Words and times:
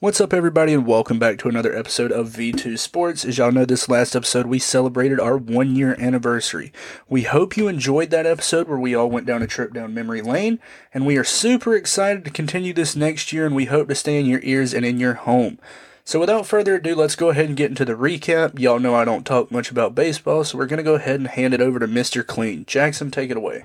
What's 0.00 0.20
up, 0.20 0.32
everybody, 0.32 0.74
and 0.74 0.86
welcome 0.86 1.18
back 1.18 1.38
to 1.38 1.48
another 1.48 1.76
episode 1.76 2.12
of 2.12 2.28
V2 2.28 2.78
Sports. 2.78 3.24
As 3.24 3.36
y'all 3.36 3.50
know, 3.50 3.64
this 3.64 3.88
last 3.88 4.14
episode 4.14 4.46
we 4.46 4.60
celebrated 4.60 5.18
our 5.18 5.36
one 5.36 5.74
year 5.74 5.96
anniversary. 5.98 6.72
We 7.08 7.22
hope 7.22 7.56
you 7.56 7.66
enjoyed 7.66 8.10
that 8.10 8.24
episode 8.24 8.68
where 8.68 8.78
we 8.78 8.94
all 8.94 9.10
went 9.10 9.26
down 9.26 9.42
a 9.42 9.48
trip 9.48 9.74
down 9.74 9.94
memory 9.94 10.22
lane, 10.22 10.60
and 10.94 11.04
we 11.04 11.16
are 11.16 11.24
super 11.24 11.74
excited 11.74 12.24
to 12.24 12.30
continue 12.30 12.72
this 12.72 12.94
next 12.94 13.32
year, 13.32 13.44
and 13.44 13.56
we 13.56 13.64
hope 13.64 13.88
to 13.88 13.96
stay 13.96 14.20
in 14.20 14.26
your 14.26 14.38
ears 14.44 14.72
and 14.72 14.86
in 14.86 15.00
your 15.00 15.14
home. 15.14 15.58
So, 16.04 16.20
without 16.20 16.46
further 16.46 16.76
ado, 16.76 16.94
let's 16.94 17.16
go 17.16 17.30
ahead 17.30 17.46
and 17.46 17.56
get 17.56 17.70
into 17.70 17.84
the 17.84 17.94
recap. 17.94 18.56
Y'all 18.56 18.78
know 18.78 18.94
I 18.94 19.04
don't 19.04 19.26
talk 19.26 19.50
much 19.50 19.72
about 19.72 19.96
baseball, 19.96 20.44
so 20.44 20.58
we're 20.58 20.66
going 20.66 20.76
to 20.76 20.84
go 20.84 20.94
ahead 20.94 21.16
and 21.16 21.26
hand 21.26 21.54
it 21.54 21.60
over 21.60 21.80
to 21.80 21.88
Mr. 21.88 22.24
Clean. 22.24 22.64
Jackson, 22.66 23.10
take 23.10 23.32
it 23.32 23.36
away 23.36 23.64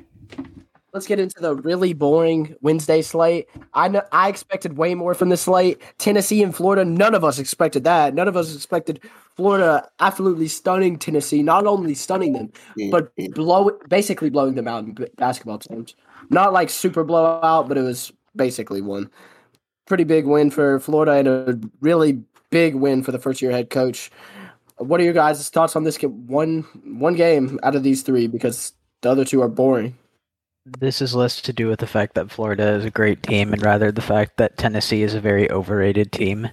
let's 0.94 1.08
get 1.08 1.20
into 1.20 1.40
the 1.40 1.56
really 1.56 1.94
boring 1.94 2.56
Wednesday 2.62 3.02
slate. 3.02 3.50
I 3.74 3.88
know 3.88 4.04
I 4.12 4.30
expected 4.30 4.78
way 4.78 4.94
more 4.94 5.16
from 5.16 5.30
the 5.30 5.38
slate. 5.38 5.82
Tennessee 5.98 6.44
and 6.44 6.56
Florida, 6.56 6.86
none 6.86 7.16
of 7.16 7.24
us 7.24 7.40
expected 7.40 7.84
that. 7.86 8.14
None 8.14 8.28
of 8.28 8.38
us 8.38 8.56
expected 8.56 9.00
Florida 9.36 9.90
absolutely 10.00 10.48
stunning 10.48 10.98
Tennessee, 10.98 11.42
not 11.42 11.66
only 11.66 11.96
stunning 11.96 12.34
them, 12.34 12.52
mm-hmm. 12.78 12.92
but 12.92 13.12
blow 13.34 13.72
basically 13.90 14.30
blowing 14.30 14.54
them 14.54 14.68
out 14.68 14.84
in 14.84 14.96
basketball 15.18 15.58
terms. 15.58 15.96
Not 16.30 16.54
like 16.54 16.70
super 16.70 17.04
blowout, 17.04 17.68
but 17.68 17.78
it 17.78 17.82
was 17.82 18.14
basically 18.36 18.82
one. 18.82 19.10
Pretty 19.88 20.04
big 20.04 20.26
win 20.26 20.52
for 20.52 20.80
Florida 20.80 21.14
and 21.14 21.28
a 21.28 21.60
really 21.82 22.22
big 22.52 22.76
win 22.76 23.04
for 23.04 23.12
the 23.12 23.20
first 23.20 23.42
year 23.42 23.52
head 23.52 23.70
coach. 23.70 24.12
What 24.78 25.02
are 25.02 25.04
your 25.04 25.14
guys' 25.14 25.50
thoughts 25.50 25.76
on 25.76 25.84
this 25.84 25.98
one 26.02 26.62
one 26.84 27.16
game 27.16 27.60
out 27.64 27.76
of 27.76 27.84
these 27.84 28.04
three? 28.04 28.28
Because 28.28 28.74
the 29.02 29.10
other 29.10 29.26
two 29.26 29.42
are 29.42 29.50
boring 29.50 29.98
this 30.66 31.02
is 31.02 31.16
less 31.16 31.42
to 31.42 31.54
do 31.54 31.68
with 31.68 31.80
the 31.80 31.88
fact 31.88 32.16
that 32.16 32.32
Florida 32.32 32.70
is 32.70 32.86
a 32.86 32.92
great 32.92 33.22
team 33.24 33.54
and 33.54 33.62
rather 33.62 33.92
the 33.92 34.02
fact 34.02 34.38
that 34.38 34.58
Tennessee 34.58 35.04
is 35.04 35.14
a 35.14 35.22
very 35.22 35.50
overrated 35.52 36.12
team. 36.12 36.50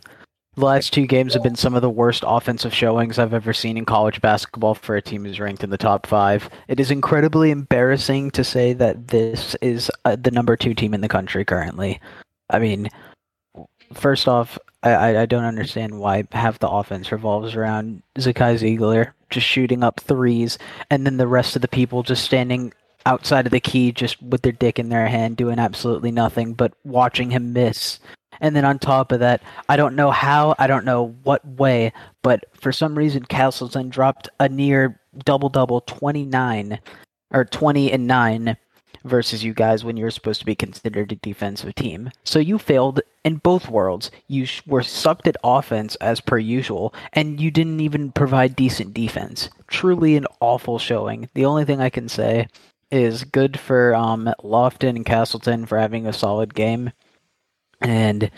The 0.57 0.65
last 0.65 0.93
two 0.93 1.07
games 1.07 1.33
have 1.35 1.45
been 1.45 1.55
some 1.55 1.75
of 1.75 1.83
the 1.83 1.89
worst 1.89 2.25
offensive 2.27 2.75
showings 2.75 3.19
I've 3.19 3.33
ever 3.33 3.53
seen 3.53 3.77
in 3.77 3.85
college 3.85 4.21
basketball 4.21 4.75
for 4.75 4.97
a 4.97 5.03
team 5.03 5.25
who's 5.25 5.39
ranked 5.39 5.63
in 5.63 5.71
the 5.71 5.79
top 5.79 6.07
five. 6.07 6.51
It 6.67 6.81
is 6.81 6.91
incredibly 6.91 7.53
embarrassing 7.53 8.33
to 8.33 8.43
say 8.43 8.73
that 8.73 9.09
this 9.09 9.55
is 9.63 9.91
uh, 10.05 10.17
the 10.17 10.33
number 10.33 10.57
two 10.57 10.75
team 10.75 10.93
in 10.93 11.03
the 11.03 11.09
country 11.09 11.45
currently. 11.45 12.01
I 12.51 12.59
mean, 12.59 12.89
first 13.95 14.27
off, 14.27 14.59
I, 14.83 15.19
I 15.19 15.27
don't 15.27 15.45
understand 15.45 16.01
why 16.01 16.25
half 16.33 16.59
the 16.59 16.69
offense 16.69 17.13
revolves 17.13 17.55
around 17.55 18.03
Zakai 18.19 18.59
Zeigler 18.59 19.13
just 19.31 19.47
shooting 19.47 19.85
up 19.85 20.01
threes, 20.01 20.59
and 20.91 21.07
then 21.07 21.17
the 21.17 21.29
rest 21.29 21.55
of 21.55 21.63
the 21.63 21.69
people 21.69 22.03
just 22.03 22.25
standing 22.25 22.73
outside 23.07 23.47
of 23.47 23.53
the 23.53 23.61
key 23.61 23.93
just 23.93 24.23
with 24.23 24.43
their 24.43 24.53
dick 24.53 24.79
in 24.79 24.89
their 24.89 25.09
hand 25.09 25.37
doing 25.37 25.59
absolutely 25.59 26.11
nothing 26.11 26.55
but 26.55 26.73
watching 26.85 27.31
him 27.31 27.53
miss. 27.53 27.99
And 28.41 28.57
then 28.57 28.65
on 28.65 28.79
top 28.79 29.13
of 29.13 29.21
that, 29.21 29.43
I 29.69 29.77
don't 29.77 29.97
know 29.97 30.11
how, 30.11 30.55
I 30.59 30.67
don't 30.67 30.85
know 30.85 31.15
what 31.25 31.47
way, 31.47 31.93
but 32.23 32.45
for 32.55 32.73
some 32.73 32.97
reason 32.97 33.25
Castleton 33.25 33.91
dropped 33.91 34.29
a 34.39 34.49
near 34.49 35.01
double 35.25 35.49
double 35.49 35.83
29 35.83 36.79
or 37.33 37.45
20 37.45 37.93
and 37.93 38.07
9 38.07 38.57
versus 39.05 39.43
you 39.43 39.55
guys 39.55 39.85
when 39.85 39.97
you're 39.97 40.11
supposed 40.11 40.41
to 40.41 40.47
be 40.47 40.55
considered 40.55 41.13
a 41.13 41.17
defensive 41.17 41.75
team. 41.75 42.11
So 42.25 42.39
you 42.39 42.59
failed 42.59 43.01
in 43.25 43.37
both 43.37 43.69
worlds. 43.69 44.11
You 44.29 44.47
were 44.67 44.83
sucked 44.83 45.27
at 45.27 45.37
offense 45.43 45.97
as 45.97 46.21
per 46.21 46.39
usual, 46.39 46.95
and 47.13 47.41
you 47.41 47.51
didn't 47.51 47.81
even 47.81 48.13
provide 48.13 48.57
decent 48.57 48.95
defense. 48.95 49.49
Truly 49.69 50.17
an 50.17 50.27
awful 50.41 50.79
showing. 50.79 51.29
The 51.35 51.45
only 51.45 51.65
thing 51.65 51.81
I 51.81 51.91
can 51.91 52.09
say 52.09 52.49
is 52.91 53.25
good 53.25 53.59
for 53.59 53.95
um, 53.95 54.33
Lofton 54.43 54.97
and 54.97 55.07
Castleton 55.07 55.67
for 55.67 55.79
having 55.79 56.07
a 56.07 56.13
solid 56.13 56.55
game. 56.55 56.91
And 57.81 58.23
that 58.23 58.31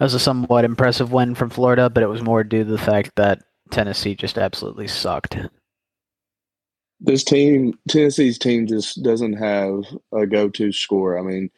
was 0.00 0.14
a 0.14 0.20
somewhat 0.20 0.64
impressive 0.64 1.12
win 1.12 1.34
from 1.34 1.50
Florida, 1.50 1.88
but 1.90 2.02
it 2.02 2.08
was 2.08 2.22
more 2.22 2.44
due 2.44 2.64
to 2.64 2.70
the 2.70 2.78
fact 2.78 3.12
that 3.16 3.42
Tennessee 3.70 4.14
just 4.14 4.38
absolutely 4.38 4.88
sucked. 4.88 5.36
This 7.00 7.24
team, 7.24 7.78
Tennessee's 7.88 8.38
team, 8.38 8.66
just 8.66 9.02
doesn't 9.02 9.34
have 9.34 9.84
a 10.12 10.26
go-to 10.26 10.72
score. 10.72 11.18
I 11.18 11.22
mean, 11.22 11.50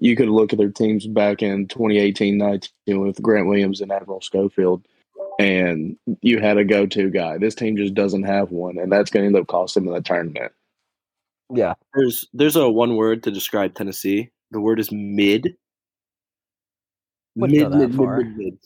you 0.00 0.16
could 0.16 0.28
look 0.28 0.52
at 0.52 0.58
their 0.58 0.70
teams 0.70 1.06
back 1.06 1.42
in 1.42 1.68
2018-19 1.68 2.68
with 2.88 3.20
Grant 3.22 3.46
Williams 3.46 3.80
and 3.80 3.92
Admiral 3.92 4.20
Schofield, 4.20 4.86
and 5.38 5.96
you 6.22 6.40
had 6.40 6.58
a 6.58 6.64
go-to 6.64 7.10
guy. 7.10 7.38
This 7.38 7.54
team 7.54 7.76
just 7.76 7.94
doesn't 7.94 8.24
have 8.24 8.50
one, 8.50 8.78
and 8.78 8.90
that's 8.90 9.10
going 9.10 9.22
to 9.22 9.26
end 9.26 9.36
up 9.36 9.46
costing 9.46 9.84
them 9.84 9.94
the 9.94 10.00
tournament. 10.00 10.52
Yeah. 11.56 11.74
There's 11.94 12.26
there's 12.32 12.56
a 12.56 12.68
one 12.68 12.96
word 12.96 13.22
to 13.24 13.30
describe 13.30 13.74
Tennessee. 13.74 14.30
The 14.50 14.60
word 14.60 14.80
is 14.80 14.90
mid. 14.92 15.56
Mid, 17.36 17.50
mid, 17.50 17.70
mid, 17.70 18.36
mid, 18.36 18.58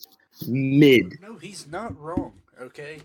mid, 0.47 1.19
No, 1.21 1.35
he's 1.37 1.67
not 1.67 1.99
wrong. 1.99 2.33
Okay. 2.61 2.99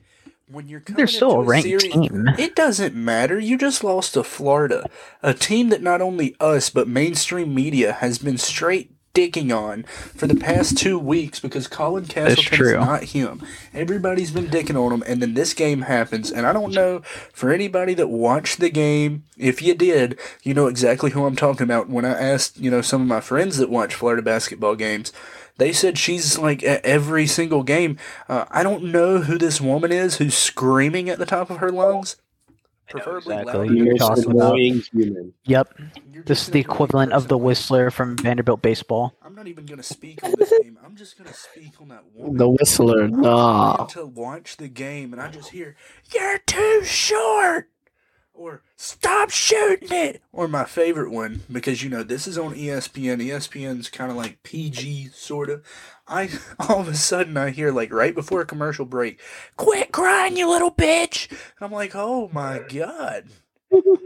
When 0.48 0.68
you're 0.68 0.82
they're 0.86 1.06
still 1.06 1.40
a 1.40 1.42
ranked 1.42 1.66
series, 1.66 1.90
team. 1.90 2.28
It 2.38 2.54
doesn't 2.54 2.94
matter. 2.94 3.38
You 3.38 3.56
just 3.56 3.82
lost 3.82 4.12
to 4.12 4.22
Florida, 4.22 4.84
a 5.22 5.32
team 5.32 5.70
that 5.70 5.82
not 5.82 6.02
only 6.02 6.36
us 6.38 6.68
but 6.68 6.86
mainstream 6.86 7.54
media 7.54 7.94
has 7.94 8.18
been 8.18 8.36
straight 8.36 8.92
dicking 9.14 9.56
on 9.56 9.84
for 9.84 10.26
the 10.26 10.34
past 10.34 10.76
two 10.76 10.98
weeks 10.98 11.40
because 11.40 11.68
Colin 11.68 12.04
Castleton's 12.04 12.72
not 12.72 13.04
him. 13.04 13.40
Everybody's 13.72 14.32
been 14.32 14.48
dicking 14.48 14.76
on 14.76 14.92
him, 14.92 15.04
and 15.06 15.22
then 15.22 15.34
this 15.34 15.54
game 15.54 15.82
happens. 15.82 16.30
And 16.30 16.46
I 16.46 16.52
don't 16.52 16.72
know 16.72 17.00
for 17.32 17.52
anybody 17.52 17.94
that 17.94 18.08
watched 18.08 18.58
the 18.58 18.70
game, 18.70 19.24
if 19.38 19.62
you 19.62 19.74
did, 19.74 20.18
you 20.42 20.52
know 20.52 20.66
exactly 20.66 21.12
who 21.12 21.24
I'm 21.24 21.36
talking 21.36 21.64
about. 21.64 21.88
When 21.88 22.04
I 22.04 22.10
asked, 22.20 22.58
you 22.58 22.70
know, 22.70 22.82
some 22.82 23.00
of 23.00 23.08
my 23.08 23.20
friends 23.20 23.56
that 23.58 23.70
watch 23.70 23.94
Florida 23.94 24.22
basketball 24.22 24.74
games, 24.74 25.12
they 25.56 25.72
said 25.72 25.96
she's 25.96 26.36
like 26.36 26.64
at 26.64 26.84
every 26.84 27.26
single 27.26 27.62
game. 27.62 27.96
Uh, 28.28 28.44
I 28.50 28.62
don't 28.64 28.84
know 28.84 29.20
who 29.20 29.38
this 29.38 29.60
woman 29.60 29.92
is 29.92 30.16
who's 30.16 30.36
screaming 30.36 31.08
at 31.08 31.18
the 31.18 31.26
top 31.26 31.50
of 31.50 31.58
her 31.58 31.70
lungs. 31.70 32.16
Preferably 32.88 33.36
exactly. 33.36 33.68
louder. 33.68 33.84
You're 33.84 33.96
talking 33.96 34.30
about. 34.30 34.56
human. 34.58 35.32
Yep. 35.44 35.78
This 36.26 36.42
is 36.42 36.50
the 36.50 36.60
equivalent 36.60 37.12
of 37.12 37.28
the 37.28 37.38
Whistler 37.38 37.90
from 37.90 38.16
Vanderbilt 38.16 38.62
baseball. 38.62 39.14
I'm 39.22 39.34
not 39.34 39.46
even 39.46 39.66
gonna 39.66 39.82
speak 39.82 40.22
on 40.22 40.34
this 40.38 40.52
game. 40.62 40.78
I'm 40.84 40.96
just 40.96 41.16
gonna 41.16 41.32
speak 41.32 41.80
on 41.80 41.88
that 41.88 42.04
woman. 42.12 42.36
The 42.36 42.48
Whistler, 42.48 43.08
nah. 43.08 43.86
to 43.86 44.06
watch 44.06 44.56
the 44.58 44.68
game, 44.68 45.12
and 45.12 45.20
I 45.20 45.30
just 45.30 45.50
hear 45.50 45.76
"You're 46.14 46.38
too 46.38 46.82
short," 46.84 47.70
or 48.34 48.62
"Stop 48.76 49.30
shooting 49.30 49.92
it," 49.92 50.22
or 50.32 50.46
my 50.46 50.64
favorite 50.64 51.10
one 51.10 51.42
because 51.50 51.82
you 51.82 51.90
know 51.90 52.02
this 52.02 52.26
is 52.26 52.36
on 52.38 52.54
ESPN. 52.54 53.20
ESPN's 53.20 53.88
kind 53.88 54.10
of 54.10 54.16
like 54.16 54.42
PG 54.42 55.08
sort 55.14 55.48
of. 55.50 55.64
I 56.06 56.28
all 56.68 56.80
of 56.80 56.88
a 56.88 56.94
sudden 56.94 57.36
I 57.36 57.50
hear 57.50 57.72
like 57.72 57.92
right 57.92 58.14
before 58.14 58.42
a 58.42 58.46
commercial 58.46 58.84
break, 58.84 59.20
"Quit 59.56 59.90
crying, 59.90 60.36
you 60.36 60.48
little 60.48 60.70
bitch!" 60.72 61.32
I'm 61.64 61.72
like, 61.72 61.92
"Oh 61.94 62.30
my 62.32 62.60
god!" 62.68 63.24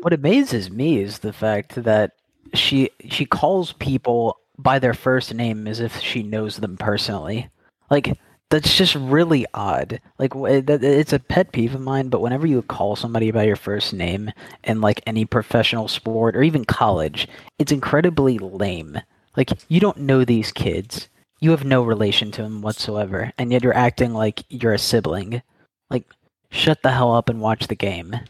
What 0.01 0.13
amazes 0.13 0.71
me 0.71 0.99
is 0.99 1.19
the 1.19 1.33
fact 1.33 1.75
that 1.83 2.13
she 2.55 2.91
she 3.09 3.27
calls 3.27 3.73
people 3.75 4.39
by 4.59 4.79
their 4.79 4.95
first 4.95 5.35
name 5.35 5.67
as 5.67 5.81
if 5.81 5.99
she 6.01 6.23
knows 6.23 6.57
them 6.57 6.77
personally. 6.77 7.49
Like 7.91 8.19
that's 8.51 8.77
just 8.77 8.95
really 8.95 9.47
odd. 9.55 10.01
Like 10.19 10.33
it's 10.35 11.13
a 11.13 11.19
pet 11.19 11.53
peeve 11.53 11.75
of 11.75 11.81
mine. 11.81 12.09
But 12.09 12.23
whenever 12.23 12.47
you 12.47 12.63
call 12.63 12.97
somebody 12.97 13.31
by 13.31 13.45
your 13.45 13.57
first 13.57 13.93
name 13.93 14.31
in 14.65 14.81
like 14.81 15.03
any 15.07 15.25
professional 15.25 15.89
sport 15.89 16.37
or 16.37 16.43
even 16.43 16.65
college, 16.65 17.29
it's 17.59 17.73
incredibly 17.73 18.39
lame. 18.39 18.99
Like 19.37 19.53
you 19.69 19.81
don't 19.81 19.99
know 19.99 20.25
these 20.25 20.53
kids. 20.53 21.09
You 21.41 21.51
have 21.53 21.65
no 21.65 21.83
relation 21.83 22.33
to 22.33 22.43
them 22.43 22.63
whatsoever, 22.63 23.33
and 23.39 23.53
yet 23.53 23.63
you're 23.63 23.77
acting 23.77 24.13
like 24.13 24.43
you're 24.49 24.75
a 24.75 24.79
sibling. 24.79 25.43
Like 25.91 26.05
shut 26.51 26.83
the 26.83 26.93
hell 26.93 27.15
up 27.15 27.29
and 27.29 27.41
watch 27.41 27.67
the 27.69 27.75
game. 27.75 28.11
Like 28.11 28.25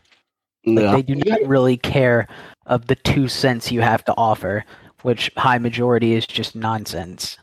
Yeah. 0.65 0.93
they 0.97 1.03
do 1.03 1.15
not 1.17 1.41
really 1.47 1.77
care 1.77 2.27
of 2.67 2.87
the 2.89 2.97
two 2.97 3.29
cents 3.29 3.73
you 3.73 3.81
have 3.81 4.05
to 4.07 4.15
offer, 4.17 4.65
which 5.03 5.31
high 5.37 5.59
majority 5.59 6.13
is 6.15 6.27
just 6.27 6.55
nonsense. 6.55 7.39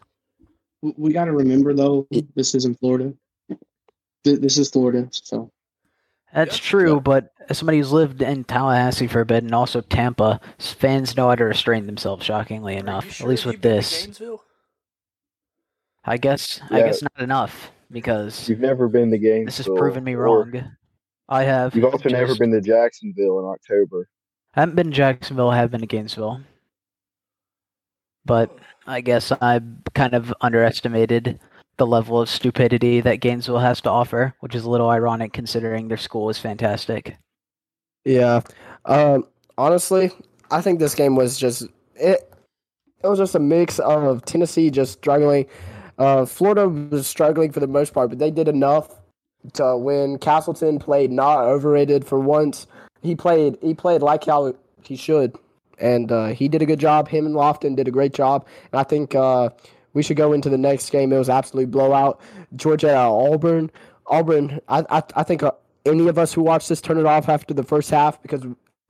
We- 0.81 0.93
We 0.97 1.13
got 1.13 1.25
to 1.25 1.31
remember 1.31 1.73
though, 1.73 2.07
this 2.35 2.53
isn't 2.55 2.79
Florida. 2.79 3.13
This 4.23 4.57
is 4.57 4.69
Florida, 4.69 5.07
so 5.11 5.51
That's 6.33 6.57
Yeah, 6.57 6.63
true, 6.69 6.93
yeah. 6.95 6.99
but 6.99 7.31
as 7.47 7.57
somebody 7.59 7.77
who's 7.77 7.93
lived 7.93 8.21
in 8.21 8.43
Tallahassee 8.43 9.07
for 9.07 9.21
a 9.21 9.25
bit 9.25 9.43
and 9.43 9.53
also 9.55 9.79
Tampa, 9.81 10.41
fans 10.59 11.15
know 11.15 11.29
how 11.29 11.35
to 11.35 11.45
restrain 11.45 11.85
themselves. 11.85 12.25
Shockingly 12.25 12.75
enough, 12.75 13.09
sure 13.09 13.25
at 13.27 13.29
least 13.29 13.45
with 13.45 13.61
this, 13.61 14.07
I 16.03 16.17
guess. 16.17 16.59
I 16.69 16.81
guess 16.81 17.01
not 17.01 17.19
enough 17.19 17.71
because 17.91 18.47
You've 18.49 18.59
never 18.59 18.87
been 18.87 19.11
to 19.11 19.17
Gainesville. 19.17 19.45
this 19.45 19.57
has 19.57 19.67
proven 19.67 20.03
me 20.03 20.15
wrong. 20.15 20.71
I 21.29 21.43
have. 21.43 21.75
You've 21.75 21.85
also 21.85 22.09
never 22.09 22.35
been 22.35 22.51
to 22.51 22.61
Jacksonville 22.61 23.39
in 23.39 23.45
October. 23.45 24.07
I 24.55 24.61
haven't 24.61 24.75
been 24.75 24.87
to 24.87 24.95
Jacksonville. 24.95 25.49
I 25.49 25.57
have 25.57 25.71
been 25.71 25.81
to 25.81 25.87
Gainesville, 25.87 26.41
but 28.25 28.57
I 28.87 29.01
guess 29.01 29.31
I 29.31 29.59
kind 29.93 30.13
of 30.13 30.33
underestimated 30.41 31.39
the 31.77 31.87
level 31.87 32.21
of 32.21 32.29
stupidity 32.29 33.01
that 33.01 33.19
Gainesville 33.19 33.59
has 33.59 33.81
to 33.81 33.89
offer, 33.89 34.33
which 34.39 34.55
is 34.55 34.63
a 34.63 34.69
little 34.69 34.89
ironic 34.89 35.33
considering 35.33 35.87
their 35.87 35.97
school 35.97 36.29
is 36.29 36.37
fantastic. 36.37 37.17
Yeah. 38.05 38.41
Um, 38.85 39.25
honestly, 39.57 40.11
I 40.51 40.61
think 40.61 40.79
this 40.79 40.95
game 40.95 41.15
was 41.15 41.37
just 41.37 41.63
it. 41.95 42.31
It 43.03 43.07
was 43.07 43.19
just 43.19 43.35
a 43.35 43.39
mix 43.39 43.79
of 43.79 44.23
Tennessee 44.25 44.69
just 44.71 44.93
struggling. 44.93 45.45
Uh, 45.97 46.25
Florida 46.25 46.67
was 46.67 47.07
struggling 47.07 47.51
for 47.51 47.59
the 47.59 47.67
most 47.67 47.93
part, 47.93 48.09
but 48.09 48.19
they 48.19 48.31
did 48.31 48.47
enough 48.47 49.01
to 49.53 49.77
win. 49.77 50.17
Castleton 50.17 50.79
played 50.79 51.11
not 51.11 51.39
overrated 51.39 52.05
for 52.05 52.19
once. 52.19 52.67
He 53.01 53.15
played 53.15 53.57
he 53.61 53.73
played 53.73 54.01
like 54.01 54.25
how 54.25 54.55
he 54.81 54.95
should, 54.95 55.37
and 55.79 56.11
uh, 56.11 56.27
he 56.27 56.47
did 56.47 56.61
a 56.61 56.65
good 56.65 56.79
job. 56.79 57.07
Him 57.07 57.25
and 57.25 57.35
Lofton 57.35 57.75
did 57.75 57.87
a 57.87 57.91
great 57.91 58.13
job, 58.13 58.45
and 58.71 58.79
I 58.79 58.83
think 58.83 59.15
uh, 59.15 59.49
we 59.93 60.03
should 60.03 60.17
go 60.17 60.33
into 60.33 60.49
the 60.49 60.57
next 60.57 60.89
game. 60.89 61.13
It 61.13 61.17
was 61.17 61.29
absolute 61.29 61.71
blowout. 61.71 62.19
Georgia 62.55 62.89
at 62.89 62.97
Auburn. 62.97 63.71
Auburn. 64.07 64.59
I 64.67 64.83
I, 64.89 65.03
I 65.15 65.23
think 65.23 65.43
uh, 65.43 65.51
any 65.85 66.07
of 66.07 66.17
us 66.17 66.33
who 66.33 66.41
watched 66.41 66.69
this 66.69 66.81
turn 66.81 66.97
it 66.97 67.05
off 67.05 67.29
after 67.29 67.53
the 67.53 67.63
first 67.63 67.91
half 67.91 68.21
because 68.21 68.41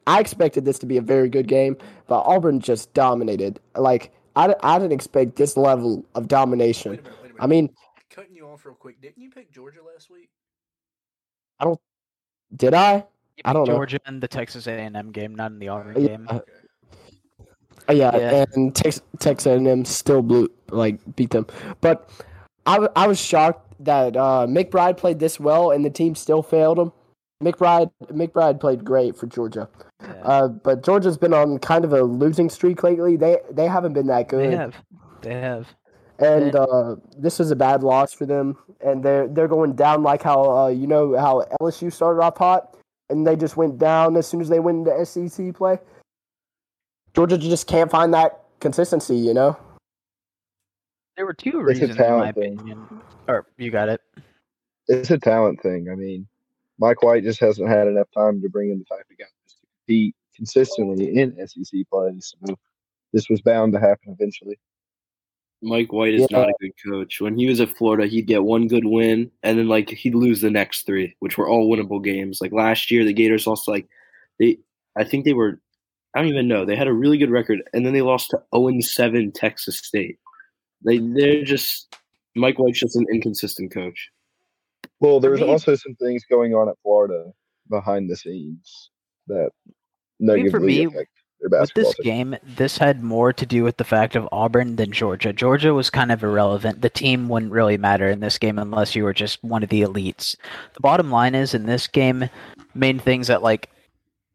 I 0.07 0.19
expected 0.19 0.65
this 0.65 0.79
to 0.79 0.85
be 0.85 0.97
a 0.97 1.01
very 1.01 1.29
good 1.29 1.47
game, 1.47 1.77
but 2.07 2.21
Auburn 2.21 2.59
just 2.59 2.93
dominated. 2.93 3.59
Like 3.75 4.11
I, 4.35 4.55
I 4.61 4.79
didn't 4.79 4.93
expect 4.93 5.35
this 5.35 5.57
level 5.57 6.05
of 6.15 6.27
domination. 6.27 6.91
Wait 6.91 6.99
a 6.99 7.03
minute, 7.03 7.17
wait 7.21 7.31
a 7.31 7.33
minute. 7.33 7.43
I 7.43 7.47
mean, 7.47 7.69
cutting 8.09 8.35
you 8.35 8.47
off 8.47 8.65
real 8.65 8.75
quick. 8.75 9.01
Didn't 9.01 9.17
you 9.17 9.29
pick 9.29 9.51
Georgia 9.51 9.79
last 9.83 10.09
week? 10.09 10.29
I 11.59 11.65
don't. 11.65 11.79
Did 12.55 12.73
I? 12.73 13.05
I 13.43 13.53
don't 13.53 13.65
Georgia 13.65 13.99
know. 14.05 14.13
in 14.13 14.19
the 14.19 14.27
Texas 14.27 14.67
A&M 14.67 15.11
game, 15.11 15.35
not 15.35 15.51
in 15.51 15.59
the 15.59 15.67
Auburn 15.67 16.01
yeah. 16.01 16.07
game. 16.07 16.27
Uh, 16.29 16.39
yeah, 17.93 18.15
yeah, 18.17 18.45
and 18.55 18.73
Texas 18.75 19.03
Texas 19.19 19.45
A&M 19.45 19.85
still 19.85 20.21
blew 20.21 20.49
like 20.69 20.99
beat 21.15 21.29
them, 21.29 21.45
but 21.81 22.09
I, 22.65 22.87
I 22.95 23.07
was 23.07 23.19
shocked 23.19 23.75
that 23.81 24.15
uh, 24.15 24.47
McBride 24.49 24.97
played 24.97 25.19
this 25.19 25.39
well 25.39 25.71
and 25.71 25.85
the 25.85 25.89
team 25.89 26.15
still 26.15 26.41
failed 26.41 26.79
him. 26.79 26.91
McBride 27.43 27.91
McBride 28.05 28.59
played 28.59 28.83
great 28.83 29.15
for 29.15 29.27
Georgia, 29.27 29.67
yeah. 30.01 30.13
uh, 30.23 30.47
but 30.47 30.83
Georgia's 30.83 31.17
been 31.17 31.33
on 31.33 31.59
kind 31.59 31.83
of 31.83 31.91
a 31.91 32.01
losing 32.03 32.49
streak 32.49 32.81
lately. 32.81 33.17
They 33.17 33.37
they 33.51 33.67
haven't 33.67 33.93
been 33.93 34.07
that 34.07 34.29
good. 34.29 34.51
They 34.51 34.55
have, 34.55 34.75
they 35.21 35.33
have, 35.33 35.67
and 36.19 36.55
uh, 36.55 36.95
this 37.17 37.39
was 37.39 37.51
a 37.51 37.55
bad 37.55 37.83
loss 37.83 38.13
for 38.13 38.25
them. 38.25 38.57
And 38.81 39.03
they're 39.03 39.27
they're 39.27 39.47
going 39.49 39.73
down 39.73 40.01
like 40.01 40.23
how 40.23 40.49
uh, 40.49 40.67
you 40.67 40.87
know 40.87 41.17
how 41.17 41.45
LSU 41.61 41.91
started 41.91 42.21
off 42.21 42.37
hot, 42.37 42.77
and 43.09 43.27
they 43.27 43.35
just 43.35 43.57
went 43.57 43.77
down 43.77 44.15
as 44.15 44.27
soon 44.27 44.39
as 44.39 44.47
they 44.47 44.59
went 44.59 44.87
into 44.87 45.05
SEC 45.05 45.53
play. 45.55 45.77
Georgia 47.13 47.37
just 47.37 47.67
can't 47.67 47.91
find 47.91 48.13
that 48.13 48.43
consistency, 48.59 49.15
you 49.15 49.33
know. 49.33 49.57
There 51.15 51.25
were 51.25 51.33
two 51.33 51.61
reasons, 51.61 51.95
in 51.97 52.17
my 52.17 52.31
thing. 52.31 52.59
opinion. 52.59 53.01
Or 53.27 53.45
you 53.57 53.71
got 53.71 53.89
it. 53.89 54.01
It's 54.87 55.09
a 55.11 55.17
talent 55.17 55.61
thing. 55.61 55.87
I 55.89 55.95
mean, 55.95 56.27
Mike 56.79 57.03
White 57.03 57.23
just 57.23 57.39
hasn't 57.39 57.69
had 57.69 57.87
enough 57.87 58.07
time 58.13 58.41
to 58.41 58.49
bring 58.49 58.71
in 58.71 58.79
the 58.79 58.85
type 58.85 59.05
of 59.09 59.17
guys 59.17 59.27
to 59.49 59.55
compete 59.87 60.15
consistently 60.35 61.17
in 61.17 61.35
SEC 61.47 61.81
play. 61.89 62.11
So 62.19 62.37
this 63.13 63.29
was 63.29 63.41
bound 63.41 63.73
to 63.73 63.79
happen 63.79 64.11
eventually. 64.11 64.59
Mike 65.61 65.91
White 65.93 66.13
is 66.13 66.27
yeah. 66.29 66.39
not 66.39 66.49
a 66.49 66.53
good 66.59 66.73
coach. 66.85 67.21
When 67.21 67.37
he 67.37 67.47
was 67.47 67.61
at 67.61 67.75
Florida, 67.75 68.07
he'd 68.07 68.27
get 68.27 68.43
one 68.43 68.67
good 68.67 68.85
win, 68.85 69.31
and 69.41 69.57
then 69.57 69.67
like 69.67 69.89
he'd 69.89 70.13
lose 70.13 70.41
the 70.41 70.51
next 70.51 70.85
three, 70.85 71.15
which 71.19 71.37
were 71.37 71.47
all 71.47 71.69
winnable 71.69 72.03
games. 72.03 72.39
Like 72.41 72.51
last 72.51 72.91
year, 72.91 73.03
the 73.03 73.13
Gators 73.13 73.47
lost 73.47 73.67
like 73.67 73.87
they, 74.37 74.59
I 74.95 75.03
think 75.03 75.25
they 75.25 75.33
were, 75.33 75.59
I 76.13 76.19
don't 76.19 76.29
even 76.29 76.47
know. 76.47 76.65
They 76.65 76.75
had 76.75 76.87
a 76.87 76.93
really 76.93 77.17
good 77.17 77.31
record, 77.31 77.63
and 77.73 77.85
then 77.85 77.93
they 77.93 78.01
lost 78.01 78.31
to 78.31 78.37
zero 78.37 78.69
oh 78.69 78.81
seven 78.81 79.31
Texas 79.31 79.79
State. 79.79 80.19
They 80.83 80.99
they're 80.99 81.43
just 81.43 81.95
Mike 82.35 82.59
White's 82.59 82.79
just 82.79 82.95
an 82.95 83.07
inconsistent 83.11 83.73
coach. 83.73 84.11
Well, 84.99 85.19
there's 85.19 85.41
also 85.41 85.75
some 85.75 85.95
things 85.95 86.23
going 86.29 86.53
on 86.53 86.69
at 86.69 86.75
Florida 86.83 87.31
behind 87.69 88.09
the 88.09 88.15
scenes 88.15 88.91
that 89.27 89.51
negatively 90.19 90.51
for 90.51 90.59
me, 90.59 90.85
affect 90.85 91.09
their 91.39 91.49
basketball. 91.49 91.89
With 91.89 91.97
this 91.97 92.05
team. 92.05 92.31
game, 92.31 92.35
this 92.55 92.77
had 92.77 93.03
more 93.03 93.33
to 93.33 93.45
do 93.45 93.63
with 93.63 93.77
the 93.77 93.83
fact 93.83 94.15
of 94.15 94.29
Auburn 94.31 94.75
than 94.75 94.91
Georgia. 94.91 95.33
Georgia 95.33 95.73
was 95.73 95.89
kind 95.89 96.11
of 96.11 96.23
irrelevant. 96.23 96.81
The 96.81 96.89
team 96.89 97.27
wouldn't 97.27 97.51
really 97.51 97.77
matter 97.77 98.09
in 98.09 98.19
this 98.19 98.37
game 98.37 98.59
unless 98.59 98.95
you 98.95 99.03
were 99.03 99.13
just 99.13 99.43
one 99.43 99.63
of 99.63 99.69
the 99.69 99.81
elites. 99.81 100.35
The 100.73 100.81
bottom 100.81 101.11
line 101.11 101.35
is 101.35 101.53
in 101.53 101.65
this 101.65 101.87
game, 101.87 102.29
main 102.73 102.99
things 102.99 103.27
that 103.27 103.43
like 103.43 103.69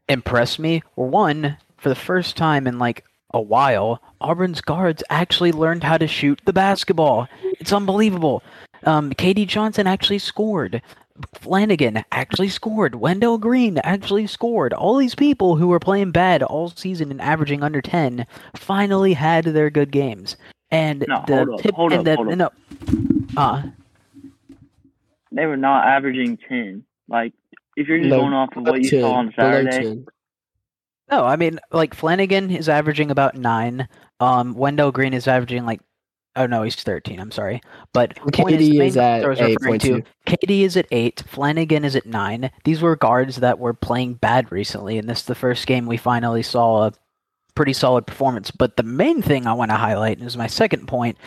impressed 0.09 0.59
me 0.59 0.83
were 0.97 1.07
one, 1.07 1.57
for 1.79 1.89
the 1.89 1.95
first 1.95 2.37
time 2.37 2.67
in 2.67 2.79
like 2.79 3.05
a 3.33 3.41
while, 3.41 4.03
Auburn's 4.21 4.61
guards 4.61 5.03
actually 5.09 5.53
learned 5.53 5.85
how 5.85 5.97
to 5.97 6.07
shoot 6.07 6.41
the 6.45 6.53
basketball. 6.53 7.29
It's 7.61 7.73
unbelievable. 7.73 8.43
Um, 8.85 9.13
KD 9.13 9.47
Johnson 9.47 9.87
actually 9.87 10.19
scored. 10.19 10.83
Flanigan 11.37 12.03
actually 12.13 12.49
scored. 12.49 12.95
Wendell 12.95 13.39
Green 13.39 13.79
actually 13.79 14.27
scored. 14.27 14.73
All 14.73 14.97
these 14.97 15.15
people 15.15 15.57
who 15.57 15.69
were 15.69 15.81
playing 15.81 16.13
bad 16.13 16.43
all 16.43 16.71
season 16.71 17.11
and 17.11 17.21
averaging 17.21 17.63
under 17.63 17.83
10 17.83 18.27
finally 18.57 19.13
had 19.13 19.45
their 19.45 19.71
good 19.71 19.91
games. 19.91 20.37
And 20.71 21.05
no, 21.09 21.25
the 21.27 21.45
hold 21.45 21.63
tip, 21.63 21.73
up, 21.73 21.75
hold 21.75 21.93
and 21.93 22.09
up, 22.09 22.17
hold 22.17 22.39
no, 22.39 22.51
uh, 23.37 23.63
they 25.33 25.47
were 25.47 25.57
not 25.57 25.87
averaging 25.87 26.39
10. 26.49 26.85
Like, 27.09 27.33
if 27.77 27.89
you're 27.89 27.99
just 27.99 28.11
no, 28.11 28.21
going 28.21 28.33
off 28.33 28.57
of 28.57 28.67
what 28.67 28.81
you 28.81 28.91
10, 28.91 29.01
saw 29.01 29.13
on 29.13 29.33
Saturday. 29.37 30.05
No, 31.11 31.25
I 31.25 31.37
mean, 31.37 31.59
like 31.73 31.97
Flanigan 31.97 32.57
is 32.57 32.69
averaging 32.69 33.11
about 33.11 33.35
nine. 33.35 33.89
Um, 34.21 34.55
Wendell 34.55 34.93
Green 34.93 35.13
is 35.13 35.27
averaging 35.27 35.65
like 35.65 35.81
Oh 36.37 36.47
no, 36.47 36.63
he's 36.63 36.77
thirteen. 36.77 37.19
I'm 37.19 37.33
sorry, 37.33 37.61
but 37.93 38.15
KD 38.15 38.81
is, 38.81 38.93
is 38.93 38.97
at 38.97 39.41
eight 39.41 39.59
point 39.61 39.83
two. 39.83 40.03
KD 40.27 40.61
is 40.61 40.77
at 40.77 40.87
eight. 40.93 41.25
Flanigan 41.29 41.85
is 41.85 41.97
at 41.97 42.07
nine. 42.07 42.51
These 42.65 42.81
were 42.81 42.95
guards 42.95 43.37
that 43.37 43.59
were 43.59 43.75
playing 43.75 44.15
bad 44.15 44.51
recently, 44.53 44.97
and 44.97 45.09
this 45.09 45.21
is 45.21 45.25
the 45.25 45.35
first 45.35 45.67
game 45.67 45.87
we 45.87 45.97
finally 45.97 46.45
saw 46.45 46.87
a 46.87 46.93
pretty 47.55 47.73
solid 47.73 48.07
performance. 48.07 48.51
But 48.53 48.77
the 48.77 48.85
main 48.85 49.23
thing 49.23 49.47
I 49.47 49.55
want 49.55 49.73
to 49.73 49.77
highlight, 49.77 50.19
and 50.19 50.27
is 50.27 50.37
my 50.37 50.47
second 50.47 50.87
point, 50.87 51.19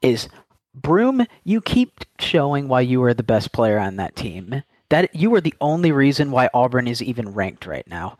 is 0.00 0.28
Broome. 0.74 1.26
You 1.42 1.60
keep 1.60 2.04
showing 2.20 2.68
why 2.68 2.82
you 2.82 3.02
are 3.02 3.14
the 3.14 3.22
best 3.24 3.52
player 3.52 3.78
on 3.78 3.96
that 3.96 4.14
team. 4.14 4.62
That 4.90 5.14
you 5.14 5.34
are 5.34 5.40
the 5.40 5.54
only 5.60 5.90
reason 5.90 6.30
why 6.30 6.50
Auburn 6.54 6.86
is 6.86 7.02
even 7.02 7.32
ranked 7.34 7.66
right 7.66 7.86
now. 7.88 8.16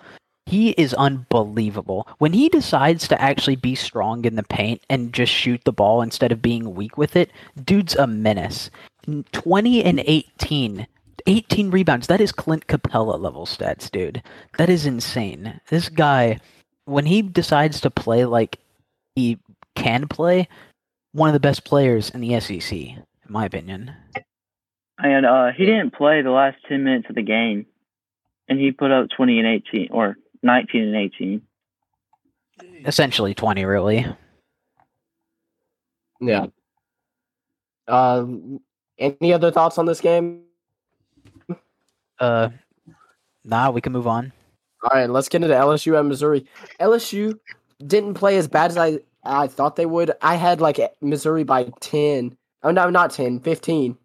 He 0.46 0.70
is 0.70 0.92
unbelievable. 0.94 2.06
When 2.18 2.32
he 2.32 2.48
decides 2.48 3.08
to 3.08 3.20
actually 3.20 3.56
be 3.56 3.74
strong 3.74 4.24
in 4.24 4.36
the 4.36 4.42
paint 4.42 4.82
and 4.90 5.12
just 5.12 5.32
shoot 5.32 5.62
the 5.64 5.72
ball 5.72 6.02
instead 6.02 6.32
of 6.32 6.42
being 6.42 6.74
weak 6.74 6.98
with 6.98 7.16
it, 7.16 7.30
dude's 7.64 7.94
a 7.94 8.06
menace. 8.06 8.70
20 9.32 9.84
and 9.84 10.00
18. 10.00 10.86
18 11.26 11.70
rebounds. 11.70 12.06
That 12.08 12.20
is 12.20 12.32
Clint 12.32 12.66
Capela 12.66 13.18
level 13.18 13.46
stats, 13.46 13.90
dude. 13.90 14.22
That 14.58 14.68
is 14.68 14.86
insane. 14.86 15.60
This 15.68 15.88
guy, 15.88 16.40
when 16.84 17.06
he 17.06 17.22
decides 17.22 17.80
to 17.82 17.90
play 17.90 18.24
like 18.24 18.58
he 19.14 19.38
can 19.74 20.08
play, 20.08 20.48
one 21.12 21.28
of 21.28 21.34
the 21.34 21.40
best 21.40 21.64
players 21.64 22.10
in 22.10 22.20
the 22.20 22.40
SEC, 22.40 22.72
in 22.72 23.04
my 23.28 23.44
opinion. 23.44 23.92
And 24.98 25.26
uh, 25.26 25.52
he 25.56 25.66
didn't 25.66 25.94
play 25.94 26.22
the 26.22 26.30
last 26.30 26.56
10 26.68 26.84
minutes 26.84 27.06
of 27.08 27.14
the 27.14 27.22
game, 27.22 27.66
and 28.48 28.58
he 28.58 28.72
put 28.72 28.90
up 28.90 29.08
20 29.16 29.38
and 29.38 29.48
18, 29.48 29.88
or 29.90 30.16
19 30.42 30.82
and 30.82 30.96
18. 30.96 31.42
Essentially 32.86 33.34
20, 33.34 33.64
really. 33.64 34.06
Yeah. 36.20 36.46
Um, 37.88 38.60
any 38.98 39.32
other 39.32 39.50
thoughts 39.50 39.78
on 39.78 39.86
this 39.86 40.00
game? 40.00 40.42
Uh, 42.18 42.50
nah, 43.44 43.70
we 43.70 43.80
can 43.80 43.92
move 43.92 44.06
on. 44.06 44.32
All 44.82 44.90
right, 44.92 45.10
let's 45.10 45.28
get 45.28 45.42
into 45.42 45.54
LSU 45.54 45.98
and 45.98 46.08
Missouri. 46.08 46.46
LSU 46.80 47.38
didn't 47.84 48.14
play 48.14 48.36
as 48.36 48.48
bad 48.48 48.70
as 48.70 48.76
I, 48.76 49.00
I 49.24 49.46
thought 49.46 49.76
they 49.76 49.86
would. 49.86 50.12
I 50.22 50.36
had 50.36 50.60
like 50.60 50.78
Missouri 51.00 51.44
by 51.44 51.72
10. 51.80 52.36
Oh, 52.62 52.70
no, 52.70 52.90
not 52.90 53.10
10, 53.10 53.40
15. 53.40 53.96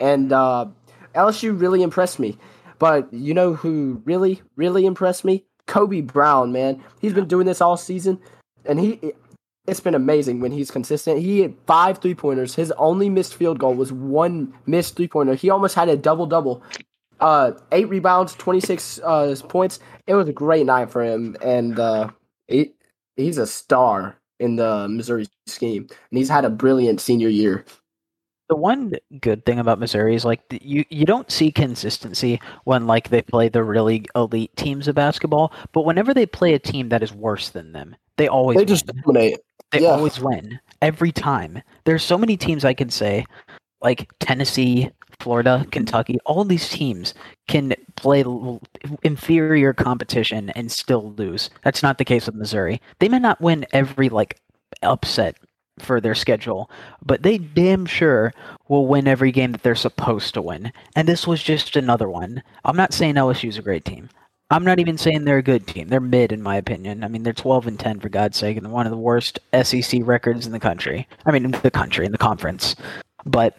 And 0.00 0.32
uh, 0.32 0.66
LSU 1.14 1.60
really 1.60 1.82
impressed 1.82 2.18
me. 2.18 2.38
But 2.78 3.12
you 3.12 3.34
know 3.34 3.54
who 3.54 4.02
really, 4.04 4.40
really 4.56 4.86
impressed 4.86 5.24
me? 5.24 5.44
Kobe 5.70 6.00
Brown, 6.00 6.50
man. 6.50 6.82
He's 7.00 7.12
been 7.12 7.28
doing 7.28 7.46
this 7.46 7.60
all 7.60 7.76
season, 7.76 8.18
and 8.64 8.80
he 8.80 9.12
it's 9.68 9.78
been 9.78 9.94
amazing 9.94 10.40
when 10.40 10.50
he's 10.50 10.70
consistent. 10.70 11.20
He 11.20 11.42
hit 11.42 11.54
five 11.64 11.98
three 11.98 12.14
pointers. 12.14 12.56
His 12.56 12.72
only 12.72 13.08
missed 13.08 13.36
field 13.36 13.60
goal 13.60 13.74
was 13.74 13.92
one 13.92 14.52
missed 14.66 14.96
three 14.96 15.06
pointer. 15.06 15.34
He 15.34 15.48
almost 15.48 15.76
had 15.76 15.88
a 15.88 15.96
double 15.96 16.26
double. 16.26 16.62
Uh, 17.20 17.52
eight 17.70 17.88
rebounds, 17.88 18.34
twenty 18.34 18.60
six 18.60 18.98
uh, 19.04 19.34
points. 19.48 19.78
It 20.08 20.14
was 20.14 20.28
a 20.28 20.32
great 20.32 20.66
night 20.66 20.90
for 20.90 21.04
him, 21.04 21.36
and 21.40 21.78
uh, 21.78 22.10
he, 22.48 22.72
he's 23.16 23.38
a 23.38 23.46
star 23.46 24.16
in 24.40 24.56
the 24.56 24.88
Missouri 24.88 25.28
scheme, 25.46 25.82
and 25.82 26.18
he's 26.18 26.28
had 26.30 26.44
a 26.44 26.50
brilliant 26.50 27.00
senior 27.00 27.28
year 27.28 27.64
the 28.50 28.56
one 28.56 28.92
good 29.20 29.46
thing 29.46 29.60
about 29.60 29.78
Missouri 29.78 30.16
is 30.16 30.24
like 30.24 30.40
you 30.60 30.84
you 30.90 31.06
don't 31.06 31.30
see 31.30 31.52
consistency 31.52 32.40
when 32.64 32.88
like 32.88 33.08
they 33.08 33.22
play 33.22 33.48
the 33.48 33.62
really 33.62 34.04
elite 34.16 34.54
teams 34.56 34.88
of 34.88 34.96
basketball, 34.96 35.52
but 35.72 35.84
whenever 35.84 36.12
they 36.12 36.26
play 36.26 36.52
a 36.52 36.58
team 36.58 36.88
that 36.88 37.00
is 37.02 37.12
worse 37.12 37.50
than 37.50 37.70
them, 37.70 37.94
they 38.16 38.26
always 38.26 38.58
they 38.58 38.64
just 38.64 38.86
dominate. 38.86 39.38
They 39.70 39.82
yeah. 39.82 39.90
always 39.90 40.18
win 40.18 40.58
every 40.82 41.12
time. 41.12 41.62
There's 41.84 42.02
so 42.02 42.18
many 42.18 42.36
teams 42.36 42.64
I 42.64 42.74
can 42.74 42.90
say, 42.90 43.24
like 43.82 44.10
Tennessee, 44.18 44.90
Florida, 45.20 45.64
Kentucky. 45.70 46.18
All 46.26 46.42
these 46.42 46.68
teams 46.68 47.14
can 47.46 47.74
play 47.94 48.24
inferior 49.04 49.72
competition 49.72 50.50
and 50.50 50.72
still 50.72 51.12
lose. 51.12 51.50
That's 51.62 51.84
not 51.84 51.98
the 51.98 52.04
case 52.04 52.26
with 52.26 52.34
Missouri. 52.34 52.80
They 52.98 53.08
may 53.08 53.20
not 53.20 53.40
win 53.40 53.64
every 53.72 54.08
like 54.08 54.40
upset 54.82 55.36
for 55.80 56.00
their 56.00 56.14
schedule, 56.14 56.70
but 57.04 57.22
they 57.22 57.38
damn 57.38 57.86
sure 57.86 58.32
will 58.68 58.86
win 58.86 59.08
every 59.08 59.32
game 59.32 59.52
that 59.52 59.62
they're 59.62 59.74
supposed 59.74 60.34
to 60.34 60.42
win. 60.42 60.72
And 60.94 61.08
this 61.08 61.26
was 61.26 61.42
just 61.42 61.76
another 61.76 62.08
one. 62.08 62.42
I'm 62.64 62.76
not 62.76 62.92
saying 62.92 63.14
LSU's 63.14 63.58
a 63.58 63.62
great 63.62 63.84
team. 63.84 64.08
I'm 64.52 64.64
not 64.64 64.80
even 64.80 64.98
saying 64.98 65.24
they're 65.24 65.38
a 65.38 65.42
good 65.42 65.66
team. 65.66 65.88
They're 65.88 66.00
mid, 66.00 66.32
in 66.32 66.42
my 66.42 66.56
opinion. 66.56 67.04
I 67.04 67.08
mean, 67.08 67.22
they're 67.22 67.32
12 67.32 67.68
and 67.68 67.78
10 67.78 68.00
for 68.00 68.08
God's 68.08 68.36
sake, 68.36 68.56
and 68.56 68.72
one 68.72 68.84
of 68.84 68.90
the 68.90 68.98
worst 68.98 69.38
SEC 69.62 70.00
records 70.02 70.44
in 70.44 70.52
the 70.52 70.58
country. 70.58 71.06
I 71.24 71.30
mean, 71.30 71.44
in 71.44 71.52
the 71.52 71.70
country, 71.70 72.04
in 72.04 72.10
the 72.12 72.18
conference. 72.18 72.74
But 73.24 73.56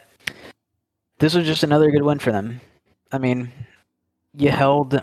this 1.19 1.33
was 1.33 1.45
just 1.45 1.63
another 1.63 1.91
good 1.91 2.03
win 2.03 2.19
for 2.19 2.33
them. 2.33 2.59
I 3.13 3.19
mean, 3.19 3.51
you 4.33 4.49
held, 4.51 5.01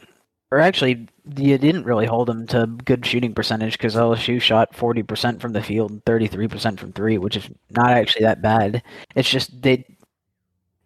or 0.51 0.59
actually, 0.59 1.09
you 1.37 1.59
didn't 1.59 1.85
really 1.85 2.07
hold 2.07 2.29
them 2.29 2.47
to 2.49 2.67
good 2.85 3.05
shooting 3.05 3.35
percentage 3.35 3.73
because 3.73 3.95
LSU 3.95 4.41
shot 4.41 4.73
40% 4.73 5.41
from 5.41 5.53
the 5.53 5.63
field, 5.63 5.91
and 5.91 6.05
33% 6.05 6.79
from 6.79 6.93
three, 6.93 7.19
which 7.19 7.37
is 7.37 7.49
not 7.71 7.91
actually 7.91 8.25
that 8.25 8.41
bad. 8.41 8.83
It's 9.15 9.29
just 9.29 9.61
they 9.61 9.85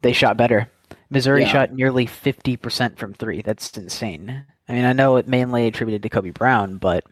they 0.02 0.12
shot 0.12 0.36
better. 0.36 0.68
Missouri 1.10 1.42
yeah. 1.42 1.52
shot 1.52 1.72
nearly 1.72 2.06
50% 2.06 2.96
from 2.96 3.14
three. 3.14 3.42
That's 3.42 3.76
insane. 3.76 4.44
I 4.68 4.72
mean, 4.72 4.84
I 4.84 4.92
know 4.92 5.16
it 5.16 5.28
mainly 5.28 5.66
attributed 5.66 6.02
to 6.02 6.08
Kobe 6.08 6.30
Brown, 6.30 6.78
but 6.78 7.04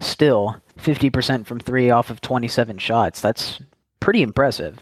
still, 0.00 0.56
50% 0.78 1.46
from 1.46 1.58
three 1.58 1.90
off 1.90 2.10
of 2.10 2.20
27 2.20 2.78
shots. 2.78 3.20
That's 3.20 3.60
pretty 3.98 4.22
impressive. 4.22 4.78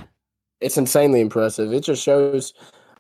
It's 0.61 0.77
insanely 0.77 1.21
impressive. 1.21 1.73
It 1.73 1.85
just 1.85 2.03
shows 2.03 2.53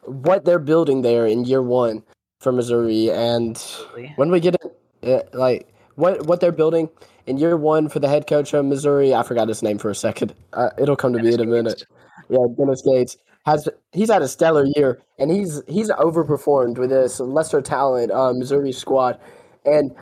what 0.04 0.44
they're 0.44 0.58
building 0.58 1.02
there 1.02 1.26
in 1.26 1.44
year 1.44 1.62
one 1.62 2.04
for 2.40 2.52
Missouri. 2.52 3.10
And 3.10 3.56
Absolutely. 3.56 4.12
when 4.16 4.30
we 4.30 4.40
get 4.40 4.56
it, 5.02 5.34
like, 5.34 5.72
what, 5.96 6.26
what 6.26 6.40
they're 6.40 6.52
building 6.52 6.88
in 7.26 7.38
year 7.38 7.56
one 7.56 7.88
for 7.88 7.98
the 7.98 8.08
head 8.08 8.26
coach 8.26 8.54
of 8.54 8.64
Missouri, 8.64 9.14
I 9.14 9.22
forgot 9.22 9.48
his 9.48 9.62
name 9.62 9.78
for 9.78 9.90
a 9.90 9.94
second. 9.94 10.34
Uh, 10.52 10.70
it'll 10.78 10.96
come 10.96 11.12
to 11.12 11.18
Dennis 11.18 11.36
me 11.36 11.42
in 11.42 11.48
a 11.48 11.52
minute. 11.52 11.84
Yeah, 12.30 12.46
Dennis 12.56 12.82
Gates 12.82 13.16
has 13.46 13.68
he's 13.92 14.10
had 14.10 14.22
a 14.22 14.28
stellar 14.28 14.66
year, 14.76 15.00
and 15.18 15.30
he's 15.30 15.62
he's 15.66 15.90
overperformed 15.90 16.76
with 16.76 16.90
this 16.90 17.20
lesser 17.20 17.62
talent 17.62 18.12
uh, 18.12 18.32
Missouri 18.34 18.72
squad, 18.72 19.18
and 19.64 19.94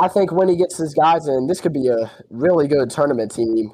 I 0.00 0.08
think 0.08 0.32
when 0.32 0.48
he 0.48 0.56
gets 0.56 0.78
his 0.78 0.94
guys 0.94 1.28
in, 1.28 1.46
this 1.46 1.60
could 1.60 1.74
be 1.74 1.88
a 1.88 2.10
really 2.30 2.66
good 2.68 2.88
tournament 2.90 3.34
team. 3.34 3.72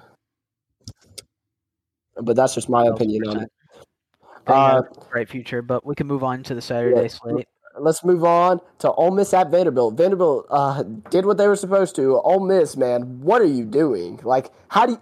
But 2.16 2.34
that's 2.34 2.54
just 2.54 2.68
my 2.68 2.86
opinion 2.86 3.28
on 3.28 3.42
it. 3.42 3.52
Uh, 4.46 4.82
bright 5.10 5.28
future, 5.28 5.62
but 5.62 5.86
we 5.86 5.94
can 5.94 6.06
move 6.06 6.24
on 6.24 6.42
to 6.44 6.54
the 6.54 6.62
Saturday 6.62 7.02
yeah, 7.02 7.08
slate. 7.08 7.48
Let's 7.78 8.04
move 8.04 8.24
on 8.24 8.60
to 8.78 8.92
Ole 8.92 9.10
Miss 9.10 9.34
at 9.34 9.50
Vanderbilt. 9.50 9.96
Vanderbilt 9.96 10.46
uh, 10.50 10.84
did 11.10 11.26
what 11.26 11.38
they 11.38 11.48
were 11.48 11.56
supposed 11.56 11.96
to. 11.96 12.20
Ole 12.20 12.40
Miss, 12.40 12.76
man, 12.76 13.20
what 13.20 13.42
are 13.42 13.46
you 13.46 13.64
doing? 13.64 14.20
Like, 14.22 14.50
how 14.68 14.86
do 14.86 14.92
you? 14.92 15.00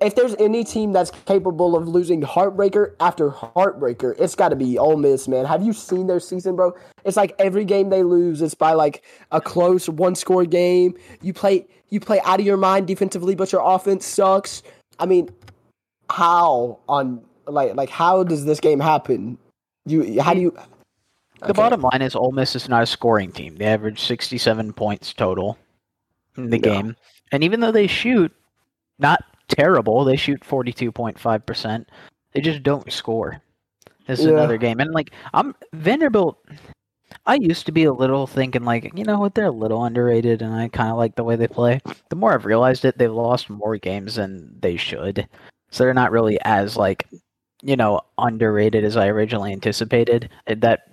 if 0.00 0.16
there's 0.16 0.34
any 0.38 0.64
team 0.64 0.92
that's 0.92 1.10
capable 1.26 1.76
of 1.76 1.86
losing 1.86 2.20
heartbreaker 2.20 2.94
after 2.98 3.30
heartbreaker, 3.30 4.18
it's 4.18 4.34
got 4.34 4.48
to 4.48 4.56
be 4.56 4.78
Ole 4.78 4.96
Miss, 4.96 5.28
man. 5.28 5.44
Have 5.44 5.62
you 5.62 5.72
seen 5.72 6.06
their 6.06 6.18
season, 6.18 6.56
bro? 6.56 6.74
It's 7.04 7.16
like 7.16 7.34
every 7.38 7.64
game 7.64 7.90
they 7.90 8.02
lose, 8.02 8.42
it's 8.42 8.54
by 8.54 8.72
like 8.72 9.04
a 9.30 9.40
close 9.40 9.88
one-score 9.88 10.44
game. 10.44 10.96
You 11.22 11.32
play, 11.32 11.66
you 11.90 12.00
play 12.00 12.20
out 12.24 12.40
of 12.40 12.46
your 12.46 12.56
mind 12.56 12.88
defensively, 12.88 13.34
but 13.36 13.52
your 13.52 13.62
offense 13.64 14.04
sucks. 14.04 14.62
I 14.98 15.06
mean, 15.06 15.28
how 16.10 16.80
on 16.88 17.22
like 17.46 17.74
like 17.76 17.90
how 17.90 18.24
does 18.24 18.44
this 18.44 18.58
game 18.58 18.80
happen? 18.80 19.38
You 19.84 20.20
how 20.20 20.34
do 20.34 20.40
you? 20.40 20.56
The 21.44 21.54
bottom 21.54 21.82
line 21.82 22.02
is 22.02 22.14
Ole 22.14 22.32
Miss 22.32 22.56
is 22.56 22.68
not 22.68 22.82
a 22.82 22.86
scoring 22.86 23.32
team. 23.32 23.56
They 23.56 23.66
average 23.66 24.00
67 24.00 24.72
points 24.72 25.12
total 25.12 25.58
in 26.36 26.50
the 26.50 26.58
yeah. 26.58 26.62
game, 26.62 26.96
and 27.32 27.44
even 27.44 27.60
though 27.60 27.72
they 27.72 27.86
shoot 27.86 28.32
not 28.98 29.22
terrible. 29.48 30.04
They 30.04 30.16
shoot 30.16 30.40
42.5%. 30.40 31.86
They 32.32 32.40
just 32.40 32.62
don't 32.62 32.90
score. 32.92 33.40
This 34.06 34.20
is 34.20 34.26
yeah. 34.26 34.32
another 34.32 34.58
game. 34.58 34.80
And 34.80 34.92
like 34.92 35.12
I'm 35.34 35.54
Vanderbilt 35.72 36.38
I 37.24 37.36
used 37.36 37.66
to 37.66 37.72
be 37.72 37.84
a 37.84 37.92
little 37.92 38.26
thinking 38.26 38.64
like, 38.64 38.92
you 38.96 39.04
know 39.04 39.18
what, 39.18 39.34
they're 39.34 39.46
a 39.46 39.50
little 39.50 39.84
underrated 39.84 40.42
and 40.42 40.54
I 40.54 40.68
kind 40.68 40.90
of 40.90 40.96
like 40.96 41.16
the 41.16 41.24
way 41.24 41.36
they 41.36 41.48
play. 41.48 41.80
The 42.08 42.16
more 42.16 42.34
I've 42.34 42.44
realized 42.44 42.84
it, 42.84 42.98
they've 42.98 43.12
lost 43.12 43.50
more 43.50 43.76
games 43.78 44.16
than 44.16 44.54
they 44.60 44.76
should. 44.76 45.26
So 45.70 45.84
they're 45.84 45.94
not 45.94 46.12
really 46.12 46.38
as 46.42 46.76
like, 46.76 47.08
you 47.62 47.76
know, 47.76 48.00
underrated 48.18 48.84
as 48.84 48.96
I 48.96 49.08
originally 49.08 49.52
anticipated. 49.52 50.30
That 50.46 50.85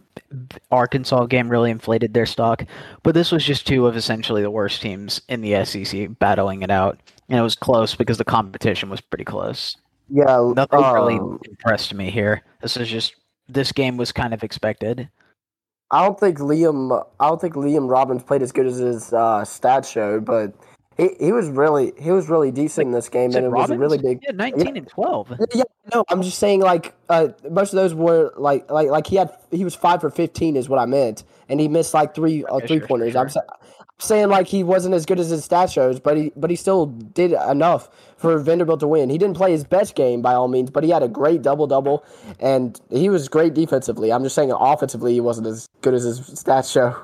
Arkansas 0.71 1.25
game 1.25 1.49
really 1.49 1.71
inflated 1.71 2.13
their 2.13 2.25
stock, 2.25 2.65
but 3.03 3.13
this 3.13 3.31
was 3.31 3.45
just 3.45 3.67
two 3.67 3.87
of 3.87 3.95
essentially 3.95 4.41
the 4.41 4.51
worst 4.51 4.81
teams 4.81 5.21
in 5.29 5.41
the 5.41 5.63
SEC 5.65 6.19
battling 6.19 6.61
it 6.61 6.71
out 6.71 6.99
and 7.29 7.39
it 7.39 7.43
was 7.43 7.55
close 7.55 7.95
because 7.95 8.17
the 8.17 8.25
competition 8.25 8.89
was 8.89 9.01
pretty 9.01 9.23
close. 9.23 9.77
Yeah, 10.09 10.51
nothing 10.55 10.83
um, 10.83 10.93
really 10.93 11.15
impressed 11.15 11.93
me 11.93 12.11
here. 12.11 12.43
This 12.61 12.77
is 12.77 12.89
just 12.89 13.15
this 13.47 13.71
game 13.71 13.97
was 13.97 14.11
kind 14.11 14.33
of 14.33 14.43
expected. 14.43 15.09
I 15.91 16.03
don't 16.03 16.19
think 16.19 16.39
Liam. 16.39 17.05
I 17.19 17.27
don't 17.27 17.39
think 17.39 17.55
Liam 17.55 17.89
Robbins 17.89 18.23
played 18.23 18.41
as 18.41 18.51
good 18.51 18.67
as 18.67 18.77
his 18.77 19.13
uh, 19.13 19.41
stats 19.41 19.91
showed, 19.91 20.25
but 20.25 20.53
he, 20.97 21.09
he 21.19 21.31
was 21.31 21.49
really 21.49 21.93
he 21.99 22.11
was 22.11 22.29
really 22.29 22.51
decent 22.51 22.87
in 22.87 22.91
this 22.91 23.09
game, 23.09 23.35
and 23.35 23.45
it 23.45 23.49
Robbins? 23.49 23.69
was 23.69 23.75
a 23.75 23.79
really 23.79 23.97
big. 23.97 24.19
Yeah, 24.23 24.31
nineteen 24.33 24.75
yeah. 24.75 24.81
and 24.81 24.87
twelve. 24.87 25.33
Yeah, 25.53 25.63
no, 25.93 26.03
I'm 26.09 26.21
just 26.21 26.39
saying 26.39 26.61
like 26.61 26.93
uh, 27.09 27.29
most 27.49 27.73
of 27.73 27.77
those 27.77 27.93
were 27.93 28.33
like 28.37 28.69
like 28.69 28.89
like 28.89 29.07
he 29.07 29.15
had 29.15 29.35
he 29.51 29.63
was 29.63 29.75
five 29.75 30.01
for 30.01 30.09
fifteen 30.09 30.55
is 30.55 30.69
what 30.69 30.79
I 30.79 30.85
meant, 30.85 31.23
and 31.49 31.59
he 31.59 31.67
missed 31.67 31.93
like 31.93 32.13
three 32.13 32.45
uh, 32.45 32.59
three 32.59 32.79
sure, 32.79 32.87
pointers. 32.87 33.13
Sure. 33.13 33.21
I'm 33.21 33.43
saying 33.99 34.29
like 34.29 34.47
he 34.47 34.63
wasn't 34.63 34.93
as 34.93 35.05
good 35.05 35.19
as 35.19 35.29
his 35.29 35.43
stat 35.43 35.71
shows, 35.71 35.99
but 35.99 36.17
he 36.17 36.31
but 36.35 36.49
he 36.49 36.55
still 36.55 36.87
did 36.87 37.33
enough 37.33 37.89
for 38.17 38.37
Vanderbilt 38.37 38.79
to 38.81 38.87
win. 38.87 39.09
He 39.09 39.17
didn't 39.17 39.35
play 39.35 39.51
his 39.51 39.63
best 39.63 39.95
game 39.95 40.21
by 40.21 40.33
all 40.33 40.47
means, 40.47 40.69
but 40.69 40.83
he 40.83 40.89
had 40.89 41.03
a 41.03 41.07
great 41.07 41.41
double 41.41 41.67
double, 41.67 42.05
and 42.39 42.79
he 42.89 43.09
was 43.09 43.27
great 43.27 43.53
defensively. 43.53 44.11
I'm 44.11 44.23
just 44.23 44.35
saying 44.35 44.51
offensively 44.51 45.13
he 45.13 45.21
wasn't 45.21 45.47
as 45.47 45.67
good 45.81 45.93
as 45.93 46.03
his 46.03 46.21
stats 46.21 46.71
show. 46.71 46.95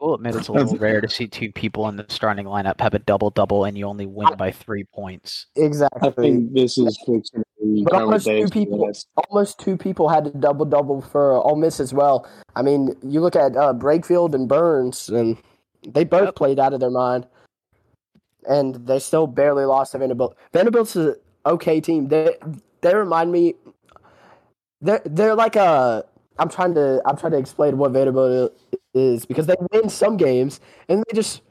I 0.00 0.04
will 0.04 0.14
admit 0.14 0.36
it's 0.36 0.48
a 0.48 0.52
little 0.54 0.76
rare 0.76 1.00
to 1.00 1.08
see 1.08 1.26
two 1.26 1.52
people 1.52 1.88
in 1.88 1.96
the 1.96 2.06
starting 2.08 2.46
lineup 2.46 2.80
have 2.80 2.94
a 2.94 2.98
double 2.98 3.30
double 3.30 3.64
and 3.64 3.76
you 3.76 3.86
only 3.86 4.06
win 4.06 4.36
by 4.36 4.50
three 4.50 4.84
points. 4.84 5.46
Exactly. 5.56 6.08
I 6.08 6.12
think 6.12 6.52
this 6.52 6.78
is 6.78 6.98
but 7.60 7.92
almost 7.92 8.26
two 8.26 8.48
people, 8.48 8.90
almost 9.28 9.58
two 9.58 9.76
people 9.76 10.08
had 10.08 10.26
a 10.26 10.30
double 10.30 10.64
double 10.64 11.00
for 11.00 11.32
Ole 11.32 11.56
Miss 11.56 11.80
as 11.80 11.92
well. 11.92 12.28
I 12.56 12.62
mean, 12.62 12.96
you 13.02 13.20
look 13.20 13.36
at 13.36 13.56
uh, 13.56 13.74
Brakefield 13.74 14.34
and 14.34 14.48
Burns, 14.48 15.08
and 15.08 15.36
they 15.86 16.04
both 16.04 16.26
yep. 16.26 16.36
played 16.36 16.58
out 16.58 16.72
of 16.72 16.80
their 16.80 16.90
mind, 16.90 17.26
and 18.48 18.74
they 18.86 18.98
still 18.98 19.26
barely 19.26 19.64
lost 19.64 19.92
to 19.92 19.98
Vanderbilt. 19.98 20.36
Vanderbilt's 20.52 20.96
an 20.96 21.16
okay 21.46 21.80
team. 21.80 22.08
They 22.08 22.36
they 22.80 22.94
remind 22.94 23.32
me. 23.32 23.54
They're 24.80 25.02
they're 25.04 25.34
like 25.34 25.56
a. 25.56 26.04
I'm 26.38 26.48
trying 26.48 26.74
to 26.74 27.02
I'm 27.04 27.16
trying 27.16 27.32
to 27.32 27.38
explain 27.38 27.78
what 27.78 27.90
Vanderbilt 27.90 28.56
is 28.98 29.24
because 29.24 29.46
they 29.46 29.56
win 29.72 29.88
some 29.88 30.16
games 30.16 30.60
and 30.88 31.04
they 31.08 31.14
just 31.14 31.42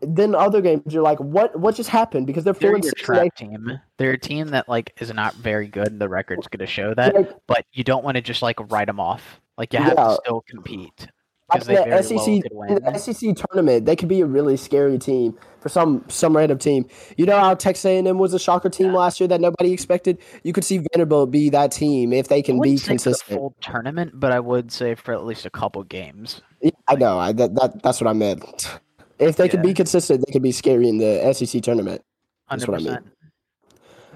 then 0.00 0.34
other 0.34 0.62
games 0.62 0.82
you're 0.88 1.02
like 1.02 1.20
what 1.20 1.58
what 1.58 1.74
just 1.74 1.90
happened? 1.90 2.26
Because 2.26 2.44
they're, 2.44 2.54
they're 2.54 2.78
your 2.78 2.92
trap 2.96 3.34
team. 3.36 3.80
They're 3.98 4.12
a 4.12 4.18
team 4.18 4.48
that 4.48 4.68
like 4.68 4.94
is 5.00 5.12
not 5.12 5.34
very 5.34 5.68
good 5.68 5.88
and 5.88 6.00
the 6.00 6.08
record's 6.08 6.48
going 6.48 6.66
to 6.66 6.66
show 6.66 6.94
that 6.94 7.14
like, 7.14 7.32
but 7.46 7.66
you 7.72 7.84
don't 7.84 8.04
want 8.04 8.16
to 8.16 8.22
just 8.22 8.40
like 8.42 8.58
write 8.70 8.86
them 8.86 9.00
off. 9.00 9.40
Like 9.58 9.72
you 9.72 9.80
have 9.80 9.94
yeah. 9.96 10.08
to 10.08 10.18
still 10.24 10.44
compete 10.48 11.08
because 11.52 11.66
the 11.66 12.02
SEC 12.02 12.42
well 12.52 12.80
the 12.80 12.98
SEC 12.98 13.36
tournament, 13.36 13.84
they 13.84 13.96
could 13.96 14.08
be 14.08 14.20
a 14.20 14.26
really 14.26 14.56
scary 14.56 14.98
team 14.98 15.36
for 15.60 15.68
some 15.68 16.04
some 16.08 16.36
random 16.36 16.58
team. 16.58 16.86
You 17.16 17.26
know 17.26 17.38
how 17.38 17.54
Texas 17.54 17.84
A&M 17.84 18.18
was 18.18 18.32
a 18.32 18.38
shocker 18.38 18.70
team 18.70 18.86
yeah. 18.88 18.98
last 18.98 19.20
year 19.20 19.28
that 19.28 19.40
nobody 19.40 19.72
expected. 19.72 20.18
You 20.42 20.52
could 20.52 20.64
see 20.64 20.78
Vanderbilt 20.78 21.30
be 21.30 21.50
that 21.50 21.70
team 21.70 22.12
if 22.12 22.28
they 22.28 22.42
can 22.42 22.60
be 22.60 22.78
consistent. 22.78 23.38
full 23.38 23.54
tournament, 23.60 24.12
but 24.14 24.32
I 24.32 24.40
would 24.40 24.72
say 24.72 24.94
for 24.94 25.12
at 25.12 25.24
least 25.24 25.44
a 25.44 25.50
couple 25.50 25.82
games. 25.84 26.40
Yeah, 26.60 26.70
I 26.88 26.94
know. 26.94 27.18
I, 27.18 27.32
that, 27.32 27.54
that 27.56 27.82
that's 27.82 28.00
what 28.00 28.08
I 28.08 28.14
meant. 28.14 28.78
If 29.18 29.36
they 29.36 29.44
yeah. 29.44 29.50
could 29.50 29.62
be 29.62 29.74
consistent, 29.74 30.24
they 30.26 30.32
could 30.32 30.42
be 30.42 30.52
scary 30.52 30.88
in 30.88 30.98
the 30.98 31.32
SEC 31.34 31.62
tournament. 31.62 32.02
That's 32.50 32.64
100%. 32.64 32.68
what 32.68 32.80
I 32.80 32.84
mean. 32.84 33.10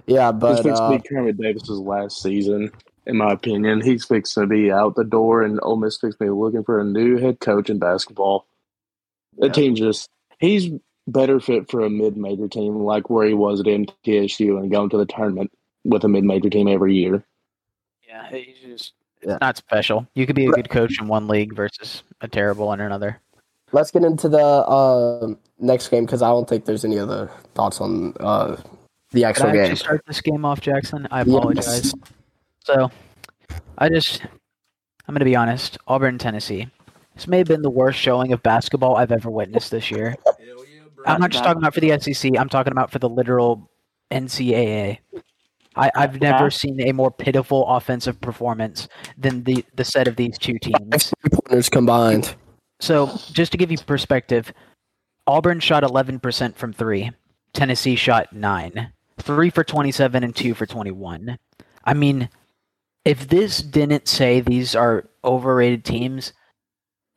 Yeah, 0.06 0.32
but 0.32 0.62
this 0.62 0.78
uh, 0.78 0.90
be 0.90 1.00
Kermit 1.06 1.36
Davis's 1.36 1.78
last 1.78 2.22
season 2.22 2.72
in 3.08 3.16
my 3.16 3.32
opinion. 3.32 3.80
He's 3.80 4.04
fixing 4.04 4.42
to 4.42 4.46
be 4.46 4.70
out 4.70 4.94
the 4.94 5.04
door, 5.04 5.42
and 5.42 5.58
Ole 5.62 5.76
Miss 5.76 5.96
fixing 5.96 6.18
to 6.18 6.24
be 6.24 6.30
looking 6.30 6.62
for 6.62 6.78
a 6.78 6.84
new 6.84 7.16
head 7.16 7.40
coach 7.40 7.70
in 7.70 7.78
basketball. 7.78 8.46
The 9.38 9.46
yeah. 9.46 9.52
team 9.52 9.74
just 9.74 10.08
he's 10.38 10.70
better 11.06 11.40
fit 11.40 11.70
for 11.70 11.80
a 11.80 11.90
mid-major 11.90 12.48
team 12.48 12.80
like 12.80 13.08
where 13.08 13.26
he 13.26 13.34
was 13.34 13.60
at 13.60 13.66
MTSU 13.66 14.58
and 14.58 14.70
going 14.70 14.90
to 14.90 14.98
the 14.98 15.06
tournament 15.06 15.50
with 15.84 16.04
a 16.04 16.08
mid-major 16.08 16.50
team 16.50 16.68
every 16.68 16.94
year. 16.94 17.24
Yeah, 18.06 18.28
he's 18.30 18.58
just 18.62 18.92
it's 19.22 19.30
yeah. 19.30 19.38
not 19.40 19.56
special. 19.56 20.06
You 20.14 20.26
could 20.26 20.36
be 20.36 20.46
a 20.46 20.50
good 20.50 20.70
coach 20.70 21.00
in 21.00 21.08
one 21.08 21.26
league 21.26 21.54
versus 21.54 22.02
a 22.20 22.28
terrible 22.28 22.72
in 22.72 22.80
another. 22.80 23.20
Let's 23.72 23.90
get 23.90 24.04
into 24.04 24.28
the 24.28 24.38
uh, 24.38 25.34
next 25.58 25.88
game 25.88 26.06
because 26.06 26.22
I 26.22 26.28
don't 26.28 26.48
think 26.48 26.64
there's 26.64 26.84
any 26.84 26.98
other 26.98 27.30
thoughts 27.54 27.80
on 27.80 28.14
uh, 28.20 28.56
the 29.10 29.24
actual 29.24 29.46
Can 29.46 29.60
I 29.60 29.66
game. 29.66 29.76
Start 29.76 30.04
this 30.06 30.20
game 30.20 30.44
off, 30.44 30.60
Jackson. 30.60 31.08
I 31.10 31.22
apologize. 31.22 31.66
Yes. 31.66 31.94
So, 32.68 32.90
I 33.78 33.88
just, 33.88 34.22
I'm 34.22 35.14
going 35.14 35.20
to 35.20 35.24
be 35.24 35.34
honest. 35.34 35.78
Auburn, 35.86 36.18
Tennessee. 36.18 36.68
This 37.14 37.26
may 37.26 37.38
have 37.38 37.46
been 37.46 37.62
the 37.62 37.70
worst 37.70 37.98
showing 37.98 38.34
of 38.34 38.42
basketball 38.42 38.96
I've 38.96 39.10
ever 39.10 39.30
witnessed 39.30 39.70
this 39.70 39.90
year. 39.90 40.14
Yeah, 40.38 40.54
I'm 41.06 41.18
not 41.18 41.30
just 41.30 41.44
talking 41.44 41.62
about 41.62 41.72
for 41.72 41.80
the 41.80 41.98
SEC. 41.98 42.32
I'm 42.38 42.50
talking 42.50 42.72
about 42.72 42.90
for 42.92 42.98
the 42.98 43.08
literal 43.08 43.70
NCAA. 44.10 44.98
I, 45.76 45.90
I've 45.96 46.20
never 46.20 46.50
seen 46.50 46.86
a 46.86 46.92
more 46.92 47.10
pitiful 47.10 47.66
offensive 47.68 48.20
performance 48.20 48.86
than 49.16 49.44
the, 49.44 49.64
the 49.74 49.84
set 49.84 50.06
of 50.06 50.16
these 50.16 50.36
two 50.36 50.58
teams. 50.58 51.14
Pointers 51.32 51.70
combined. 51.70 52.36
So, 52.80 53.18
just 53.32 53.50
to 53.52 53.58
give 53.58 53.70
you 53.70 53.78
perspective, 53.78 54.52
Auburn 55.26 55.60
shot 55.60 55.84
11% 55.84 56.54
from 56.54 56.74
three. 56.74 57.12
Tennessee 57.54 57.96
shot 57.96 58.30
nine. 58.34 58.92
Three 59.16 59.48
for 59.48 59.64
27 59.64 60.22
and 60.22 60.36
two 60.36 60.52
for 60.52 60.66
21. 60.66 61.38
I 61.82 61.94
mean, 61.94 62.28
if 63.08 63.26
this 63.28 63.62
didn't 63.62 64.06
say 64.06 64.40
these 64.40 64.74
are 64.74 65.08
overrated 65.24 65.82
teams, 65.82 66.34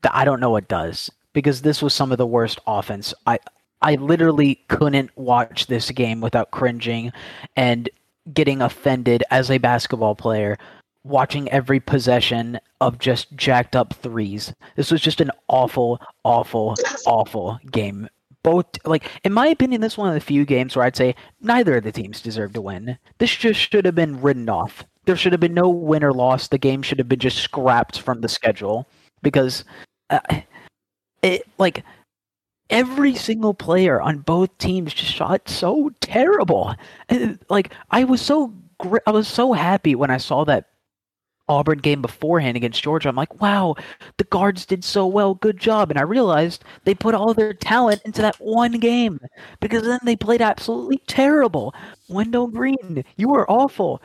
I 0.10 0.24
don't 0.24 0.39
know 0.39 0.51
what 0.51 0.69
does. 0.69 1.10
Because 1.33 1.63
this 1.63 1.81
was 1.81 1.93
some 1.93 2.13
of 2.13 2.17
the 2.17 2.25
worst 2.25 2.60
offense. 2.65 3.13
I 3.27 3.39
I 3.81 3.95
literally 3.95 4.63
couldn't 4.69 5.12
watch 5.17 5.67
this 5.67 5.91
game 5.91 6.21
without 6.21 6.51
cringing 6.51 7.12
and 7.57 7.89
getting 8.33 8.62
offended 8.62 9.25
as 9.31 9.51
a 9.51 9.57
basketball 9.57 10.15
player 10.15 10.57
watching 11.03 11.50
every 11.50 11.81
possession 11.81 12.57
of 12.79 12.98
just 12.98 13.36
jacked 13.36 13.75
up 13.75 13.93
threes. 13.95 14.53
This 14.77 14.91
was 14.91 15.01
just 15.01 15.19
an 15.19 15.31
awful, 15.50 16.00
awful, 16.24 16.75
awful 17.05 17.60
game. 17.69 18.07
Both, 18.43 18.67
like, 18.86 19.10
in 19.25 19.33
my 19.33 19.48
opinion, 19.48 19.81
this 19.81 19.93
is 19.93 19.98
one 19.98 20.10
of 20.10 20.13
the 20.13 20.21
few 20.21 20.45
games 20.45 20.75
where 20.75 20.86
I'd 20.86 20.95
say 20.95 21.15
neither 21.41 21.77
of 21.77 21.83
the 21.83 21.91
teams 21.91 22.21
deserve 22.21 22.53
to 22.53 22.62
win. 22.62 22.98
This 23.17 23.36
just 23.36 23.60
should 23.60 23.86
have 23.86 23.95
been 23.95 24.21
written 24.21 24.48
off. 24.48 24.86
There 25.05 25.15
should 25.15 25.31
have 25.34 25.39
been 25.39 25.53
no 25.53 25.70
win 25.70 26.03
or 26.03 26.13
loss. 26.13 26.48
The 26.48 26.58
game 26.58 26.81
should 26.81 27.00
have 27.00 27.10
been 27.10 27.20
just 27.20 27.38
scrapped 27.38 28.00
from 28.00 28.22
the 28.22 28.29
schedule 28.29 28.88
because 29.22 29.65
uh, 30.10 30.20
it, 31.22 31.48
like, 31.58 31.84
every 32.70 33.15
single 33.15 33.53
player 33.53 34.00
on 34.00 34.20
both 34.20 34.55
teams 34.58 34.93
just 34.93 35.13
shot 35.13 35.50
so 35.50 35.91
terrible. 36.01 36.75
And, 37.10 37.39
like, 37.50 37.74
I 37.91 38.03
was 38.03 38.22
so 38.22 38.53
I 39.05 39.12
was 39.12 39.27
so 39.27 39.53
happy 39.53 39.93
when 39.93 40.10
I 40.10 40.17
saw 40.17 40.43
that 40.46 40.70
Auburn 41.51 41.79
game 41.79 42.01
beforehand 42.01 42.58
against 42.58 42.81
Georgia, 42.84 43.10
I'm 43.10 43.15
like, 43.15 43.41
wow, 43.41 43.75
the 44.17 44.24
guards 44.25 44.65
did 44.65 44.84
so 44.84 45.05
well. 45.05 45.36
Good 45.36 45.60
job. 45.60 45.89
And 45.89 46.00
I 46.00 46.03
realized 46.03 46.63
they 46.86 46.96
put 46.96 47.13
all 47.15 47.34
their 47.34 47.53
talent 47.53 48.01
into 48.05 48.22
that 48.22 48.36
one 48.39 48.74
game 48.79 49.20
because 49.60 49.84
then 49.84 50.00
they 50.03 50.15
played 50.15 50.41
absolutely 50.41 51.00
terrible. 51.08 51.74
Wendell 52.10 52.48
Green, 52.48 53.03
you 53.17 53.29
were 53.29 53.50
awful. 53.50 54.01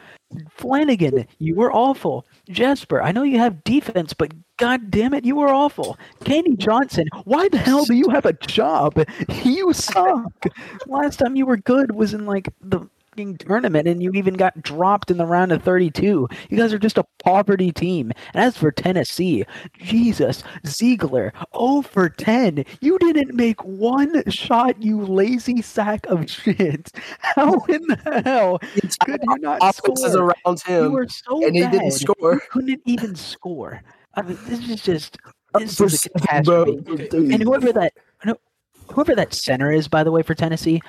Flanigan, 0.59 1.26
you 1.38 1.55
were 1.55 1.73
awful. 1.73 2.26
Jasper, 2.49 3.00
I 3.03 3.12
know 3.12 3.23
you 3.23 3.38
have 3.38 3.65
defense, 3.65 4.12
but 4.12 4.33
god 4.57 4.91
damn 4.91 5.15
it, 5.15 5.25
you 5.25 5.37
were 5.37 5.49
awful. 5.49 5.99
Kane 6.25 6.57
Johnson, 6.57 7.07
why 7.25 7.49
the 7.49 7.59
hell 7.59 7.85
do 7.85 7.95
you 7.95 8.09
have 8.11 8.26
a 8.26 8.33
job? 8.33 8.95
You 9.45 9.73
suck. 9.73 10.47
Last 10.87 11.19
time 11.19 11.37
you 11.37 11.47
were 11.47 11.57
good 11.57 11.95
was 11.95 12.12
in 12.15 12.26
like 12.26 12.49
the 12.61 12.81
tournament 13.16 13.88
and 13.88 14.02
you 14.02 14.11
even 14.12 14.35
got 14.35 14.61
dropped 14.62 15.11
in 15.11 15.16
the 15.16 15.26
round 15.26 15.52
of 15.52 15.62
32. 15.62 16.28
You 16.50 16.56
guys 16.56 16.73
are 16.73 16.78
just 16.78 16.99
a 16.99 17.04
poverty 17.23 17.73
team. 17.73 18.12
And 18.35 18.42
as 18.44 18.56
for 18.56 18.70
Tennessee, 18.70 19.44
Jesus, 19.78 20.42
Zeigler, 20.64 21.32
0 21.56 21.82
for 21.82 22.08
10. 22.08 22.64
You 22.80 22.99
didn't 22.99 23.35
make 23.35 23.62
one 23.64 24.23
shot, 24.30 24.82
you 24.82 25.00
lazy 25.02 25.62
sack 25.62 26.06
of 26.06 26.28
shit. 26.30 26.92
How 27.20 27.54
in 27.68 27.82
the 27.87 28.23
hell 28.25 28.58
it's 28.75 28.96
could 28.96 29.23
you 29.23 29.38
not 29.38 29.58
Offenses 29.62 30.12
score? 30.12 30.35
around 30.44 30.61
him, 30.62 30.85
You 30.85 30.90
were 30.92 31.08
so 31.08 31.44
and 31.46 31.54
he 31.56 31.62
bad. 31.62 31.73
didn't 31.73 31.92
score. 31.92 32.35
You 32.35 32.40
couldn't 32.50 32.82
even 32.85 33.14
score. 33.16 33.82
I 34.14 34.23
mean, 34.23 34.38
this 34.46 34.68
is 34.68 34.82
just 34.82 35.18
this 35.54 35.80
is 35.80 36.06
a 36.06 36.08
catastrophe. 36.20 36.78
And 37.32 37.42
whoever 37.42 37.73
that 37.73 37.92
no, 38.25 38.37
whoever 38.92 39.14
that 39.14 39.32
center 39.35 39.70
is, 39.73 39.88
by 39.88 40.04
the 40.04 40.11
way, 40.12 40.23
for 40.23 40.35
Tennessee, 40.35 40.80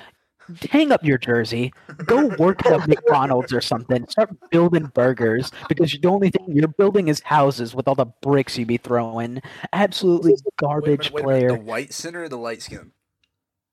hang 0.70 0.92
up 0.92 1.04
your 1.04 1.18
jersey, 1.18 1.72
go 2.06 2.26
work 2.38 2.64
at 2.66 2.88
McDonald's 2.88 3.52
or 3.52 3.60
something, 3.60 4.06
start 4.08 4.30
building 4.50 4.86
burgers 4.94 5.50
because 5.68 5.92
the 5.92 6.08
only 6.08 6.30
thing 6.30 6.46
you're 6.48 6.68
building 6.68 7.08
is 7.08 7.20
houses 7.20 7.74
with 7.74 7.88
all 7.88 7.94
the 7.94 8.06
bricks 8.22 8.56
you 8.56 8.66
be 8.66 8.76
throwing. 8.76 9.40
Absolutely 9.72 10.32
Wait 10.32 10.42
garbage 10.56 11.10
wait 11.12 11.20
a 11.20 11.24
player. 11.24 11.48
The 11.48 11.60
white 11.60 11.92
center 11.92 12.24
or 12.24 12.28
the 12.28 12.38
light 12.38 12.62
skin? 12.62 12.92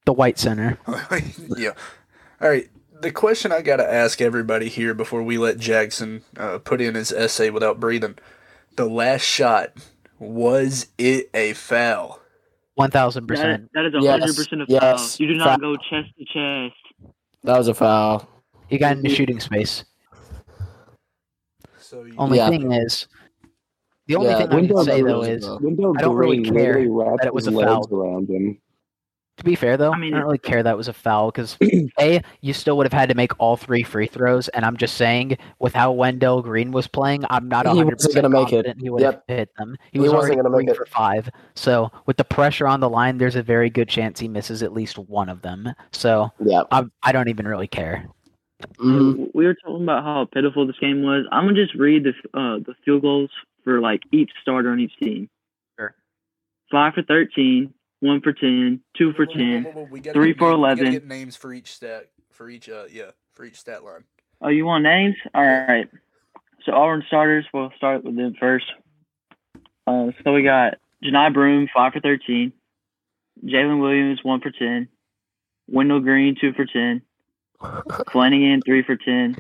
The 0.06 0.14
white 0.14 0.38
center. 0.38 0.78
yeah. 1.58 1.72
All 2.42 2.50
right. 2.50 2.70
The 3.02 3.12
question 3.12 3.52
I 3.52 3.62
got 3.62 3.78
to 3.78 3.94
ask 3.94 4.22
everybody 4.22 4.70
here 4.70 4.94
before 4.94 5.22
we 5.22 5.38
let 5.38 5.58
Jackson 5.58 6.24
uh, 6.38 6.60
put 6.60 6.80
in 6.80 6.96
his 6.96 7.12
essay 7.12 7.50
without 7.50 7.80
breathing. 7.80 8.18
The 8.78 8.86
last 8.86 9.24
shot, 9.24 9.74
was 10.20 10.88
it 10.98 11.30
a 11.34 11.54
foul? 11.54 12.22
One 12.76 12.92
thousand 12.92 13.28
percent. 13.28 13.70
that 13.74 13.86
is 13.86 13.94
a 13.94 14.02
Yes, 14.02 14.20
hundred 14.20 14.36
percent 14.36 14.62
a 14.62 14.66
yes, 14.68 15.16
foul. 15.18 15.26
You 15.26 15.34
do 15.34 15.40
not 15.40 15.60
foul. 15.62 15.76
go 15.76 15.78
chest 15.78 16.10
to 16.18 16.26
chest. 16.26 17.14
That 17.44 17.58
was 17.58 17.68
a 17.70 17.74
foul. 17.74 18.28
He 18.68 18.78
got 18.78 18.98
into 18.98 19.10
shooting 19.10 19.40
space. 19.40 19.86
So 21.80 22.04
you, 22.04 22.16
Only 22.18 22.38
Yeah. 22.38 22.50
thing 22.50 22.72
is, 22.72 23.08
the 24.08 24.16
only 24.18 24.30
Yeah, 24.30 24.38
thing 24.40 24.52
I 24.52 24.56
Wendell 24.56 24.78
can 24.78 24.86
say 24.86 25.02
though 25.04 25.22
is, 25.22 25.46
a- 25.48 25.58
Wendell 25.62 25.94
I 25.98 26.02
don't 26.02 26.16
really 26.16 26.42
care 26.42 26.74
that 26.80 27.20
it 27.26 27.34
was 27.34 27.48
a 27.48 27.52
foul. 27.52 27.88
around 27.92 28.30
him. 28.30 28.60
To 29.38 29.44
be 29.44 29.56
fair 29.56 29.78
though, 29.78 29.92
I 29.92 29.96
I, 29.96 30.00
mean, 30.00 30.12
don't 30.12 30.22
really 30.24 30.38
care 30.38 30.64
that 30.64 30.78
was 30.78 30.88
a 30.88 30.94
foul 30.94 31.32
because 31.32 31.58
a 32.00 32.22
you 32.42 32.54
still 32.54 32.78
would 32.78 32.86
have 32.86 32.94
had 32.94 33.10
to 33.10 33.16
make 33.16 33.32
all 33.40 33.58
three 33.58 33.84
free 33.84 34.08
throws, 34.08 34.48
and 34.50 34.64
I'm 34.66 34.78
just 34.78 34.96
saying 34.96 35.38
with 35.60 35.74
how 35.74 35.92
Wendell 35.92 36.42
Green 36.42 36.72
was 36.72 36.88
playing, 36.88 37.26
I'm 37.30 37.48
not 37.50 37.66
100 37.66 37.98
percent 38.00 38.16
gonna 38.16 38.30
make 38.30 38.48
it. 38.48 38.64
confident 38.66 38.82
he 38.82 38.90
would 38.90 39.02
Yep. 39.02 39.14
have 39.28 39.38
hit 39.38 39.50
them. 39.58 39.78
He 39.92 40.00
He 40.00 40.00
was 40.00 40.14
wasn't 40.14 40.36
already 40.38 40.50
gonna 40.50 40.58
make 40.58 40.70
it. 40.70 40.78
for 40.78 40.86
five. 40.86 41.30
So 41.56 41.92
with 42.06 42.18
the 42.18 42.24
pressure 42.24 42.68
on 42.68 42.80
the 42.80 42.90
line, 42.90 43.18
there's 43.18 43.36
a 43.36 43.44
very 43.44 43.70
good 43.70 43.90
chance 43.90 44.20
he 44.20 44.28
misses 44.28 44.64
at 44.64 44.74
least 44.74 44.98
one 44.98 45.30
of 45.30 45.42
them. 45.42 45.70
So 45.92 46.32
Yeah. 46.44 46.64
I 46.72 46.86
I 47.04 47.12
don't 47.12 47.28
even 47.30 47.48
really 47.48 47.68
care. 47.68 48.06
hmm 48.80 49.26
We 49.34 49.46
were 49.46 49.56
talking 49.56 49.84
about 49.84 50.04
how 50.04 50.26
pitiful 50.26 50.66
this 50.66 50.80
game 50.80 51.04
was. 51.04 51.26
I'm 51.32 51.46
gonna 51.46 51.62
just 51.62 51.76
read 51.76 52.04
the 52.06 52.12
uh, 52.40 52.60
the 52.60 52.74
field 52.86 53.02
goals 53.02 53.30
for 53.64 53.82
like 53.82 54.04
each 54.12 54.32
starter 54.42 54.70
on 54.70 54.80
each 54.80 54.96
team. 54.98 55.30
Sure. 55.78 55.94
Five 56.72 56.94
for 56.94 57.04
13, 57.04 57.74
one 58.00 58.22
for 58.22 58.34
10, 58.34 58.82
two 58.98 59.14
for 59.14 59.26
10. 59.26 59.64
We 59.90 60.00
gotta 60.00 60.14
three 60.14 60.34
get 60.34 60.38
for 60.40 60.50
names- 60.52 60.60
we 60.60 60.68
gotta 60.68 60.82
11. 60.82 60.92
get 60.92 61.06
names 61.08 61.36
for 61.36 61.54
each 61.54 61.72
stat, 61.74 62.10
for 62.32 62.50
each, 62.50 62.70
uh, 62.70 62.86
yeah, 62.92 63.12
for 63.34 63.46
each 63.46 63.56
stat 63.58 63.84
line. 63.84 64.04
Oh, 64.42 64.50
you 64.50 64.66
want 64.66 64.84
names? 64.84 65.16
All 65.34 65.44
right. 65.44 65.90
So 66.66 66.74
Auburn 66.74 67.04
starters. 67.08 67.46
We'll 67.54 67.72
start 67.78 68.04
with 68.04 68.16
them 68.16 68.34
first. 68.40 68.66
Uh, 69.88 70.12
so 70.24 70.34
we 70.34 70.44
got 70.44 70.76
Janai 71.04 71.34
Broome, 71.34 71.68
five 71.74 71.94
for 71.94 72.00
13. 72.00 72.52
Jaylin 73.46 73.80
Williams, 73.82 74.24
one 74.24 74.42
for 74.42 74.52
10. 74.52 74.88
Wendell 75.68 76.00
Green, 76.00 76.36
two 76.40 76.54
for 76.54 76.66
10. 76.66 77.02
Flanigan, 77.62 78.62
three 78.66 78.84
for 78.84 78.96
10. 78.96 79.38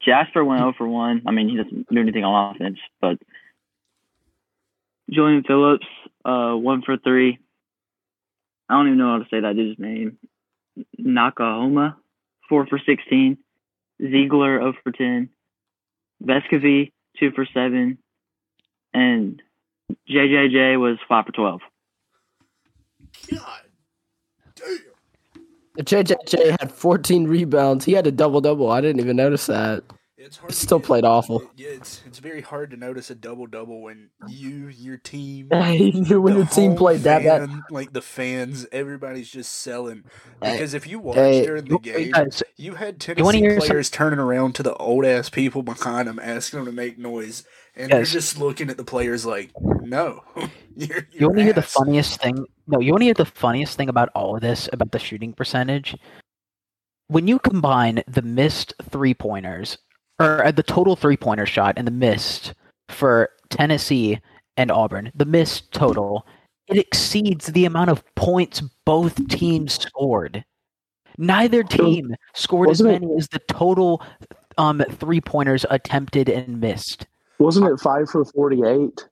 Jasper 0.00 0.44
went 0.44 0.60
0 0.60 0.74
for 0.76 0.86
1. 0.88 1.22
I 1.26 1.30
mean, 1.30 1.48
he 1.48 1.56
doesn't 1.56 1.88
do 1.90 2.00
anything 2.00 2.24
on 2.24 2.54
offense, 2.54 2.78
but 3.00 3.18
Julian 5.10 5.42
Phillips, 5.44 5.86
uh, 6.24 6.52
one 6.54 6.82
for 6.82 6.96
3. 6.96 7.38
I 8.68 8.74
don't 8.74 8.86
even 8.88 8.98
know 8.98 9.12
how 9.12 9.18
to 9.18 9.28
say 9.30 9.40
that 9.40 9.56
dude's 9.56 9.78
name. 9.78 10.18
Nakahoma, 11.00 11.96
four 12.48 12.66
for 12.66 12.78
16. 12.78 13.38
Zeigler 14.00 14.58
0 14.60 14.74
for 14.82 14.92
10. 14.92 15.28
Vescovi 16.22 16.92
2 17.18 17.30
for 17.32 17.46
7. 17.46 17.98
And 18.92 19.42
JJJ 20.08 20.80
was 20.80 20.98
5 21.08 21.26
for 21.26 21.32
12. 21.32 21.60
God 23.30 23.40
damn. 24.56 24.78
JJJ 25.84 26.58
had 26.60 26.72
14 26.72 27.26
rebounds. 27.26 27.84
He 27.84 27.92
had 27.92 28.06
a 28.06 28.12
double 28.12 28.40
double. 28.40 28.70
I 28.70 28.80
didn't 28.80 29.00
even 29.00 29.16
notice 29.16 29.46
that. 29.46 29.84
It's 30.18 30.38
hard. 30.38 30.54
Still 30.54 30.78
get- 30.78 30.86
played 30.86 31.04
awful. 31.04 31.42
Yeah, 31.56 31.68
it's 31.68 32.02
it's 32.06 32.20
very 32.20 32.40
hard 32.40 32.70
to 32.70 32.76
notice 32.78 33.10
a 33.10 33.14
double 33.14 33.46
double 33.46 33.82
when 33.82 34.08
you, 34.26 34.68
your 34.68 34.96
team, 34.96 35.48
knew 35.52 36.22
when 36.22 36.36
your 36.36 36.46
team 36.46 36.74
played 36.74 37.00
that 37.00 37.22
bad. 37.22 37.50
like 37.70 37.92
the 37.92 38.00
fans, 38.00 38.66
everybody's 38.72 39.28
just 39.28 39.52
selling. 39.56 40.04
Hey, 40.42 40.52
Because 40.52 40.72
if 40.72 40.86
you 40.86 41.00
watch 41.00 41.16
hey, 41.16 41.44
during 41.44 41.66
the 41.66 41.78
game, 41.78 42.12
Guys, 42.12 42.42
you 42.56 42.76
had 42.76 42.94
You 43.06 43.14
Tennessee 43.14 43.50
some- 43.58 43.58
players 43.68 43.90
turning 43.90 44.18
around 44.18 44.54
to 44.54 44.62
the 44.62 44.74
old 44.76 45.04
ass 45.04 45.28
people 45.28 45.62
behind 45.62 46.08
them, 46.08 46.18
asking 46.22 46.60
them 46.60 46.66
to 46.66 46.72
make 46.72 46.96
noise, 46.98 47.44
and 47.74 47.90
Yes. 47.90 47.96
you're 48.12 48.20
just 48.22 48.38
looking 48.38 48.70
at 48.70 48.78
the 48.78 48.84
players 48.84 49.26
like, 49.26 49.50
no, 49.82 50.24
you're, 50.76 51.06
You 51.12 51.26
want 51.26 51.36
to 51.36 51.44
hear 51.44 51.52
the 51.52 51.60
funniest 51.60 52.22
thing? 52.22 52.46
No, 52.66 52.80
you 52.80 52.92
want 52.92 53.02
to 53.02 53.04
hear 53.06 53.14
the 53.14 53.26
funniest 53.26 53.76
thing 53.76 53.90
about 53.90 54.08
all 54.14 54.34
of 54.34 54.40
this 54.40 54.66
about 54.72 54.92
the 54.92 54.98
shooting 54.98 55.34
percentage? 55.34 55.94
When 57.08 57.28
you 57.28 57.38
combine 57.38 58.02
the 58.08 58.22
missed 58.22 58.72
three 58.90 59.12
pointers, 59.14 59.76
or 60.18 60.44
uh, 60.46 60.50
the 60.50 60.62
total 60.62 60.96
three 60.96 61.16
pointer 61.16 61.46
shot 61.46 61.74
and 61.76 61.86
the 61.86 61.92
missed 61.92 62.54
for 62.88 63.30
Tennessee 63.50 64.18
and 64.56 64.70
Auburn, 64.70 65.12
the 65.14 65.24
missed 65.24 65.72
total, 65.72 66.26
it 66.68 66.78
exceeds 66.78 67.46
the 67.48 67.64
amount 67.64 67.90
of 67.90 68.02
points 68.14 68.60
both 68.84 69.28
teams 69.28 69.74
scored. 69.74 70.44
Neither 71.18 71.62
team 71.62 72.14
scored 72.34 72.70
as 72.70 72.82
wasn't 72.82 72.96
it- 72.96 73.06
many 73.06 73.16
as 73.18 73.28
the 73.28 73.38
total 73.40 74.02
um, 74.58 74.82
three 74.90 75.20
pointers 75.20 75.64
attempted 75.70 76.28
and 76.28 76.60
missed. 76.60 77.06
Wasn't 77.38 77.66
it 77.68 77.78
five 77.80 78.08
for 78.08 78.24
forty-eight? 78.24 79.06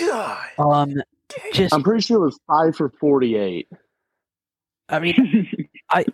God, 0.00 0.46
Um, 0.58 1.02
just 1.52 1.74
I'm 1.74 1.82
pretty 1.82 2.00
sure 2.00 2.22
it 2.22 2.24
was 2.24 2.38
five 2.46 2.74
for 2.76 2.88
forty-eight. 3.00 3.68
I 4.88 4.98
mean, 4.98 5.48
I, 5.90 6.04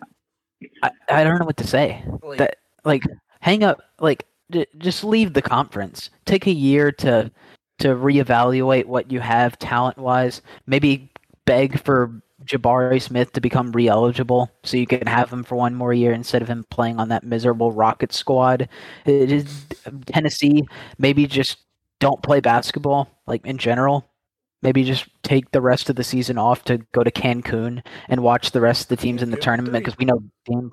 I 1.09 1.23
don't 1.23 1.39
know 1.39 1.45
what 1.45 1.57
to 1.57 1.67
say. 1.67 2.03
like, 2.23 2.37
That 2.39 2.55
like 2.83 3.03
hang 3.41 3.63
up 3.63 3.81
like 3.99 4.25
d- 4.51 4.67
just 4.77 5.03
leave 5.03 5.33
the 5.33 5.41
conference. 5.41 6.09
Take 6.25 6.47
a 6.47 6.51
year 6.51 6.91
to 6.93 7.31
to 7.79 7.87
reevaluate 7.89 8.85
what 8.85 9.11
you 9.11 9.19
have 9.21 9.57
talent 9.57 9.97
wise. 9.97 10.41
Maybe 10.67 11.11
beg 11.45 11.81
for 11.81 12.21
Jabari 12.45 13.01
Smith 13.01 13.31
to 13.33 13.41
become 13.41 13.71
re-eligible, 13.71 14.51
so 14.63 14.77
you 14.77 14.87
can 14.87 15.07
have 15.07 15.31
him 15.31 15.43
for 15.43 15.55
one 15.55 15.75
more 15.75 15.93
year 15.93 16.11
instead 16.11 16.41
of 16.41 16.47
him 16.47 16.65
playing 16.69 16.99
on 16.99 17.09
that 17.09 17.23
miserable 17.23 17.71
Rocket 17.71 18.13
squad. 18.13 18.67
It 19.05 19.31
is 19.31 19.65
Tennessee. 20.07 20.67
Maybe 20.97 21.27
just 21.27 21.59
don't 21.99 22.21
play 22.23 22.39
basketball, 22.39 23.09
like 23.27 23.45
in 23.45 23.57
general. 23.57 24.08
Maybe 24.61 24.83
just 24.83 25.07
take 25.23 25.51
the 25.51 25.61
rest 25.61 25.89
of 25.89 25.95
the 25.95 26.03
season 26.03 26.37
off 26.37 26.65
to 26.65 26.79
go 26.91 27.01
to 27.01 27.11
Cancun 27.11 27.81
and 28.09 28.21
watch 28.21 28.51
the 28.51 28.59
rest 28.59 28.83
of 28.83 28.87
the 28.89 28.97
teams 28.97 29.23
in 29.23 29.31
the 29.31 29.37
tournament 29.37 29.73
because 29.73 29.97
we 29.97 30.05
know 30.05 30.21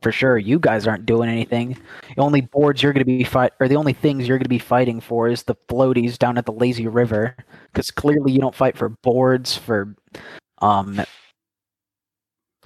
for 0.03 0.11
sure 0.11 0.38
you 0.38 0.59
guys 0.59 0.87
aren't 0.87 1.07
doing 1.07 1.29
anything. 1.29 1.79
The 2.16 2.22
only 2.22 2.40
boards 2.40 2.83
you're 2.83 2.92
going 2.92 3.07
to 3.07 3.18
be 3.18 3.22
fight 3.22 3.53
or 3.61 3.68
the 3.68 3.77
only 3.77 3.92
things 3.92 4.27
you're 4.27 4.38
going 4.38 4.44
to 4.44 4.49
be 4.49 4.59
fighting 4.59 5.01
for 5.01 5.29
is 5.29 5.44
the 5.44 5.55
floaties 5.68 6.18
down 6.18 6.37
at 6.37 6.46
the 6.46 6.53
lazy 6.53 6.88
river 6.88 7.37
because 7.72 7.92
clearly 7.92 8.33
you 8.33 8.40
don't 8.40 8.55
fight 8.55 8.77
for 8.77 8.88
boards 8.88 9.57
for 9.57 9.94
um 10.62 11.01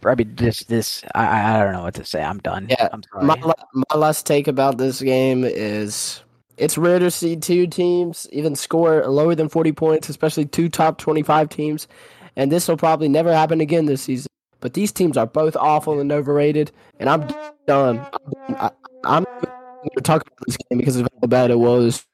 I 0.04 0.14
mean, 0.14 0.34
this, 0.34 0.64
this, 0.64 1.04
I, 1.14 1.56
I 1.56 1.62
don't 1.62 1.74
know 1.74 1.82
what 1.82 1.94
to 1.94 2.04
say. 2.04 2.22
I'm 2.22 2.38
done. 2.38 2.68
Yeah, 2.70 2.88
I'm 2.90 3.02
sorry. 3.12 3.26
My, 3.26 3.36
my 3.36 3.96
last 3.96 4.26
take 4.26 4.48
about 4.48 4.78
this 4.78 5.02
game 5.02 5.44
is 5.44 6.22
it's 6.60 6.76
rare 6.78 6.98
to 6.98 7.10
see 7.10 7.36
two 7.36 7.66
teams 7.66 8.26
even 8.32 8.54
score 8.54 9.06
lower 9.06 9.34
than 9.34 9.48
40 9.48 9.72
points, 9.72 10.08
especially 10.08 10.44
two 10.44 10.68
top 10.68 10.98
25 10.98 11.48
teams. 11.48 11.88
And 12.36 12.52
this 12.52 12.68
will 12.68 12.76
probably 12.76 13.08
never 13.08 13.32
happen 13.34 13.60
again 13.60 13.86
this 13.86 14.02
season. 14.02 14.28
But 14.60 14.74
these 14.74 14.92
teams 14.92 15.16
are 15.16 15.26
both 15.26 15.56
awful 15.56 16.00
and 16.00 16.12
overrated. 16.12 16.70
And 16.98 17.08
I'm 17.08 17.26
done. 17.66 18.06
I, 18.50 18.70
I'm 19.04 19.24
going 19.24 19.88
to 19.96 20.02
talk 20.02 20.20
about 20.22 20.46
this 20.46 20.56
game 20.68 20.78
because 20.78 20.96
of 20.96 21.08
how 21.22 21.26
bad 21.28 21.50
it 21.50 21.58
was. 21.58 22.06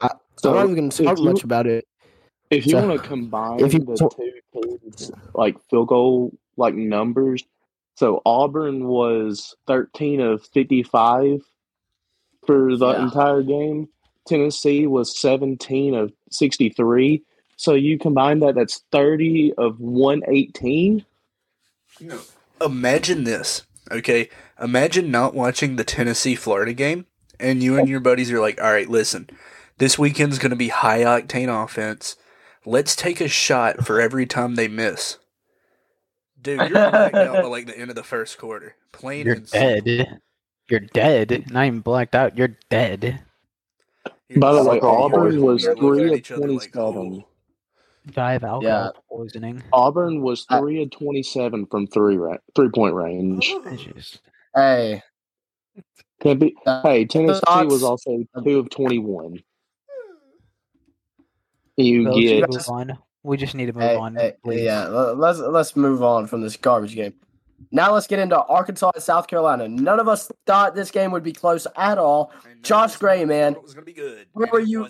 I, 0.00 0.10
so 0.36 0.50
I'm 0.50 0.56
not 0.56 0.62
even 0.64 0.74
going 0.76 0.90
to 0.90 1.04
talk 1.04 1.18
much 1.18 1.42
about 1.42 1.66
it. 1.66 1.86
If 2.50 2.66
you 2.66 2.72
So, 2.72 2.86
want 2.86 3.00
to 3.02 3.08
combine 3.08 3.64
if 3.64 3.72
you- 3.72 3.80
the 3.80 4.08
two 4.14 4.32
teams, 4.52 5.10
like 5.34 5.56
field 5.70 5.88
goal 5.88 6.32
like 6.58 6.74
numbers, 6.74 7.42
so 7.96 8.20
Auburn 8.26 8.86
was 8.86 9.56
thirteen 9.66 10.20
of 10.20 10.46
fifty-five 10.46 11.40
for 12.46 12.76
the 12.76 12.92
Yeah. 12.92 13.02
entire 13.04 13.42
game. 13.42 13.88
Tennessee 14.26 14.86
was 14.86 15.16
seventeen 15.18 15.94
of 15.94 16.12
sixty-three. 16.30 17.22
So 17.56 17.74
you 17.74 17.98
combine 17.98 18.40
that, 18.40 18.54
that's 18.54 18.82
thirty 18.92 19.52
of 19.54 19.80
one 19.80 20.22
eighteen. 20.28 21.04
You 21.98 22.08
know, 22.08 22.20
imagine 22.60 23.24
this, 23.24 23.62
okay? 23.90 24.28
Imagine 24.60 25.10
not 25.10 25.34
watching 25.34 25.76
the 25.76 25.84
Tennessee 25.84 26.34
Florida 26.34 26.72
game, 26.72 27.06
and 27.38 27.62
you 27.62 27.78
and 27.78 27.88
your 27.88 28.00
buddies 28.00 28.30
are 28.32 28.40
like, 28.40 28.60
all 28.60 28.72
right, 28.72 28.88
listen, 28.88 29.30
this 29.78 29.98
weekend's 29.98 30.38
going 30.38 30.50
to 30.50 30.56
be 30.56 30.68
high 30.68 31.00
octane 31.00 31.48
offense. 31.64 32.16
Let's 32.64 32.96
take 32.96 33.20
a 33.20 33.28
shot 33.28 33.86
for 33.86 34.00
every 34.00 34.26
time 34.26 34.56
they 34.56 34.68
miss. 34.68 35.18
Dude, 36.40 36.58
you're 36.60 36.68
blacked 36.90 37.14
out 37.14 37.42
by 37.42 37.48
like 37.48 37.66
the 37.66 37.78
end 37.78 37.90
of 37.90 37.96
the 37.96 38.02
first 38.02 38.38
quarter. 38.38 38.74
Plain 38.92 39.26
You're 39.26 39.34
and 39.36 39.48
simple. 39.48 39.80
dead. 39.82 40.20
You're 40.68 40.80
dead. 40.80 41.50
Not 41.50 41.66
even 41.66 41.80
blacked 41.80 42.14
out. 42.14 42.36
You're 42.36 42.56
dead. 42.70 43.20
You're 44.28 44.40
By 44.40 44.52
the 44.54 44.64
way, 44.68 44.80
Auburn 44.80 45.40
was 45.42 45.64
three 45.64 46.08
of 46.10 46.12
each 46.18 46.32
other 46.32 46.48
like, 46.48 46.72
twenty-seven. 46.72 47.24
Die 48.12 48.32
of 48.34 48.44
alcohol 48.44 48.62
Yeah. 48.62 48.90
poisoning. 49.08 49.62
Auburn 49.72 50.22
was 50.22 50.44
three 50.44 50.82
of 50.82 50.90
twenty-seven 50.90 51.66
from 51.66 51.86
three 51.86 52.16
ra- 52.16 52.36
three-point 52.54 52.94
range. 52.94 53.52
Hey, 54.54 55.02
can't 56.20 56.40
be, 56.40 56.54
Uh, 56.64 56.82
hey, 56.82 57.04
Tennessee 57.04 57.40
thoughts? 57.46 57.70
was 57.70 57.82
also 57.82 58.24
two 58.44 58.58
of 58.58 58.70
twenty-one. 58.70 59.42
You 61.76 62.04
Well, 62.04 62.18
get 62.18 62.48
move 62.50 62.68
on. 62.68 62.98
We 63.22 63.36
just 63.36 63.54
need 63.54 63.66
to 63.66 63.72
move 63.74 63.82
hey, 63.82 63.96
on. 63.96 64.14
hey, 64.16 64.34
yeah. 64.46 64.86
Let's 64.88 65.38
let's 65.40 65.76
move 65.76 66.02
on 66.02 66.26
from 66.26 66.40
this 66.40 66.56
garbage 66.56 66.94
game. 66.94 67.14
Now 67.72 67.92
let's 67.94 68.06
get 68.06 68.18
into 68.18 68.40
Arkansas 68.44 68.92
and 68.94 69.02
South 69.02 69.26
Carolina. 69.26 69.68
None 69.68 69.98
of 70.00 70.08
us 70.08 70.30
thought 70.46 70.74
this 70.74 70.90
game 70.90 71.10
would 71.10 71.22
be 71.22 71.32
close 71.32 71.66
at 71.76 71.98
all. 71.98 72.32
Josh 72.62 72.96
Gray, 72.96 73.24
man. 73.24 73.54
It 73.54 73.62
was 73.62 73.74
going 73.74 73.82
to 73.84 73.92
be 73.92 73.92
good. 73.92 74.26
Where 74.32 74.48
were 74.52 74.60
you- 74.60 74.88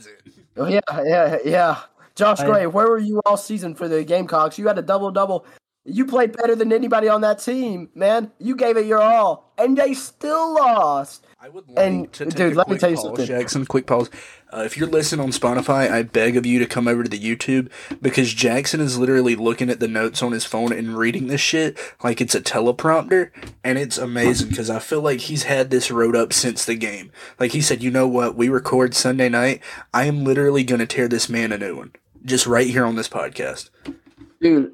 Oh, 0.58 0.66
yeah, 0.66 0.80
yeah, 1.04 1.38
yeah. 1.44 1.80
Josh 2.14 2.40
Gray, 2.42 2.66
where 2.66 2.88
were 2.88 2.98
you 2.98 3.20
all 3.26 3.36
season 3.36 3.74
for 3.74 3.88
the 3.88 4.02
Gamecocks? 4.04 4.58
You 4.58 4.66
had 4.68 4.78
a 4.78 4.82
double 4.82 5.10
double. 5.10 5.44
You 5.88 6.04
played 6.04 6.36
better 6.36 6.56
than 6.56 6.72
anybody 6.72 7.08
on 7.08 7.20
that 7.20 7.38
team, 7.38 7.88
man. 7.94 8.32
You 8.38 8.56
gave 8.56 8.76
it 8.76 8.86
your 8.86 9.00
all, 9.00 9.52
and 9.56 9.78
they 9.78 9.94
still 9.94 10.52
lost. 10.54 11.24
I 11.40 11.48
would 11.48 11.68
like 11.68 11.78
And, 11.86 12.12
to 12.14 12.24
take 12.24 12.34
dude, 12.34 12.52
a 12.54 12.56
let 12.56 12.66
me 12.66 12.72
quick 12.72 12.80
tell 12.80 12.90
you 12.90 12.96
pause, 12.96 13.04
something. 13.04 13.26
Jackson. 13.26 13.66
Quick 13.66 13.86
pause. 13.86 14.10
Uh, 14.52 14.62
if 14.66 14.76
you're 14.76 14.88
listening 14.88 15.24
on 15.24 15.30
Spotify, 15.30 15.88
I 15.90 16.02
beg 16.02 16.36
of 16.36 16.44
you 16.44 16.58
to 16.58 16.66
come 16.66 16.88
over 16.88 17.04
to 17.04 17.08
the 17.08 17.18
YouTube 17.20 17.70
because 18.02 18.32
Jackson 18.34 18.80
is 18.80 18.98
literally 18.98 19.36
looking 19.36 19.70
at 19.70 19.78
the 19.78 19.86
notes 19.86 20.22
on 20.24 20.32
his 20.32 20.44
phone 20.44 20.72
and 20.72 20.96
reading 20.98 21.28
this 21.28 21.40
shit 21.40 21.78
like 22.02 22.20
it's 22.20 22.34
a 22.34 22.40
teleprompter, 22.40 23.30
and 23.62 23.78
it's 23.78 23.96
amazing 23.98 24.48
because 24.48 24.70
I 24.70 24.80
feel 24.80 25.02
like 25.02 25.20
he's 25.20 25.44
had 25.44 25.70
this 25.70 25.90
wrote 25.90 26.16
up 26.16 26.32
since 26.32 26.64
the 26.64 26.74
game. 26.74 27.12
Like 27.38 27.52
he 27.52 27.60
said, 27.60 27.82
you 27.82 27.92
know 27.92 28.08
what? 28.08 28.34
We 28.36 28.48
record 28.48 28.94
Sunday 28.94 29.28
night. 29.28 29.62
I 29.94 30.04
am 30.06 30.24
literally 30.24 30.64
gonna 30.64 30.86
tear 30.86 31.06
this 31.06 31.28
man 31.28 31.52
a 31.52 31.58
new 31.58 31.76
one 31.76 31.92
just 32.24 32.46
right 32.48 32.66
here 32.66 32.84
on 32.84 32.96
this 32.96 33.08
podcast. 33.08 33.70
dude. 34.40 34.72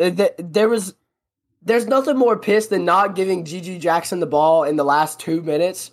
Uh, 0.00 0.10
th- 0.10 0.34
There 0.38 0.68
was, 0.68 0.94
there's 1.62 1.86
nothing 1.86 2.16
more 2.16 2.38
pissed 2.38 2.70
than 2.70 2.84
not 2.84 3.14
giving 3.14 3.44
GG 3.44 3.80
Jackson 3.80 4.20
the 4.20 4.26
ball 4.26 4.64
in 4.64 4.76
the 4.76 4.84
last 4.84 5.20
two 5.20 5.42
minutes 5.42 5.90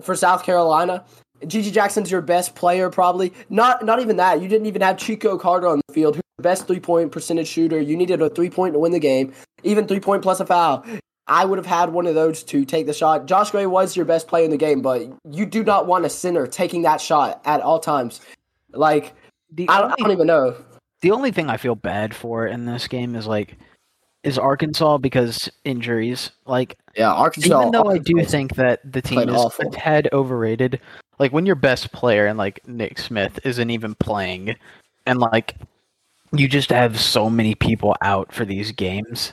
for 0.00 0.14
South 0.14 0.44
Carolina. 0.44 1.04
GG 1.42 1.72
Jackson's 1.72 2.10
your 2.10 2.20
best 2.20 2.54
player, 2.54 2.90
probably. 2.90 3.32
Not, 3.48 3.84
not 3.84 4.00
even 4.00 4.16
that. 4.16 4.42
You 4.42 4.48
didn't 4.48 4.66
even 4.66 4.82
have 4.82 4.98
Chico 4.98 5.38
Carter 5.38 5.66
on 5.68 5.80
the 5.86 5.94
field, 5.94 6.16
who's 6.16 6.22
the 6.36 6.42
best 6.42 6.66
three 6.66 6.80
point 6.80 7.12
percentage 7.12 7.48
shooter. 7.48 7.80
You 7.80 7.96
needed 7.96 8.20
a 8.20 8.28
three 8.28 8.50
point 8.50 8.74
to 8.74 8.78
win 8.78 8.92
the 8.92 8.98
game, 8.98 9.32
even 9.62 9.86
three 9.86 10.00
point 10.00 10.22
plus 10.22 10.40
a 10.40 10.46
foul. 10.46 10.84
I 11.26 11.44
would 11.44 11.58
have 11.58 11.66
had 11.66 11.90
one 11.90 12.06
of 12.06 12.14
those 12.14 12.42
to 12.44 12.64
take 12.64 12.86
the 12.86 12.92
shot. 12.92 13.26
Josh 13.26 13.52
Gray 13.52 13.64
was 13.64 13.96
your 13.96 14.04
best 14.04 14.26
player 14.26 14.44
in 14.44 14.50
the 14.50 14.56
game, 14.56 14.82
but 14.82 15.02
you 15.30 15.46
do 15.46 15.62
not 15.62 15.86
want 15.86 16.04
a 16.04 16.10
center 16.10 16.46
taking 16.46 16.82
that 16.82 17.00
shot 17.00 17.40
at 17.44 17.60
all 17.60 17.78
times. 17.78 18.20
Like 18.72 19.14
I 19.68 19.80
don't, 19.80 19.92
I 19.92 19.94
don't 19.96 20.10
even 20.10 20.26
know. 20.26 20.56
The 21.00 21.10
only 21.10 21.30
thing 21.30 21.48
I 21.48 21.56
feel 21.56 21.74
bad 21.74 22.14
for 22.14 22.46
in 22.46 22.64
this 22.66 22.88
game 22.88 23.14
is 23.14 23.26
like 23.26 23.56
is 24.22 24.38
Arkansas 24.38 24.98
because 24.98 25.50
injuries. 25.64 26.30
Like 26.46 26.76
Yeah, 26.96 27.12
Arkansas. 27.12 27.60
even 27.60 27.72
though 27.72 27.90
I 27.90 27.98
do 27.98 28.24
think 28.24 28.54
that 28.56 28.80
the 28.90 29.02
team 29.02 29.28
is 29.28 29.34
awful. 29.34 29.68
a 29.68 29.70
tad 29.70 30.08
overrated, 30.12 30.80
like 31.18 31.32
when 31.32 31.46
your 31.46 31.54
best 31.54 31.92
player 31.92 32.26
and 32.26 32.38
like 32.38 32.66
Nick 32.68 32.98
Smith 32.98 33.38
isn't 33.44 33.70
even 33.70 33.94
playing, 33.94 34.56
and 35.06 35.18
like 35.18 35.56
you 36.32 36.48
just 36.48 36.70
have 36.70 37.00
so 37.00 37.30
many 37.30 37.54
people 37.54 37.96
out 38.02 38.32
for 38.32 38.44
these 38.44 38.72
games, 38.72 39.32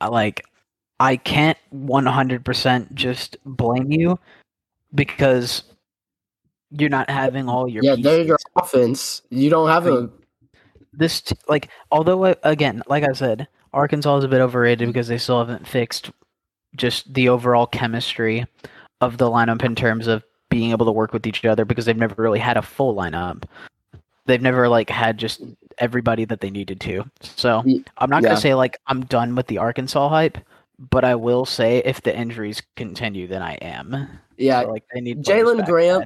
I, 0.00 0.08
like 0.08 0.44
I 0.98 1.16
can't 1.16 1.58
one 1.70 2.06
hundred 2.06 2.44
percent 2.44 2.94
just 2.94 3.36
blame 3.44 3.92
you 3.92 4.18
because 4.94 5.62
you're 6.70 6.90
not 6.90 7.08
having 7.08 7.48
all 7.48 7.68
your 7.68 7.84
yeah, 7.84 7.94
pieces 7.94 8.04
they're 8.04 8.24
your 8.24 8.38
offense. 8.56 9.22
You 9.30 9.50
don't 9.50 9.68
have 9.68 9.86
a 9.86 10.10
this 10.96 11.22
like 11.48 11.68
although 11.90 12.24
uh, 12.24 12.34
again 12.42 12.82
like 12.86 13.04
i 13.04 13.12
said 13.12 13.46
arkansas 13.72 14.18
is 14.18 14.24
a 14.24 14.28
bit 14.28 14.40
overrated 14.40 14.86
because 14.88 15.08
they 15.08 15.18
still 15.18 15.38
haven't 15.38 15.66
fixed 15.66 16.10
just 16.74 17.12
the 17.12 17.28
overall 17.28 17.66
chemistry 17.66 18.44
of 19.00 19.18
the 19.18 19.30
lineup 19.30 19.62
in 19.64 19.74
terms 19.74 20.06
of 20.06 20.24
being 20.48 20.70
able 20.70 20.86
to 20.86 20.92
work 20.92 21.12
with 21.12 21.26
each 21.26 21.44
other 21.44 21.64
because 21.64 21.84
they've 21.84 21.96
never 21.96 22.20
really 22.22 22.38
had 22.38 22.56
a 22.56 22.62
full 22.62 22.94
lineup 22.94 23.44
they've 24.26 24.42
never 24.42 24.68
like 24.68 24.90
had 24.90 25.18
just 25.18 25.42
everybody 25.78 26.24
that 26.24 26.40
they 26.40 26.50
needed 26.50 26.80
to 26.80 27.04
so 27.20 27.62
I'm 27.98 28.10
not 28.10 28.22
yeah. 28.22 28.30
gonna 28.30 28.40
say 28.40 28.54
like 28.54 28.78
i'm 28.86 29.04
done 29.04 29.34
with 29.34 29.46
the 29.46 29.58
arkansas 29.58 30.08
hype 30.08 30.38
but 30.78 31.04
i 31.04 31.14
will 31.14 31.44
say 31.44 31.78
if 31.84 32.02
the 32.02 32.16
injuries 32.16 32.62
continue 32.76 33.26
then 33.26 33.42
i 33.42 33.54
am 33.54 34.08
yeah. 34.36 34.62
So, 34.62 34.70
like 34.70 34.84
they 34.92 35.00
need 35.00 35.22
Jalen 35.22 35.64
Graham. 35.66 36.02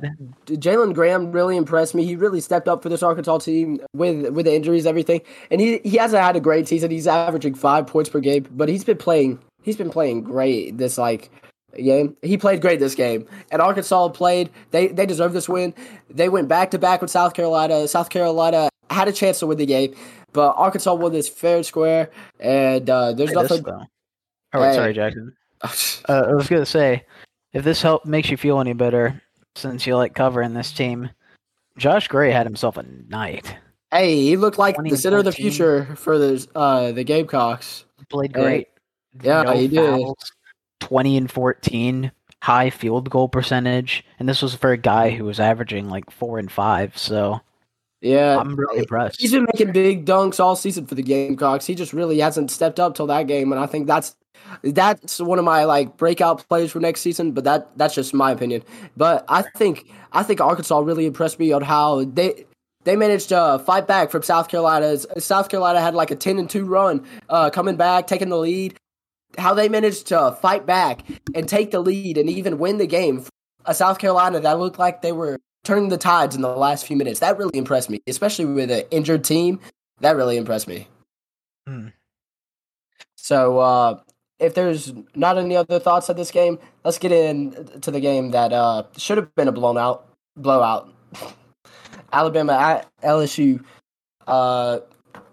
Jalen 0.46 0.94
Graham 0.94 1.33
really 1.33 1.56
impressed 1.56 1.94
me. 1.94 2.04
He 2.04 2.16
really 2.16 2.40
stepped 2.40 2.68
up 2.68 2.83
for 2.83 2.88
this 2.88 3.02
Arkansas 3.02 3.38
team 3.38 3.80
with 3.92 4.28
with 4.30 4.46
the 4.46 4.54
injuries, 4.54 4.87
everything, 4.87 5.20
and 5.50 5.61
he 5.61 5.78
he 5.78 5.96
hasn't 5.96 6.22
had 6.22 6.37
a 6.37 6.40
great 6.40 6.68
season. 6.68 6.90
He's 6.90 7.06
averaging 7.06 7.54
five 7.54 7.87
points 7.87 8.09
per 8.09 8.20
game, 8.20 8.46
but 8.52 8.68
he's 8.68 8.85
been 8.85 8.98
playing. 8.98 9.40
He's 9.62 9.76
been 9.76 9.90
playing 9.90 10.22
great 10.22 10.78
this 10.78 10.96
like 10.96 11.30
game. 11.76 12.16
He 12.22 12.37
played 12.37 12.61
great 12.61 12.80
this 12.80 12.94
game, 12.94 13.26
and 13.50 13.61
Arkansas 13.61 14.09
played. 14.11 14.50
They 14.70 14.88
they 14.88 15.06
deserve 15.06 15.33
this 15.33 15.48
win. 15.48 15.74
They 16.09 16.28
went 16.28 16.48
back 16.48 16.70
to 16.72 16.78
back 16.78 17.00
with 17.00 17.11
South 17.11 17.35
Carolina. 17.35 17.88
South 17.88 18.11
Carolina 18.11 18.68
had 18.90 19.09
a 19.09 19.12
chance 19.12 19.40
to 19.40 19.46
win 19.46 19.59
the 19.59 19.66
game, 19.66 19.94
but 20.33 20.52
Arkansas 20.52 20.94
won 20.94 21.12
this 21.12 21.28
fair 21.28 21.56
and 21.56 21.66
square. 21.66 22.11
And 22.38 22.88
uh, 22.88 23.12
there's 23.12 23.30
this, 23.30 23.37
nothing. 23.37 23.62
though. 23.62 23.87
Oh 24.54 24.62
Hey. 24.62 24.74
sorry 24.74 24.92
jackson 24.94 25.34
Uh, 26.08 26.24
I 26.28 26.32
was 26.34 26.48
gonna 26.48 26.64
say, 26.66 27.04
if 27.52 27.64
this 27.64 27.82
help 27.82 28.06
makes 28.06 28.30
you 28.30 28.36
feel 28.38 28.60
any 28.60 28.72
better, 28.72 29.20
since 29.56 29.86
you 29.86 29.94
like 29.96 30.14
covering 30.14 30.54
this 30.54 30.72
team, 30.72 31.10
Josh 31.76 32.08
Gray 32.08 32.30
had 32.30 32.46
himself 32.46 32.76
a 32.78 32.82
night. 33.08 33.54
Hey, 33.92 34.16
he 34.22 34.36
looked 34.38 34.56
like 34.58 34.76
the 34.82 34.96
center 34.96 35.18
of 35.18 35.24
the 35.26 35.32
future 35.32 35.84
for 35.96 36.16
the 36.18 36.46
uh 36.54 36.92
the 36.92 37.04
Gamecocks. 37.04 37.84
Played 38.08 38.34
Hey, 38.34 38.42
great. 38.42 38.68
yeah, 39.22 39.52
he 39.54 39.68
did. 39.68 40.06
Twenty 40.80 41.16
and 41.18 41.30
fourteen. 41.30 42.10
high 42.42 42.70
field 42.70 43.10
goal 43.10 43.28
percentage, 43.28 44.02
and 44.18 44.26
this 44.26 44.40
was 44.40 44.54
for 44.54 44.72
a 44.72 44.78
guy 44.78 45.10
who 45.10 45.24
was 45.24 45.38
averaging 45.38 45.90
like 45.90 46.10
four 46.10 46.38
and 46.38 46.50
five. 46.50 46.96
So 46.96 47.38
yeah, 48.00 48.38
I'm 48.38 48.56
really 48.56 48.78
impressed. 48.78 49.20
He's 49.20 49.32
been 49.32 49.44
making 49.52 49.72
big 49.72 50.06
dunks 50.06 50.40
all 50.40 50.56
season 50.56 50.86
for 50.86 50.94
the 50.94 51.02
Gamecocks. 51.02 51.66
He 51.66 51.74
just 51.74 51.92
really 51.92 52.18
hasn't 52.20 52.50
stepped 52.50 52.80
up 52.80 52.94
till 52.94 53.08
that 53.08 53.26
game, 53.26 53.52
and 53.52 53.60
I 53.60 53.66
think 53.66 53.86
that's 53.86 54.16
that's 54.62 55.20
one 55.20 55.38
of 55.38 55.44
my 55.44 55.64
like 55.64 55.96
breakout 55.96 56.46
players 56.48 56.72
for 56.72 56.80
next 56.80 57.00
season. 57.00 57.32
But 57.32 57.44
that 57.44 57.76
that's 57.76 57.94
just 57.94 58.14
my 58.14 58.30
opinion. 58.30 58.62
But 58.96 59.24
I 59.28 59.42
think 59.42 59.90
I 60.12 60.22
think 60.22 60.40
Arkansas 60.40 60.78
really 60.80 61.06
impressed 61.06 61.38
me 61.38 61.52
on 61.52 61.62
how 61.62 62.04
they 62.04 62.46
they 62.84 62.96
managed 62.96 63.28
to 63.28 63.62
fight 63.64 63.86
back 63.86 64.10
from 64.10 64.22
South 64.22 64.48
Carolina. 64.48 64.96
South 65.20 65.48
Carolina 65.48 65.80
had 65.80 65.94
like 65.94 66.10
a 66.10 66.16
ten 66.16 66.38
and 66.38 66.48
two 66.48 66.64
run, 66.64 67.06
uh, 67.28 67.50
coming 67.50 67.76
back, 67.76 68.06
taking 68.06 68.28
the 68.28 68.38
lead. 68.38 68.76
How 69.38 69.54
they 69.54 69.68
managed 69.68 70.08
to 70.08 70.36
fight 70.42 70.66
back 70.66 71.02
and 71.34 71.48
take 71.48 71.70
the 71.70 71.80
lead 71.80 72.18
and 72.18 72.28
even 72.28 72.58
win 72.58 72.78
the 72.78 72.86
game. 72.86 73.24
A 73.64 73.74
South 73.74 73.98
Carolina 73.98 74.40
that 74.40 74.58
looked 74.58 74.78
like 74.78 75.02
they 75.02 75.12
were 75.12 75.38
turning 75.62 75.88
the 75.88 75.98
tides 75.98 76.34
in 76.34 76.42
the 76.42 76.48
last 76.48 76.86
few 76.86 76.96
minutes. 76.96 77.20
That 77.20 77.38
really 77.38 77.56
impressed 77.56 77.90
me, 77.90 78.00
especially 78.06 78.46
with 78.46 78.70
an 78.70 78.84
injured 78.90 79.22
team. 79.22 79.60
That 80.00 80.16
really 80.16 80.36
impressed 80.36 80.66
me. 80.66 80.88
Hmm. 81.66 81.88
So, 83.16 83.58
uh, 83.58 84.00
if 84.40 84.55
there's 84.55 84.92
not 85.14 85.38
any 85.38 85.57
other 85.57 85.79
thoughts 85.79 86.09
of 86.09 86.16
this 86.16 86.31
game, 86.31 86.59
let's 86.85 86.98
get 86.98 87.12
into 87.12 87.90
the 87.90 88.00
game 88.00 88.31
that 88.33 88.53
uh, 88.53 88.85
should 88.96 89.18
have 89.18 89.35
been 89.35 89.48
a 89.48 89.53
blown 89.53 89.79
out 89.79 90.07
blowout. 90.37 90.92
Alabama 92.12 92.55
at 92.55 92.88
LSU. 93.03 93.62
Uh, 94.26 94.81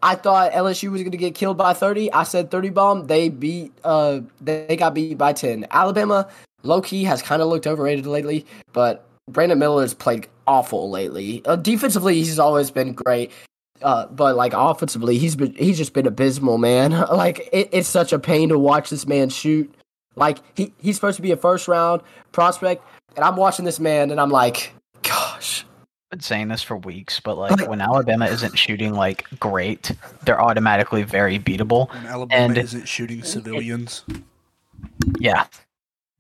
I 0.03 0.15
thought 0.15 0.51
LSU 0.51 0.91
was 0.91 1.01
going 1.01 1.11
to 1.11 1.17
get 1.17 1.33
killed 1.33 1.57
by 1.57 1.73
30. 1.73 2.11
I 2.13 2.23
said 2.23 2.51
30 2.51 2.69
bomb. 2.69 3.07
They 3.07 3.29
beat. 3.29 3.71
Uh, 3.83 4.21
they 4.41 4.75
got 4.77 4.93
beat 4.93 5.17
by 5.17 5.33
10. 5.33 5.65
Alabama, 5.71 6.29
low 6.63 6.81
key, 6.81 7.03
has 7.05 7.21
kind 7.21 7.41
of 7.41 7.47
looked 7.47 7.65
overrated 7.65 8.05
lately, 8.05 8.45
but 8.73 9.07
Brandon 9.29 9.57
Miller's 9.57 9.93
played 9.93 10.27
awful 10.45 10.89
lately. 10.89 11.41
Uh, 11.45 11.55
defensively, 11.55 12.15
he's 12.15 12.39
always 12.39 12.71
been 12.71 12.93
great. 12.93 13.31
Uh, 13.81 14.07
but 14.07 14.35
like 14.35 14.53
offensively, 14.55 15.17
he's 15.17 15.35
been 15.35 15.53
he's 15.53 15.77
just 15.77 15.93
been 15.93 16.07
abysmal, 16.07 16.57
man. 16.57 16.91
like 17.11 17.49
it, 17.51 17.69
it's 17.71 17.87
such 17.87 18.13
a 18.13 18.19
pain 18.19 18.49
to 18.49 18.59
watch 18.59 18.89
this 18.89 19.07
man 19.07 19.29
shoot. 19.29 19.73
Like 20.15 20.39
he 20.55 20.73
he's 20.79 20.95
supposed 20.95 21.15
to 21.17 21.21
be 21.21 21.31
a 21.31 21.37
first 21.37 21.67
round 21.67 22.01
prospect, 22.31 22.83
and 23.15 23.23
I'm 23.23 23.35
watching 23.35 23.65
this 23.65 23.79
man, 23.79 24.11
and 24.11 24.19
I'm 24.19 24.31
like, 24.31 24.73
gosh. 25.03 25.63
I've 26.07 26.11
been 26.11 26.19
saying 26.21 26.47
this 26.47 26.63
for 26.63 26.77
weeks, 26.77 27.19
but 27.19 27.37
like 27.37 27.67
when 27.67 27.81
Alabama 27.81 28.27
isn't 28.27 28.57
shooting 28.57 28.93
like 28.93 29.25
great, 29.39 29.91
they're 30.23 30.41
automatically 30.41 31.03
very 31.03 31.37
beatable. 31.37 31.91
When 31.93 32.05
Alabama 32.05 32.45
and, 32.45 32.57
isn't 32.57 32.87
shooting 32.87 33.23
civilians. 33.23 34.05
Yeah, 35.19 35.45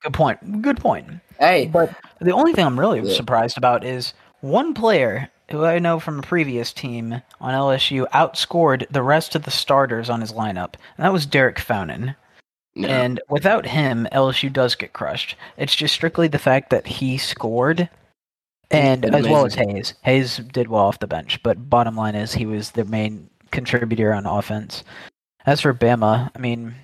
good 0.03 0.13
point. 0.13 0.61
Good 0.61 0.77
point. 0.77 1.07
Hey, 1.39 1.67
but 1.67 1.95
the 2.19 2.31
only 2.31 2.51
thing 2.51 2.65
I'm 2.65 2.77
really 2.77 2.99
yeah. 2.99 3.15
surprised 3.15 3.57
about 3.57 3.85
is 3.85 4.13
one 4.41 4.73
player 4.73 5.29
who 5.49 5.63
I 5.65 5.79
know 5.79 5.99
from 5.99 6.19
a 6.19 6.23
previous 6.23 6.73
team 6.73 7.21
on 7.39 7.53
LSU 7.53 8.09
outscored 8.09 8.87
the 8.89 9.03
rest 9.03 9.35
of 9.35 9.43
the 9.43 9.51
starters 9.51 10.09
on 10.09 10.21
his 10.21 10.33
lineup, 10.33 10.75
and 10.97 11.05
that 11.05 11.13
was 11.13 11.25
Derek 11.25 11.59
Fountain. 11.59 12.15
No. 12.75 12.87
And 12.87 13.19
without 13.29 13.65
him, 13.65 14.07
LSU 14.11 14.53
does 14.53 14.75
get 14.75 14.93
crushed. 14.93 15.35
It's 15.57 15.75
just 15.75 15.95
strictly 15.95 16.27
the 16.27 16.37
fact 16.37 16.69
that 16.69 16.85
he 16.85 17.17
scored, 17.17 17.89
and 18.69 19.05
as 19.05 19.27
well 19.27 19.45
as 19.45 19.55
Hayes. 19.55 19.93
Hayes 20.03 20.37
did 20.37 20.67
well 20.67 20.83
off 20.83 20.99
the 20.99 21.07
bench, 21.07 21.41
but 21.41 21.69
bottom 21.69 21.95
line 21.95 22.15
is 22.15 22.33
he 22.33 22.45
was 22.45 22.71
the 22.71 22.85
main 22.85 23.29
contributor 23.51 24.13
on 24.13 24.25
offense. 24.25 24.83
As 25.45 25.61
for 25.61 25.73
Bama, 25.73 26.29
I 26.35 26.39
mean, 26.39 26.75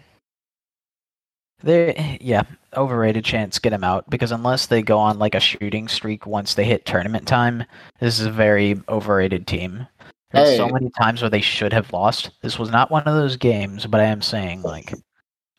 they 1.63 2.17
yeah, 2.21 2.43
overrated 2.76 3.26
chance 3.26 3.60
get 3.60 3.71
them 3.71 3.84
out 3.84 4.10
because 4.10 4.32
unless 4.32 4.67
they 4.67 4.82
go 4.82 4.99
on 4.99 5.17
like 5.19 5.36
a 5.36 5.39
shooting 5.39 5.88
streak 5.88 6.28
once 6.28 6.54
they 6.54 6.65
hit 6.65 6.86
tournament 6.86 7.28
time, 7.28 7.63
this 7.99 8.19
is 8.19 8.26
a 8.26 8.32
very 8.32 8.80
overrated 8.89 9.47
team. 9.47 9.88
There's 10.32 10.49
hey. 10.49 10.58
so 10.58 10.67
many 10.67 10.89
times 10.89 11.21
where 11.21 11.30
they 11.30 11.41
should 11.41 11.73
have 11.73 11.93
lost. 11.93 12.32
This 12.41 12.60
was 12.60 12.69
not 12.69 12.91
one 12.91 13.04
of 13.04 13.15
those 13.15 13.38
games, 13.38 13.86
but 13.86 14.02
I 14.02 14.06
am 14.06 14.21
saying 14.21 14.62
like 14.63 14.93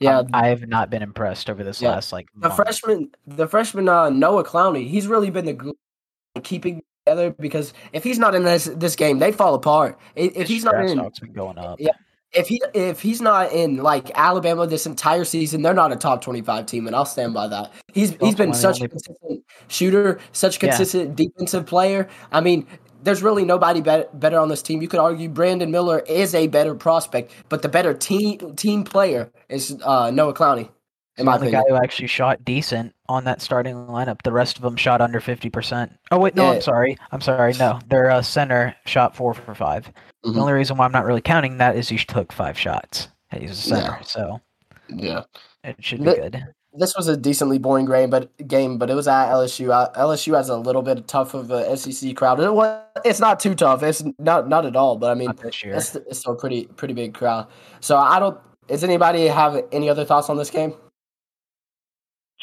yeah, 0.01 0.23
I 0.33 0.49
have 0.49 0.69
not 0.69 0.91
been 0.91 1.03
impressed 1.03 1.49
over 1.49 1.65
this 1.65 1.81
yeah. 1.81 1.91
last 1.91 2.13
like 2.13 2.29
the 2.35 2.49
month. 2.49 2.57
freshman, 2.57 3.11
the 3.27 3.47
freshman 3.47 3.89
uh, 3.89 4.11
Noah 4.11 4.45
Clowney. 4.45 4.89
He's 4.89 5.07
really 5.07 5.31
been 5.31 5.47
the 5.47 5.75
keeping 6.43 6.83
together 7.07 7.31
because 7.31 7.73
if 7.93 8.05
he's 8.05 8.19
not 8.19 8.35
in 8.35 8.45
this 8.45 8.65
this 8.65 8.97
game, 8.97 9.19
they 9.19 9.33
fall 9.33 9.55
apart. 9.55 9.99
If, 10.15 10.37
if 10.37 10.49
he's 10.49 10.65
not 10.65 10.75
in, 10.85 10.99
been 10.99 11.33
going 11.33 11.59
up. 11.59 11.81
Yeah, 11.81 11.93
if 12.35 12.49
he 12.49 12.63
if 12.75 13.01
he's 13.01 13.21
not 13.21 13.53
in 13.53 13.77
like 13.77 14.11
Alabama 14.15 14.67
this 14.67 14.87
entire 14.87 15.25
season, 15.25 15.63
they're 15.63 15.75
not 15.75 15.93
a 15.93 15.97
top 15.97 16.23
twenty 16.23 16.43
five 16.43 16.67
team, 16.67 16.87
and 16.87 16.95
I'll 16.95 17.05
stand 17.05 17.35
by 17.35 17.49
that. 17.49 17.73
He's 17.93 18.17
he's 18.21 18.35
been 18.35 18.55
such 18.55 18.81
a 18.81 18.89
consistent 18.89 19.45
shooter, 19.69 20.19
such 20.33 20.59
consistent 20.59 21.11
yeah. 21.11 21.27
defensive 21.27 21.67
player. 21.67 22.09
I 22.33 22.41
mean, 22.41 22.67
there's 23.03 23.23
really 23.23 23.45
nobody 23.45 23.81
better, 23.81 24.09
better 24.15 24.39
on 24.39 24.49
this 24.49 24.63
team. 24.63 24.83
You 24.83 24.89
could 24.89 25.01
argue 25.01 25.29
Brandon 25.29 25.71
Miller 25.71 26.01
is 26.01 26.35
a 26.35 26.47
better 26.49 26.75
prospect, 26.75 27.33
but 27.49 27.63
the 27.63 27.69
better 27.69 27.95
team 27.95 28.55
team 28.57 28.85
player 28.85 29.31
is 29.49 29.77
uh, 29.83 30.11
Noah 30.11 30.35
Clowney. 30.35 30.69
In 31.17 31.27
my 31.27 31.39
the 31.39 31.51
guy 31.51 31.63
who 31.69 31.77
actually 31.77 32.09
shot 32.09 32.45
decent 32.45 32.94
on 33.09 33.25
that 33.25 33.43
starting 33.43 33.75
lineup. 33.75 34.23
The 34.23 34.33
rest 34.33 34.57
of 34.57 34.63
them 34.63 34.77
shot 34.77 35.01
under 35.01 35.21
fifty 35.21 35.51
percent. 35.51 35.93
Oh 36.11 36.19
wait, 36.19 36.35
no, 36.35 36.45
yeah. 36.45 36.53
I'm 36.53 36.61
sorry. 36.61 36.99
I'm 37.13 37.21
sorry. 37.21 37.55
No, 37.55 37.81
their 37.89 38.11
uh, 38.11 38.23
center 38.23 38.75
shot 38.87 39.15
four 39.17 39.35
for 39.35 39.55
5 39.55 39.85
mm-hmm. 39.85 40.33
The 40.33 40.41
only 40.41 40.53
reason 40.53 40.77
why 40.77 40.85
I'm 40.85 40.93
not 40.93 41.05
really 41.05 41.21
counting 41.21 41.59
that 41.59 41.77
is 41.77 41.89
he 41.89 41.99
took 41.99 42.33
five 42.33 42.59
shots. 42.59 43.09
He's 43.31 43.51
a 43.51 43.55
center, 43.55 43.97
yeah. 43.99 44.03
so 44.03 44.41
yeah, 44.89 45.23
it 45.63 45.77
should 45.81 46.01
be 46.01 46.15
good. 46.15 46.45
This 46.77 46.97
was 46.97 47.07
a 47.07 47.17
decently 47.17 47.59
boring 47.59 47.87
game, 47.87 48.11
but 48.11 48.37
game, 48.49 48.79
but 48.79 48.91
it 48.91 48.95
was 48.95 49.07
at 49.07 49.31
LSU. 49.31 49.71
Uh, 49.71 49.93
LSU 49.93 50.37
has 50.37 50.49
a 50.49 50.57
little 50.57 50.83
bit 50.83 51.07
tough 51.07 51.33
of 51.35 51.53
a 51.53 51.77
SEC 51.77 52.17
crowd. 52.17 52.41
It 52.41 52.53
was, 52.53 52.83
it's 53.05 53.21
not 53.21 53.39
too 53.39 53.55
tough. 53.55 53.85
It's 53.85 54.03
not 54.19 54.49
not 54.49 54.67
at 54.67 54.75
all. 54.75 54.97
But 54.97 55.13
I 55.13 55.15
mean, 55.15 55.33
it's, 55.45 55.95
it's 55.95 56.19
still 56.19 56.33
a 56.33 56.37
pretty 56.37 56.67
pretty 56.67 56.95
big 56.95 57.15
crowd. 57.15 57.47
So 57.81 57.97
I 57.97 58.19
don't. 58.19 58.39
Does 58.67 58.83
anybody 58.83 59.27
have 59.27 59.63
any 59.73 59.89
other 59.89 60.05
thoughts 60.05 60.29
on 60.29 60.37
this 60.37 60.51
game? 60.51 60.75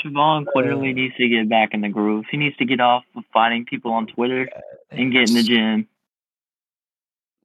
Javon 0.04 0.46
clearly 0.52 0.94
needs 0.94 1.16
to 1.16 1.28
get 1.28 1.50
back 1.50 1.74
in 1.74 1.82
the 1.82 1.90
groove. 1.90 2.26
He 2.30 2.38
needs 2.38 2.58
to 2.58 2.66
get 2.66 2.80
off 2.80 3.04
of 3.16 3.24
fighting 3.34 3.66
people 3.66 3.92
on 3.92 4.08
Twitter 4.08 4.50
and 4.90 5.12
get 5.12 5.30
in 5.30 5.36
the 5.36 5.44
gym. 5.44 5.88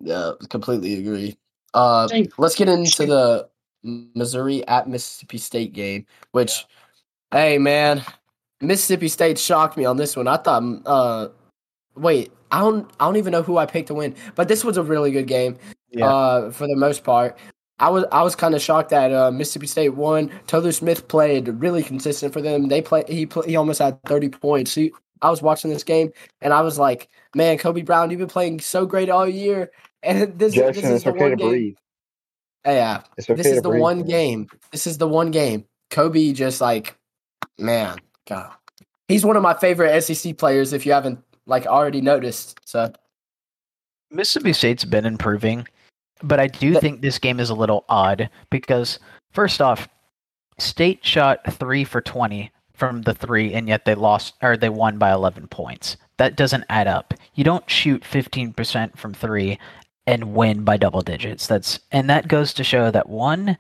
Yeah, 0.01 0.33
completely 0.49 0.95
agree. 0.95 1.37
Uh, 1.75 2.09
let's 2.39 2.55
get 2.55 2.69
into 2.69 3.07
the 3.07 3.49
Missouri 3.83 4.67
at 4.67 4.89
Mississippi 4.89 5.39
State 5.39 5.73
game, 5.73 6.07
which, 6.33 6.67
hey 7.31 7.59
man, 7.59 8.03
Mississippi 8.61 9.09
State 9.09 9.39
shocked 9.39 9.77
me 9.77 9.85
on 9.85 9.97
this 9.97 10.17
one. 10.17 10.27
I 10.27 10.37
thought, 10.39 10.63
uh, 10.87 11.29
wait, 11.95 12.33
I 12.51 12.61
don't, 12.61 12.91
I 12.99 13.05
don't 13.05 13.17
even 13.17 13.33
know 13.33 13.43
who 13.43 13.59
I 13.59 13.67
picked 13.67 13.89
to 13.89 13.95
win, 13.95 14.15
but 14.35 14.49
this 14.49 14.65
was 14.65 14.77
a 14.77 14.83
really 14.83 15.11
good 15.11 15.27
game. 15.27 15.57
Yeah. 15.91 16.07
Uh, 16.07 16.51
for 16.51 16.67
the 16.67 16.77
most 16.77 17.05
part, 17.05 17.39
I 17.79 17.91
was 17.91 18.05
I 18.11 18.23
was 18.23 18.35
kind 18.35 18.55
of 18.55 18.63
shocked 18.63 18.91
that 18.91 19.13
uh, 19.13 19.31
Mississippi 19.31 19.67
State 19.67 19.91
won. 19.91 20.31
Tolu 20.47 20.73
Smith 20.73 21.09
played 21.09 21.49
really 21.49 21.83
consistent 21.83 22.33
for 22.33 22.41
them. 22.41 22.69
They 22.69 22.81
play 22.81 23.05
he 23.07 23.27
play, 23.27 23.49
he 23.49 23.57
almost 23.57 23.81
had 23.81 24.03
thirty 24.05 24.29
points. 24.29 24.75
He, 24.75 24.93
I 25.23 25.31
was 25.31 25.43
watching 25.43 25.71
this 25.71 25.85
game 25.85 26.11
and 26.41 26.53
I 26.53 26.63
was 26.63 26.79
like, 26.79 27.09
man, 27.35 27.59
Kobe 27.59 27.83
Brown, 27.83 28.11
you've 28.11 28.21
been 28.21 28.29
playing 28.29 28.61
so 28.61 28.87
great 28.87 29.11
all 29.11 29.29
year, 29.29 29.71
and 30.03 30.39
this, 30.39 30.55
Jackson, 30.55 30.83
this 30.83 30.93
is 30.93 31.03
the 31.05 31.11
okay 31.11 31.21
one 31.21 31.37
game. 31.37 31.49
Breathe. 31.49 31.77
Yeah, 32.65 33.03
okay 33.19 33.35
this 33.35 33.47
is 33.47 33.63
the 33.63 33.69
breathe, 33.69 33.83
one 33.83 33.99
man. 33.99 34.07
game. 34.07 34.49
This 34.73 34.87
is 34.87 34.99
the 34.99 35.09
one 35.09 35.31
game. 35.31 35.67
Kobe 35.91 36.33
just 36.33 36.61
like, 36.61 36.97
man, 37.59 37.99
God, 38.27 38.51
he's 39.07 39.25
one 39.25 39.37
of 39.37 39.43
my 39.43 39.55
favorite 39.55 40.01
SEC 40.01 40.39
players. 40.39 40.73
If 40.73 40.87
you 40.87 40.93
haven't 40.93 41.23
like 41.47 41.67
already 41.67 42.01
noticed, 42.01 42.59
so 42.65 42.91
Mississippi 44.11 44.55
State's 44.55 44.85
been 44.85 45.05
improving. 45.05 45.69
But 46.23 46.41
I 46.41 46.47
do 46.47 46.75
think 46.81 47.01
this 47.01 47.19
game 47.19 47.41
is 47.41 47.51
a 47.51 47.55
little 47.55 47.85
odd 47.89 48.31
because, 48.51 48.99
first 49.33 49.61
off, 49.61 49.89
State 50.59 51.05
shot 51.05 51.41
three 51.55 51.85
for 51.85 52.01
20 52.01 52.51
from 52.73 53.03
the 53.03 53.13
three, 53.15 53.53
and 53.53 53.69
yet 53.69 53.85
they 53.85 53.95
lost 53.95 54.35
or 54.43 54.57
they 54.57 54.71
won 54.71 54.99
by 54.99 55.13
11 55.13 55.49
points. 55.49 55.97
That 56.19 56.37
doesn't 56.37 56.65
add 56.71 56.87
up. 56.87 57.13
You 57.35 57.45
don't 57.45 57.69
shoot 57.69 58.03
15% 58.03 58.97
from 58.97 59.13
three 59.13 59.59
and 60.07 60.35
win 60.35 60.65
by 60.65 60.79
double 60.79 61.03
digits. 61.03 61.47
That's 61.47 61.81
and 61.93 62.09
that 62.09 62.29
goes 62.29 62.55
to 62.55 62.65
show 62.65 62.91
that 62.91 63.09
one, 63.09 63.59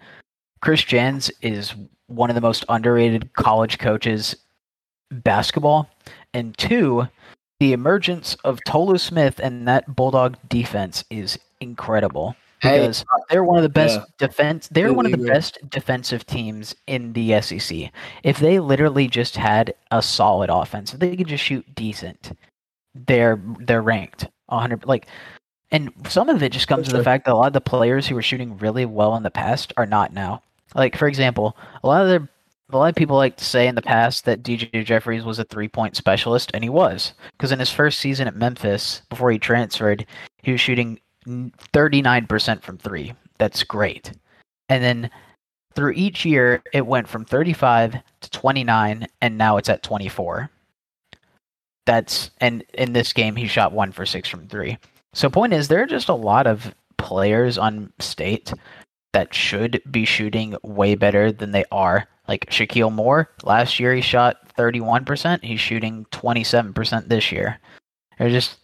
Chris 0.63 0.83
Jans 0.83 1.31
is 1.43 1.75
one 2.07 2.31
of 2.31 2.35
the 2.35 2.41
most 2.41 2.65
underrated 2.69 3.35
college 3.35 3.79
coaches 3.79 4.35
basketball, 5.11 5.91
and 6.33 6.57
two, 6.57 7.09
the 7.61 7.73
emergence 7.73 8.37
of 8.37 8.65
Tolu 8.65 8.97
Smith 8.97 9.39
and 9.39 9.69
that 9.69 9.95
Bulldog 9.95 10.37
defense 10.49 11.05
is 11.11 11.39
incredible 11.61 12.37
because 12.61 13.01
hey, 13.01 13.07
they're 13.31 13.45
one 13.45 13.57
of 13.59 13.63
the 13.63 13.69
best 13.69 13.99
yeah. 13.99 14.05
defense. 14.19 14.69
They're 14.69 14.93
one 14.93 15.07
of 15.07 15.13
the 15.13 15.27
best 15.27 15.59
defensive 15.71 16.27
teams 16.27 16.75
in 16.87 17.13
the 17.13 17.41
SEC. 17.41 17.91
If 18.23 18.39
they 18.39 18.59
literally 18.61 19.09
just 19.09 19.37
had 19.37 19.75
a 19.91 20.03
solid 20.03 20.51
offense, 20.51 20.95
if 20.95 21.01
they 21.01 21.17
could 21.17 21.29
just 21.29 21.45
shoot 21.45 21.65
decent, 21.75 22.33
they're 22.95 23.41
they're 23.61 23.83
ranked 23.83 24.29
100. 24.47 24.87
Like, 24.87 25.07
and 25.71 25.93
some 26.09 26.29
of 26.29 26.43
it 26.43 26.53
just 26.53 26.69
comes 26.69 26.89
to 26.89 26.97
the 26.97 27.05
fact 27.05 27.27
that 27.27 27.35
a 27.35 27.37
lot 27.37 27.49
of 27.49 27.53
the 27.53 27.61
players 27.61 28.07
who 28.07 28.15
were 28.15 28.23
shooting 28.23 28.57
really 28.59 28.87
well 28.87 29.17
in 29.17 29.23
the 29.23 29.31
past 29.31 29.73
are 29.77 29.87
not 29.87 30.13
now. 30.13 30.43
Like 30.75 30.97
for 30.97 31.09
example, 31.09 31.57
a 31.83 31.87
lot 31.87 32.03
of 32.03 32.09
the 32.09 32.29
a 32.71 32.77
lot 32.77 32.89
of 32.89 32.97
people 32.97 33.17
like 33.17 33.37
to 33.37 33.45
say 33.45 33.69
in 33.69 33.77
the 33.77 33.83
past 33.83 34.25
that 34.25 34.43
DJ 34.43 34.85
Jeffries 34.85 35.25
was 35.25 35.39
a 35.39 35.45
three 35.45 35.69
point 35.69 35.97
specialist, 35.97 36.51
and 36.55 36.65
he 36.65 36.71
was. 36.71 37.13
Because 37.33 37.53
in 37.53 37.59
his 37.59 37.71
first 37.71 38.01
season 38.01 38.27
at 38.27 38.35
Memphis, 38.35 39.03
before 39.09 39.31
he 39.31 39.39
transferred, 39.39 40.07
he 40.43 40.53
was 40.53 40.61
shooting 40.61 40.99
39% 41.27 42.63
from 42.63 42.79
three. 42.79 43.15
That's 43.39 43.63
great. 43.63 44.13
And 44.69 44.83
then 44.83 45.11
through 45.75 45.93
each 45.93 46.25
year, 46.25 46.63
it 46.73 46.87
went 46.87 47.09
from 47.09 47.25
35 47.25 47.97
to 48.21 48.31
29, 48.31 49.07
and 49.21 49.39
now 49.39 49.57
it's 49.59 49.69
at 49.69 49.83
24. 49.83 50.51
That's 51.85 52.31
and 52.39 52.65
in 52.75 52.93
this 52.93 53.13
game 53.13 53.37
he 53.37 53.47
shot 53.47 53.73
one 53.73 53.93
for 53.93 54.05
six 54.05 54.29
from 54.29 54.49
three. 54.49 54.77
So 55.15 55.31
point 55.31 55.53
is, 55.53 55.69
there 55.69 55.83
are 55.83 55.87
just 55.87 56.09
a 56.09 56.15
lot 56.15 56.49
of 56.49 56.75
players 56.99 57.59
on 57.59 57.93
state 58.01 58.53
that 59.13 59.33
should 59.33 59.81
be 59.91 60.05
shooting 60.05 60.57
way 60.63 60.95
better 60.95 61.31
than 61.31 61.53
they 61.53 61.65
are. 61.71 62.09
Like 62.27 62.51
Shakeel 62.51 62.93
Moore, 62.93 63.31
last 63.45 63.79
year 63.79 63.95
he 63.95 64.01
shot 64.01 64.37
31%. 64.59 65.45
He's 65.45 65.61
shooting 65.61 66.05
27% 66.11 67.09
this 67.09 67.31
year. 67.31 67.61
There's 68.19 68.33
just 68.33 68.59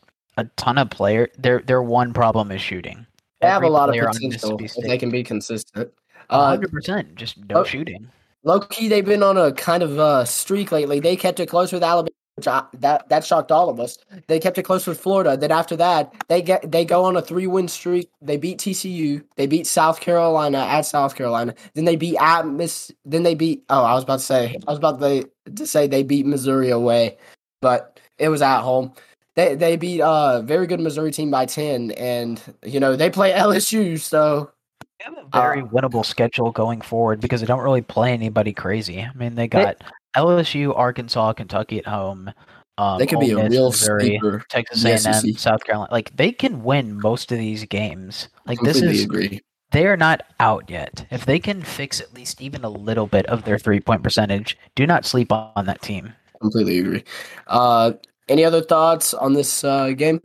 a 0.46 0.50
ton 0.56 0.78
of 0.78 0.90
players. 0.90 1.28
Their 1.38 1.60
their 1.60 1.82
one 1.82 2.12
problem 2.12 2.50
is 2.50 2.60
shooting. 2.60 3.06
They 3.40 3.48
have 3.48 3.62
a 3.62 3.68
lot 3.68 3.88
of 3.88 4.12
potential 4.12 4.58
if 4.62 4.74
they 4.76 4.98
can 4.98 5.10
be 5.10 5.24
consistent. 5.24 5.92
Uh, 6.30 6.56
100%, 6.56 7.16
just 7.16 7.36
no 7.48 7.56
oh, 7.56 7.64
shooting. 7.64 8.08
Low 8.44 8.60
key, 8.60 8.88
they've 8.88 9.04
been 9.04 9.22
on 9.22 9.36
a 9.36 9.52
kind 9.52 9.82
of 9.82 9.98
uh, 9.98 10.24
streak 10.24 10.70
lately. 10.70 11.00
They 11.00 11.16
kept 11.16 11.40
it 11.40 11.46
close 11.46 11.72
with 11.72 11.82
Alabama 11.82 12.12
which 12.36 12.48
I, 12.48 12.64
that 12.74 13.08
that 13.08 13.24
shocked 13.24 13.52
all 13.52 13.68
of 13.68 13.78
us. 13.78 13.98
They 14.26 14.38
kept 14.38 14.58
it 14.58 14.62
close 14.62 14.86
with 14.86 14.98
Florida. 14.98 15.36
Then 15.36 15.50
after 15.50 15.76
that, 15.76 16.12
they 16.28 16.40
get 16.40 16.70
they 16.70 16.84
go 16.84 17.04
on 17.04 17.16
a 17.16 17.22
three 17.22 17.46
win 17.46 17.68
streak. 17.68 18.10
They 18.20 18.36
beat 18.36 18.58
TCU. 18.58 19.22
They 19.36 19.46
beat 19.46 19.66
South 19.66 20.00
Carolina 20.00 20.58
at 20.58 20.82
South 20.82 21.14
Carolina. 21.14 21.54
Then 21.74 21.84
they 21.84 21.96
beat 21.96 22.16
Ole 22.20 22.44
Miss. 22.44 22.90
Then 23.04 23.22
they 23.22 23.34
beat. 23.34 23.64
Oh, 23.68 23.84
I 23.84 23.94
was 23.94 24.04
about 24.04 24.20
to 24.20 24.24
say. 24.24 24.56
I 24.66 24.70
was 24.70 24.78
about 24.78 25.00
to, 25.00 25.28
to 25.54 25.66
say 25.66 25.86
they 25.86 26.02
beat 26.02 26.26
Missouri 26.26 26.70
away, 26.70 27.18
but 27.60 28.00
it 28.18 28.28
was 28.28 28.42
at 28.42 28.62
home. 28.62 28.92
They 29.34 29.54
they 29.54 29.76
beat 29.76 30.00
a 30.00 30.42
very 30.44 30.66
good 30.66 30.80
Missouri 30.80 31.10
team 31.10 31.30
by 31.30 31.46
ten, 31.46 31.92
and 31.92 32.40
you 32.64 32.80
know 32.80 32.96
they 32.96 33.10
play 33.10 33.32
LSU. 33.32 33.98
So 33.98 34.50
they 34.80 35.04
have 35.04 35.16
a 35.16 35.28
very 35.32 35.62
uh, 35.62 35.66
winnable 35.66 36.04
schedule 36.04 36.50
going 36.50 36.80
forward 36.80 37.20
because 37.20 37.40
they 37.40 37.46
don't 37.46 37.62
really 37.62 37.82
play 37.82 38.12
anybody 38.12 38.52
crazy. 38.52 39.00
I 39.00 39.12
mean, 39.14 39.34
they 39.34 39.48
got. 39.48 39.78
They, 39.78 39.86
LSU, 40.16 40.76
Arkansas, 40.76 41.32
Kentucky 41.32 41.78
at 41.78 41.86
home. 41.86 42.30
Um, 42.78 42.98
they 42.98 43.06
could 43.06 43.20
be 43.20 43.30
a 43.32 43.36
Miss, 43.36 43.50
real 43.50 43.70
Missouri, 43.70 44.20
Texas 44.48 44.84
A&M, 44.84 45.34
South 45.34 45.64
Carolina. 45.64 45.92
Like 45.92 46.14
they 46.16 46.32
can 46.32 46.62
win 46.62 47.00
most 47.00 47.30
of 47.30 47.38
these 47.38 47.64
games. 47.64 48.28
Like 48.46 48.58
this 48.60 48.80
is 48.80 49.04
agree. 49.04 49.40
they 49.72 49.86
are 49.86 49.96
not 49.96 50.22
out 50.40 50.70
yet. 50.70 51.06
If 51.10 51.26
they 51.26 51.38
can 51.38 51.62
fix 51.62 52.00
at 52.00 52.14
least 52.14 52.40
even 52.40 52.64
a 52.64 52.70
little 52.70 53.06
bit 53.06 53.26
of 53.26 53.44
their 53.44 53.58
three 53.58 53.80
point 53.80 54.02
percentage, 54.02 54.58
do 54.74 54.86
not 54.86 55.04
sleep 55.04 55.30
on 55.32 55.66
that 55.66 55.82
team. 55.82 56.14
Completely 56.40 56.78
agree. 56.78 57.04
Uh, 57.46 57.92
any 58.28 58.44
other 58.44 58.62
thoughts 58.62 59.14
on 59.14 59.32
this 59.32 59.64
uh, 59.64 59.90
game? 59.90 60.20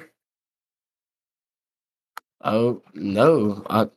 Oh 2.42 2.82
no, 2.94 3.66
I, 3.70 3.88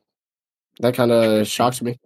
that 0.81 0.95
kind 0.95 1.13
of 1.13 1.47
shocks 1.47 1.83
me. 1.83 1.99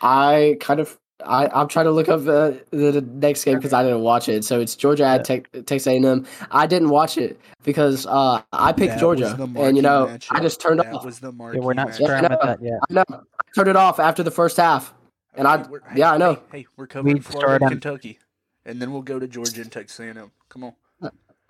I 0.00 0.56
kind 0.60 0.80
of 0.80 0.98
I, 1.24 1.48
I'm 1.48 1.68
trying 1.68 1.86
to 1.86 1.90
look 1.90 2.08
up 2.08 2.20
uh, 2.20 2.52
the, 2.70 2.92
the 2.92 3.00
next 3.00 3.44
game 3.44 3.56
because 3.56 3.72
I 3.72 3.82
didn't 3.82 4.00
watch 4.00 4.28
it. 4.28 4.44
So 4.44 4.60
it's 4.60 4.74
Georgia 4.74 5.04
at 5.04 5.24
Tech, 5.24 5.50
Texas 5.66 5.86
A&M. 5.86 6.26
I 6.50 6.66
didn't 6.66 6.88
watch 6.88 7.18
it 7.18 7.38
because 7.62 8.06
uh, 8.06 8.42
I 8.52 8.72
picked 8.72 8.94
that 8.94 9.00
Georgia, 9.00 9.36
and 9.56 9.76
you 9.76 9.82
know 9.82 10.06
matchup. 10.06 10.26
I 10.30 10.40
just 10.40 10.60
turned 10.60 10.80
that 10.80 10.92
off. 10.92 11.04
Was 11.04 11.20
the 11.20 11.32
yeah, 11.32 11.60
we're 11.60 11.74
not 11.74 11.98
yeah, 12.00 12.20
with 12.20 12.40
that 12.40 12.62
yet. 12.62 12.80
I 12.88 12.92
know. 12.94 13.04
I 13.10 13.42
turned 13.54 13.68
it 13.68 13.76
off 13.76 13.98
after 13.98 14.22
the 14.22 14.30
first 14.30 14.56
half, 14.56 14.94
and 15.34 15.46
I 15.46 15.58
hey, 15.58 15.64
yeah 15.96 16.12
I 16.12 16.16
know. 16.16 16.34
Hey, 16.50 16.60
hey 16.60 16.66
we're 16.76 16.86
coming 16.86 17.14
we 17.14 17.20
Florida, 17.20 17.68
Kentucky, 17.68 18.18
and 18.64 18.80
then 18.80 18.92
we'll 18.92 19.02
go 19.02 19.18
to 19.18 19.28
Georgia 19.28 19.62
and 19.62 19.72
Texas 19.72 20.00
A&M. 20.00 20.30
Come 20.48 20.64
on. 20.64 20.74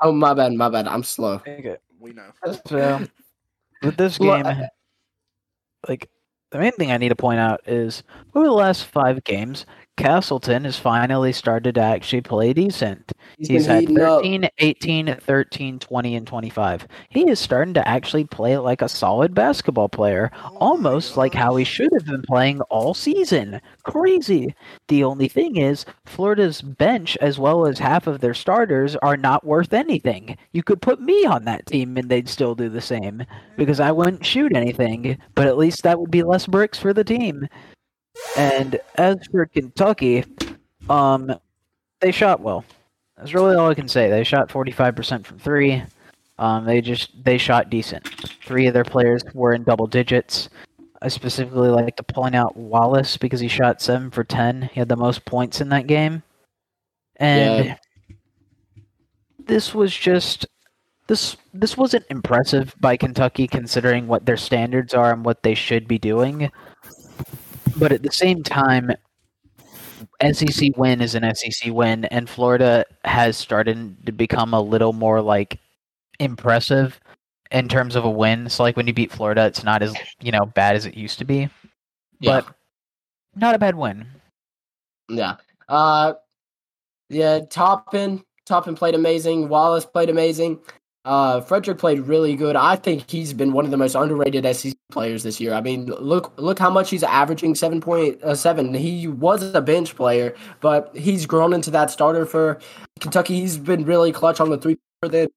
Oh 0.01 0.13
my 0.13 0.35
bad, 0.35 0.53
my 0.55 0.69
bad. 0.69 0.87
I'm 0.87 1.03
slow. 1.03 1.35
Okay. 1.47 1.77
We 1.99 2.13
know. 2.13 2.31
So 2.67 3.07
with 3.83 3.97
this 3.97 4.19
game, 4.19 4.45
like 5.89 6.09
the 6.51 6.59
main 6.59 6.73
thing 6.73 6.91
I 6.91 6.97
need 6.97 7.11
to 7.11 7.17
point 7.17 7.39
out 7.39 7.61
is 7.67 8.03
over 8.35 8.47
the 8.47 8.53
last 8.53 8.87
five 8.87 9.23
games, 9.25 9.67
Castleton 9.97 10.65
has 10.65 10.79
finally 10.79 11.33
started 11.33 11.75
to 11.75 11.81
actually 11.83 12.23
play 12.23 12.53
decent. 12.53 13.13
He's, 13.39 13.49
He's 13.49 13.67
had 13.67 13.89
13, 13.89 14.45
up. 14.45 14.53
18, 14.59 15.17
13, 15.17 15.79
20, 15.79 16.17
and 16.17 16.27
25. 16.27 16.87
He 17.09 17.29
is 17.29 17.39
starting 17.39 17.75
to 17.75 17.89
actually 17.89 18.25
play 18.25 18.57
like 18.59 18.83
a 18.83 18.89
solid 18.89 19.35
basketball 19.35 19.89
player, 19.89 20.31
oh 20.45 20.57
almost 20.57 21.17
like 21.17 21.35
how 21.35 21.57
he 21.57 21.65
should 21.65 21.93
have 21.93 22.07
been 22.07 22.23
playing 22.23 22.61
all 22.63 22.95
season. 22.95 23.61
Crazy. 23.85 24.55
The 24.89 25.05
only 25.05 25.29
thing 25.29 25.57
is, 25.57 25.85
Florida's 26.07 26.63
bench, 26.63 27.17
as 27.21 27.39
well 27.39 27.67
as 27.67 27.79
half 27.79 28.07
of 28.07 28.21
their 28.21 28.35
starters, 28.35 28.97
are 28.97 29.17
not 29.17 29.47
worth 29.47 29.73
anything. 29.73 30.37
You 30.53 30.63
could 30.63 30.83
put 30.83 31.01
me 31.01 31.25
on 31.25 31.45
that 31.45 31.67
team 31.67 31.97
and 31.97 32.09
they'd 32.09 32.29
still 32.29 32.55
do 32.55 32.69
the 32.69 32.81
same 32.81 33.25
because 33.57 33.81
I 33.81 33.93
wouldn't 33.93 34.25
shoot 34.25 34.55
anything, 34.55 35.19
but 35.35 35.47
at 35.47 35.59
least 35.59 35.83
that 35.83 35.99
would 35.99 36.11
be 36.11 36.23
less 36.23 36.47
bricks 36.47 36.79
for 36.79 36.93
the 36.93 37.05
team. 37.05 37.49
And 38.37 38.81
as 38.97 39.17
for 39.31 39.47
Kentucky, 39.47 40.25
um, 40.89 41.33
they 42.01 42.13
shot 42.13 42.41
well. 42.41 42.65
That's 43.21 43.35
really 43.35 43.55
all 43.55 43.71
I 43.71 43.75
can 43.75 43.87
say. 43.87 44.09
They 44.09 44.25
shot 44.25 44.49
45% 44.49 45.27
from 45.27 45.39
three. 45.39 45.83
Um, 46.39 46.65
they 46.65 46.81
just 46.81 47.23
they 47.23 47.37
shot 47.37 47.69
decent. 47.69 48.09
Three 48.47 48.67
of 48.67 48.73
their 48.73 48.85
players 48.85 49.23
were 49.35 49.53
in 49.53 49.63
double 49.63 49.87
digits. 49.87 50.49
I 51.03 51.09
specifically 51.09 51.69
like 51.69 51.97
to 51.97 52.03
point 52.03 52.35
out 52.35 52.57
Wallace 52.57 53.19
because 53.19 53.41
he 53.41 53.49
shot 53.49 53.83
seven 53.83 54.11
for 54.11 54.25
ten. 54.25 54.63
He 54.73 54.81
had 54.81 54.89
the 54.89 54.97
most 54.97 55.27
points 55.27 55.61
in 55.61 55.69
that 55.69 55.87
game. 55.87 56.23
And 57.17 57.67
yeah. 57.67 57.77
this 59.39 59.75
was 59.75 59.95
just 59.95 60.47
this 61.09 61.37
this 61.53 61.77
wasn't 61.77 62.07
impressive 62.09 62.75
by 62.81 62.97
Kentucky 62.97 63.47
considering 63.47 64.07
what 64.07 64.25
their 64.25 64.39
standards 64.39 64.95
are 64.95 65.13
and 65.13 65.27
what 65.27 65.43
they 65.43 65.55
should 65.55 65.87
be 65.87 65.99
doing. 65.99 66.51
But 67.77 67.93
at 67.93 68.03
the 68.03 68.13
same 68.13 68.43
time, 68.43 68.91
SEC 70.33 70.77
win 70.77 71.01
is 71.01 71.15
an 71.15 71.35
SEC 71.35 71.73
win, 71.73 72.05
and 72.07 72.29
Florida 72.29 72.85
has 73.05 73.37
started 73.37 74.07
to 74.07 74.13
become 74.13 74.55
a 74.55 74.61
little 74.61 74.93
more 74.93 75.21
like 75.21 75.59
impressive 76.19 77.01
in 77.51 77.69
terms 77.69 77.97
of 77.97 78.05
a 78.05 78.11
win. 78.11 78.49
So 78.49 78.63
like 78.63 78.77
when 78.77 78.87
you 78.87 78.93
beat 78.93 79.13
Florida, 79.13 79.47
it's 79.47 79.65
not 79.65 79.83
as 79.83 79.95
you 80.21 80.33
know 80.33 80.47
bad 80.47 80.77
as 80.77 80.87
it 80.87 80.97
used 80.97 81.19
to 81.19 81.25
be, 81.25 81.49
yeah. 82.21 82.41
but 82.41 82.47
not 83.35 83.55
a 83.55 83.59
bad 83.59 83.75
win. 83.75 84.07
Yeah. 85.09 85.37
Uh, 85.69 86.15
yeah. 87.09 87.41
Toppin, 87.49 88.23
Toppin 88.47 88.75
played 88.75 88.95
amazing. 88.95 89.49
Wallace 89.49 89.87
played 89.87 90.11
amazing. 90.11 90.61
Uh, 91.05 91.41
Fredrick 91.41 91.79
played 91.79 92.01
really 92.01 92.37
good. 92.37 92.57
I 92.57 92.77
think 92.77 93.11
he's 93.11 93.33
been 93.33 93.53
one 93.53 93.65
of 93.65 93.71
the 93.71 93.79
most 93.79 93.95
underrated 93.95 94.45
SEC 94.55 94.75
players 94.93 95.23
this 95.23 95.41
year. 95.41 95.55
I 95.55 95.63
mean, 95.63 95.87
look 95.87 96.33
look 96.37 96.59
how 96.59 96.69
much 96.69 96.91
he's 96.91 97.03
averaging 97.03 97.55
seven 97.55 97.81
point 97.81 98.23
uh, 98.23 98.35
seven. 98.35 98.75
He 98.75 99.09
was 99.09 99.55
a 99.55 99.63
bench 99.63 99.97
player, 99.97 100.35
but 100.61 100.95
he's 100.95 101.25
grown 101.25 101.55
into 101.55 101.71
that 101.71 101.91
starter 101.91 102.27
for 102.27 102.61
Kentucky. 103.01 103.41
He's 103.41 103.57
been 103.57 103.85
really 103.85 104.13
clutch 104.13 104.41
on 104.41 104.51
the 104.51 104.59
three. 104.59 104.77
They're 105.01 105.29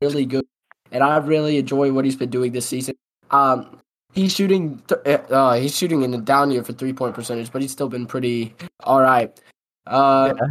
really 0.00 0.24
good, 0.24 0.46
and 0.92 1.02
I 1.02 1.16
really 1.16 1.58
enjoy 1.58 1.90
what 1.90 2.04
he's 2.04 2.16
been 2.16 2.30
doing 2.30 2.52
this 2.52 2.66
season. 2.66 2.94
Um, 3.32 3.80
he's 4.12 4.32
shooting 4.32 4.80
th- 4.86 5.00
uh, 5.04 5.34
uh 5.34 5.54
he's 5.54 5.76
shooting 5.76 6.02
in 6.02 6.12
the 6.12 6.18
down 6.18 6.52
year 6.52 6.62
for 6.62 6.74
three 6.74 6.92
point 6.92 7.16
percentage, 7.16 7.50
but 7.50 7.60
he's 7.60 7.72
still 7.72 7.88
been 7.88 8.06
pretty 8.06 8.54
all 8.84 9.00
right. 9.00 9.36
Uh, 9.84 10.34
yeah. 10.36 10.46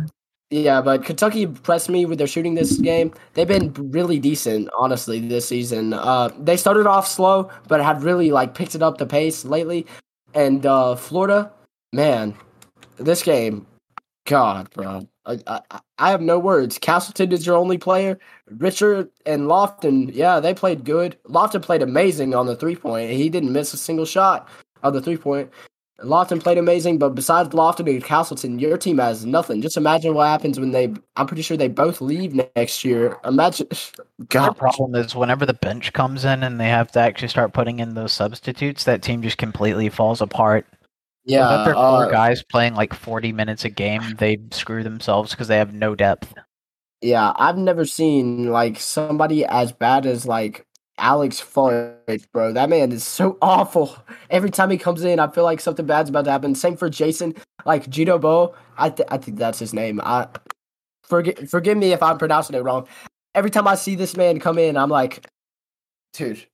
Yeah, 0.52 0.82
but 0.82 1.06
Kentucky 1.06 1.44
impressed 1.44 1.88
me 1.88 2.06
with 2.06 2.18
their 2.18 2.28
shooting 2.28 2.56
this 2.56 2.78
game. 2.78 3.14
They've 3.34 3.48
been 3.48 3.72
really 3.74 4.20
decent, 4.20 4.70
honestly, 4.78 5.26
this 5.26 5.48
season. 5.48 5.94
Uh, 5.94 6.30
they 6.38 6.58
started 6.58 6.86
off 6.86 7.08
slow, 7.08 7.50
but 7.70 7.82
had 7.82 8.04
really 8.04 8.32
like 8.32 8.54
picked 8.54 8.76
it 8.76 8.84
up 8.84 8.98
the 8.98 9.06
pace 9.06 9.46
lately. 9.46 9.88
And 10.34 10.66
uh, 10.66 10.98
Florida, 10.98 11.50
man, 11.94 12.36
this 12.98 13.24
game, 13.24 13.66
God, 14.26 14.70
bro, 14.72 15.08
I, 15.26 15.40
I, 15.48 15.62
I 15.98 16.10
have 16.12 16.22
no 16.22 16.38
words. 16.38 16.78
Castleton 16.78 17.32
is 17.32 17.46
your 17.46 17.56
only 17.56 17.78
player. 17.78 18.20
Richard 18.50 19.10
and 19.26 19.44
Lofton, 19.44 20.14
yeah, 20.14 20.42
they 20.42 20.54
played 20.54 20.84
good. 20.84 21.18
Lofton 21.30 21.62
played 21.62 21.82
amazing 21.82 22.36
on 22.36 22.46
the 22.46 22.58
three 22.58 22.76
point. 22.76 23.12
He 23.12 23.30
didn't 23.30 23.54
miss 23.54 23.74
a 23.74 23.78
single 23.78 24.06
shot 24.06 24.50
on 24.84 24.92
the 24.92 25.02
three 25.02 25.18
point. 25.18 25.50
Lofton 26.00 26.42
played 26.42 26.58
amazing, 26.58 26.98
but 26.98 27.10
besides 27.10 27.50
Lofton 27.50 27.90
and 27.90 28.04
Castleton, 28.04 28.58
your 28.58 28.78
team 28.78 28.98
has 28.98 29.26
nothing. 29.26 29.62
Just 29.62 29.78
imagine 29.78 30.14
what 30.14 30.28
happens 30.28 30.60
when 30.60 30.72
they. 30.72 30.94
I'm 31.16 31.28
pretty 31.28 31.44
sure 31.44 31.58
they 31.58 31.68
both 31.68 32.02
leave 32.02 32.34
next 32.56 32.84
year. 32.84 33.18
Imagine. 33.24 33.68
God. 34.30 34.50
The 34.50 34.54
problem 34.54 34.96
is 34.96 35.16
whenever 35.16 35.46
the 35.46 35.54
bench 35.54 35.94
comes 35.94 36.26
in 36.26 36.44
and 36.44 36.60
they 36.60 36.70
have 36.70 36.92
to 36.94 37.00
actually 37.00 37.28
start 37.28 37.54
putting 37.54 37.80
in 37.80 37.94
those 37.94 38.14
substitutes, 38.14 38.84
that 38.86 39.02
team 39.02 39.22
just 39.22 39.38
completely 39.38 39.90
falls 39.90 40.22
apart. 40.22 40.66
Yeah, 41.24 41.60
if 41.60 41.66
they're 41.66 41.74
four 41.76 42.06
uh, 42.06 42.10
guys 42.10 42.42
playing 42.42 42.74
like 42.74 42.94
40 42.94 43.32
minutes 43.32 43.64
a 43.64 43.70
game, 43.70 44.02
they 44.18 44.40
screw 44.52 44.82
themselves 44.84 45.32
because 45.32 45.48
they 45.48 45.58
have 45.58 45.74
no 45.74 45.94
depth. 45.94 46.34
Yeah, 47.02 47.34
I've 47.36 47.58
never 47.58 47.86
seen 47.86 48.50
like 48.50 48.80
somebody 48.80 49.46
as 49.46 49.72
bad 49.72 50.06
as 50.06 50.26
like 50.26 50.66
Alex 50.98 51.40
Fudge, 51.40 52.32
bro. 52.32 52.54
That 52.54 52.70
man 52.70 52.92
is 52.92 53.04
so 53.04 53.38
awful. 53.42 53.96
Every 54.30 54.50
time 54.52 54.70
he 54.70 54.78
comes 54.78 55.04
in, 55.04 55.20
I 55.20 55.28
feel 55.28 55.44
like 55.44 55.62
something 55.62 55.86
bad's 55.86 56.10
about 56.10 56.26
to 56.26 56.32
happen. 56.32 56.56
Same 56.56 56.78
for 56.78 56.90
Jason, 56.90 57.36
like 57.66 57.90
Jitoboh. 57.90 58.54
I 58.78 58.90
th- 58.90 59.08
I 59.12 59.18
think 59.18 59.38
that's 59.38 59.60
his 59.60 59.74
name. 59.74 60.00
I 60.04 60.28
forgive 61.04 61.50
forgive 61.50 61.78
me 61.78 61.92
if 61.94 62.04
I'm 62.04 62.18
pronouncing 62.18 62.56
it 62.56 62.64
wrong. 62.64 62.88
Every 63.34 63.50
time 63.50 63.68
I 63.68 63.76
see 63.76 63.96
this 63.96 64.18
man 64.18 64.40
come 64.40 64.58
in, 64.58 64.78
I'm 64.78 64.90
like, 64.90 65.28
dude. 66.14 66.46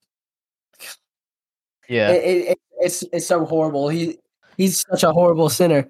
Yeah, 1.90 2.12
it, 2.12 2.24
it, 2.24 2.48
it, 2.50 2.60
it's 2.80 3.04
it's 3.14 3.28
so 3.28 3.46
horrible. 3.46 3.90
He 3.90 4.18
he's 4.58 4.86
such 4.90 5.04
a 5.04 5.12
horrible 5.12 5.50
sinner, 5.50 5.88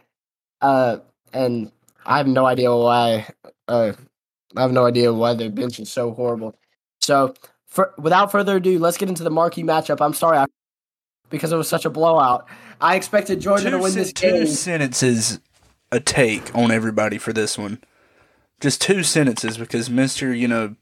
uh, 0.62 0.98
and 1.34 1.72
I 2.06 2.18
have 2.18 2.28
no 2.28 2.46
idea 2.46 2.76
why. 2.76 3.28
Uh, 3.68 3.94
I 4.56 4.62
have 4.62 4.72
no 4.72 4.86
idea 4.86 5.14
why 5.14 5.34
the 5.34 5.50
bench 5.50 5.80
is 5.80 5.92
so 5.92 6.12
horrible. 6.12 6.56
So, 7.02 7.34
for, 7.68 7.94
without 7.98 8.32
further 8.32 8.58
ado, 8.58 8.80
let's 8.80 8.98
get 8.98 9.10
into 9.10 9.24
the 9.24 9.30
marquee 9.30 9.64
matchup. 9.64 10.02
I'm 10.02 10.14
sorry, 10.14 10.38
I, 10.38 10.46
because 11.30 11.52
it 11.52 11.58
was 11.58 11.68
such 11.68 11.86
a 11.86 11.90
blowout. 11.90 12.48
I 12.82 12.96
expected 12.96 13.40
Georgia 13.42 13.66
two 13.66 13.72
to 13.72 13.80
win 13.80 13.94
this 13.94 14.14
two 14.14 14.32
game. 14.32 14.48
sentences 14.48 15.40
a 15.92 16.00
take 16.00 16.56
on 16.56 16.72
everybody 16.72 17.18
for 17.18 17.34
this 17.34 17.58
one. 17.58 17.82
Just 18.60 18.82
two 18.82 19.04
sentences 19.04 19.58
because 19.58 19.90
Mister, 19.90 20.34
you 20.34 20.48
know, 20.48 20.76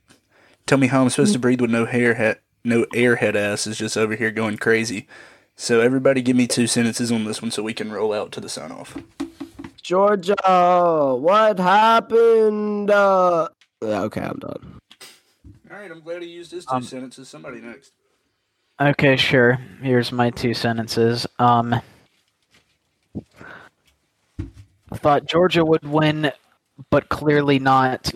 tell 0.65 0.77
me 0.77 0.87
how 0.87 1.01
I'm 1.01 1.09
supposed 1.09 1.33
to 1.33 1.39
breathe 1.39 1.61
with 1.61 1.71
no 1.71 1.85
hair 1.85 2.13
hat, 2.13 2.41
no 2.63 2.85
airhead 2.93 3.35
ass 3.35 3.67
is 3.67 3.77
just 3.77 3.97
over 3.97 4.15
here 4.15 4.31
going 4.31 4.57
crazy. 4.57 5.07
So 5.55 5.79
everybody, 5.79 6.21
give 6.21 6.35
me 6.35 6.47
two 6.47 6.67
sentences 6.67 7.11
on 7.11 7.25
this 7.25 7.41
one 7.41 7.51
so 7.51 7.63
we 7.63 7.73
can 7.73 7.91
roll 7.91 8.13
out 8.13 8.31
to 8.33 8.41
the 8.41 8.49
sign 8.49 8.71
off. 8.71 8.97
Georgia, 9.81 10.35
what 10.43 11.59
happened? 11.59 12.89
Uh, 12.91 13.47
yeah, 13.81 14.01
okay, 14.01 14.21
I'm 14.21 14.39
done. 14.39 14.79
All 15.75 15.81
right, 15.81 15.91
I'm 15.91 15.99
glad 15.99 16.21
he 16.21 16.29
used 16.29 16.53
his 16.53 16.65
two 16.65 16.73
Um, 16.73 16.83
sentences. 16.83 17.27
Somebody 17.27 17.59
next. 17.59 17.91
Okay, 18.79 19.17
sure. 19.17 19.59
Here's 19.81 20.09
my 20.09 20.29
two 20.29 20.53
sentences. 20.53 21.27
Um, 21.37 21.75
thought 24.93 25.25
Georgia 25.25 25.65
would 25.65 25.85
win, 25.85 26.31
but 26.89 27.09
clearly 27.09 27.59
not, 27.59 28.09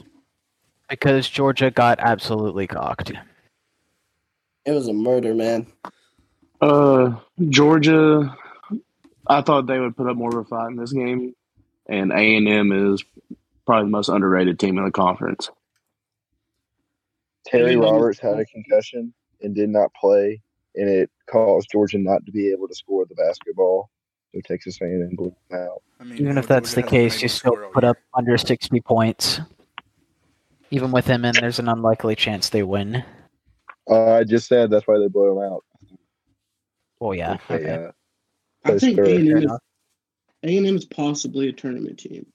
because 0.88 1.28
Georgia 1.28 1.70
got 1.70 2.00
absolutely 2.00 2.66
cocked. 2.66 3.12
It 4.64 4.72
was 4.72 4.88
a 4.88 4.94
murder, 4.94 5.36
man. 5.36 5.68
Uh, 6.62 7.18
Georgia, 7.50 8.38
I 9.28 9.42
thought 9.42 9.68
they 9.68 9.82
would 9.82 9.98
put 9.98 10.10
up 10.10 10.16
more 10.16 10.30
of 10.30 10.46
a 10.46 10.46
fight 10.46 10.70
in 10.70 10.78
this 10.78 10.94
game, 10.94 11.36
and 11.90 12.14
A 12.14 12.38
and 12.38 12.48
M 12.48 12.72
is 12.72 13.04
probably 13.66 13.88
the 13.88 13.92
most 13.92 14.08
underrated 14.08 14.60
team 14.60 14.78
in 14.78 14.86
the 14.86 14.92
conference. 14.92 15.50
Terry 17.46 17.76
Roberts 17.76 18.20
had 18.20 18.40
a 18.40 18.46
concussion 18.46 19.14
and 19.42 19.56
did 19.56 19.70
not 19.70 19.92
play, 20.00 20.42
and 20.76 20.90
it 20.90 21.10
caused 21.30 21.70
Georgia 21.72 21.98
not 21.98 22.26
to 22.26 22.32
be 22.32 22.52
able 22.52 22.68
to 22.68 22.76
score 22.76 23.06
the 23.06 23.16
basketball. 23.16 23.90
So 24.34 24.42
Texas 24.46 24.78
A&M 24.82 25.10
blew 25.16 25.34
them 25.50 25.60
out. 25.62 25.82
I 26.00 26.04
mean, 26.04 26.20
Even 26.20 26.38
if 26.38 26.48
that's 26.48 26.76
the 26.76 26.84
case, 26.84 27.16
been 27.16 27.22
you 27.22 27.26
able 27.26 27.30
still 27.30 27.72
put 27.74 27.84
up 27.84 27.98
under 28.14 28.38
60 28.38 28.80
points. 28.82 29.40
Even 30.72 30.92
with 30.92 31.08
him 31.08 31.26
in, 31.26 31.34
there's 31.40 31.58
an 31.58 31.68
unlikely 31.68 32.16
chance 32.16 32.50
they 32.50 32.62
win. 32.62 33.04
Uh, 33.90 34.12
I 34.14 34.24
just 34.24 34.48
said 34.48 34.70
that's 34.70 34.86
why 34.88 35.00
they 35.00 35.08
blew 35.08 35.34
them 35.34 35.44
out. 35.52 35.64
Oh, 37.02 37.12
yeah. 37.14 37.34
Okay, 37.50 37.56
Okay. 37.56 37.86
uh, 37.86 37.92
I 38.66 38.78
think. 38.78 39.00
A&M 39.00 39.38
is. 39.38 39.52
A 40.44 40.58
and 40.58 40.68
M 40.68 40.76
is 40.76 40.86
possibly 40.86 41.50
a 41.50 41.52
tournament 41.54 41.98
team. 42.00 42.26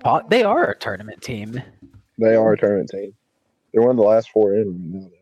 Po- 0.00 0.22
They 0.28 0.42
are 0.42 0.70
a 0.70 0.78
tournament 0.78 1.22
team. 1.22 1.60
they 2.18 2.34
are 2.34 2.52
a 2.52 2.56
tournament 2.58 2.88
team. 2.90 3.12
They're 3.72 3.82
one 3.82 3.92
of 3.92 3.96
the 3.96 4.02
last 4.02 4.30
four 4.30 4.54
in 4.54 4.68
right 4.68 5.02
now. 5.02 5.08
Though. 5.08 5.16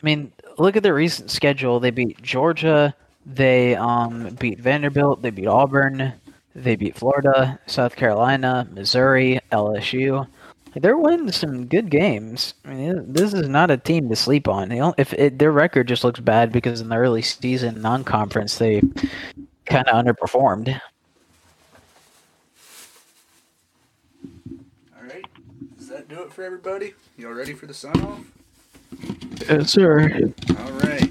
I 0.00 0.04
mean, 0.04 0.32
look 0.58 0.76
at 0.76 0.82
the 0.82 0.94
recent 0.94 1.30
schedule. 1.30 1.80
They 1.80 1.90
beat 1.90 2.22
Georgia. 2.22 2.94
They 3.26 3.74
um, 3.74 4.34
beat 4.40 4.60
Vanderbilt. 4.60 5.22
They 5.22 5.30
beat 5.30 5.46
Auburn. 5.46 6.14
They 6.54 6.76
beat 6.76 6.96
Florida, 6.96 7.58
South 7.66 7.94
Carolina, 7.94 8.68
Missouri, 8.72 9.40
LSU. 9.52 10.26
They're 10.74 10.96
winning 10.96 11.32
some 11.32 11.66
good 11.66 11.90
games. 11.90 12.54
I 12.64 12.74
mean, 12.74 13.12
this 13.12 13.32
is 13.32 13.48
not 13.48 13.70
a 13.70 13.76
team 13.76 14.08
to 14.08 14.16
sleep 14.16 14.48
on. 14.48 14.70
If 14.98 15.12
it, 15.14 15.38
their 15.38 15.52
record 15.52 15.88
just 15.88 16.04
looks 16.04 16.20
bad 16.20 16.52
because 16.52 16.80
in 16.80 16.88
the 16.88 16.96
early 16.96 17.22
season 17.22 17.80
non-conference 17.80 18.58
they 18.58 18.82
kind 19.66 19.88
of 19.88 20.04
underperformed. 20.04 20.80
All 24.96 25.02
right, 25.02 25.24
does 25.78 25.88
that 25.88 26.07
do 26.18 26.24
it 26.24 26.32
for 26.32 26.42
everybody? 26.42 26.94
Y'all 27.16 27.32
ready 27.32 27.52
for 27.52 27.66
the 27.66 27.74
sign 27.74 28.00
off? 28.00 28.20
Yes, 29.48 29.70
sir. 29.70 30.32
All 30.58 30.72
right. 30.72 31.10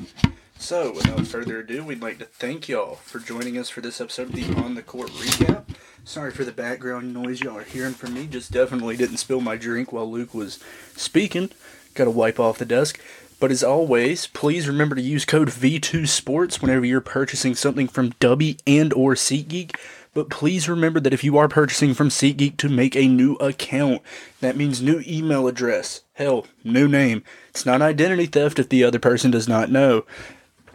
So, 0.58 0.92
without 0.92 1.26
further 1.26 1.60
ado, 1.60 1.86
we'd 1.86 2.02
like 2.02 2.20
to 2.20 2.26
thank 2.26 2.68
y'all 2.68 2.96
for 2.96 3.20
joining 3.20 3.58
us 3.58 3.70
for 3.70 3.80
this 3.80 4.02
episode 4.02 4.30
of 4.30 4.36
the 4.36 4.54
On 4.62 4.76
the 4.76 4.82
Court 4.82 5.10
Recap. 5.12 5.64
Sorry 6.04 6.32
for 6.32 6.44
the 6.44 6.52
background 6.52 7.14
noise 7.14 7.42
y'all 7.42 7.58
are 7.58 7.64
hearing 7.64 7.94
from 7.94 8.16
me. 8.16 8.28
Just 8.28 8.52
definitely 8.52 8.98
didn't 8.98 9.18
spill 9.18 9.40
my 9.40 9.56
drink 9.56 9.94
while 9.94 10.12
Luke 10.12 10.34
was 10.34 10.60
speaking. 10.98 11.52
Got 11.94 12.06
to 12.06 12.12
wipe 12.12 12.40
off 12.40 12.58
the 12.58 12.66
desk. 12.66 13.00
But 13.40 13.52
as 13.52 13.64
always, 13.64 14.28
please 14.28 14.68
remember 14.68 14.96
to 14.96 15.02
use 15.02 15.24
code 15.24 15.50
V2 15.50 16.08
Sports 16.08 16.62
whenever 16.62 16.86
you're 16.86 17.02
purchasing 17.02 17.56
something 17.56 17.88
from 17.88 18.14
Dubby 18.14 18.60
and 18.68 18.92
or 18.94 19.14
SeatGeek. 19.14 19.78
But 20.18 20.32
please 20.32 20.68
remember 20.68 21.00
that 21.02 21.14
if 21.14 21.24
you 21.24 21.38
are 21.38 21.48
purchasing 21.48 21.94
from 21.94 22.10
SeatGeek 22.10 22.58
to 22.58 22.70
make 22.70 22.96
a 22.96 23.08
new 23.08 23.36
account, 23.36 24.02
that 24.42 24.58
means 24.58 24.82
new 24.82 25.04
email 25.06 25.48
address. 25.48 26.02
Hell, 26.14 26.48
new 26.64 26.88
name. 26.88 27.22
It's 27.52 27.68
not 27.68 27.84
identity 27.84 28.26
theft 28.26 28.58
if 28.58 28.68
the 28.68 28.84
other 28.84 28.98
person 28.98 29.30
does 29.30 29.48
not 29.48 29.70
know. 29.70 30.08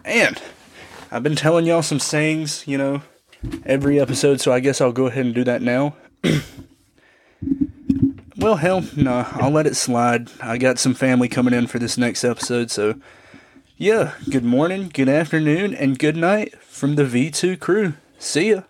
And 0.05 0.41
I've 1.11 1.25
been 1.25 1.35
telling 1.35 1.67
y'all 1.67 1.83
some 1.83 1.99
sayings, 1.99 2.63
you 2.69 2.79
know, 2.79 3.03
every 3.67 3.99
episode, 3.99 4.41
so 4.41 4.53
I 4.53 4.61
guess 4.61 4.81
I'll 4.81 4.93
go 4.93 5.07
ahead 5.07 5.27
and 5.27 5.35
do 5.35 5.43
that 5.43 5.61
now. 5.61 5.97
well, 8.37 8.55
hell, 8.55 8.85
no, 8.97 9.27
I'll 9.33 9.51
let 9.51 9.67
it 9.67 9.75
slide. 9.75 10.31
I 10.41 10.57
got 10.57 10.79
some 10.79 10.95
family 10.95 11.29
coming 11.29 11.53
in 11.53 11.67
for 11.67 11.81
this 11.81 11.99
next 11.99 12.23
episode, 12.23 12.71
so 12.71 12.95
yeah, 13.77 14.13
good 14.31 14.45
morning, 14.45 14.89
good 14.95 15.09
afternoon, 15.09 15.75
and 15.75 15.99
good 15.99 16.17
night 16.17 16.57
from 16.63 16.95
the 16.95 17.03
V2 17.03 17.59
crew. 17.59 17.95
See 18.21 18.51
ya. 18.51 18.63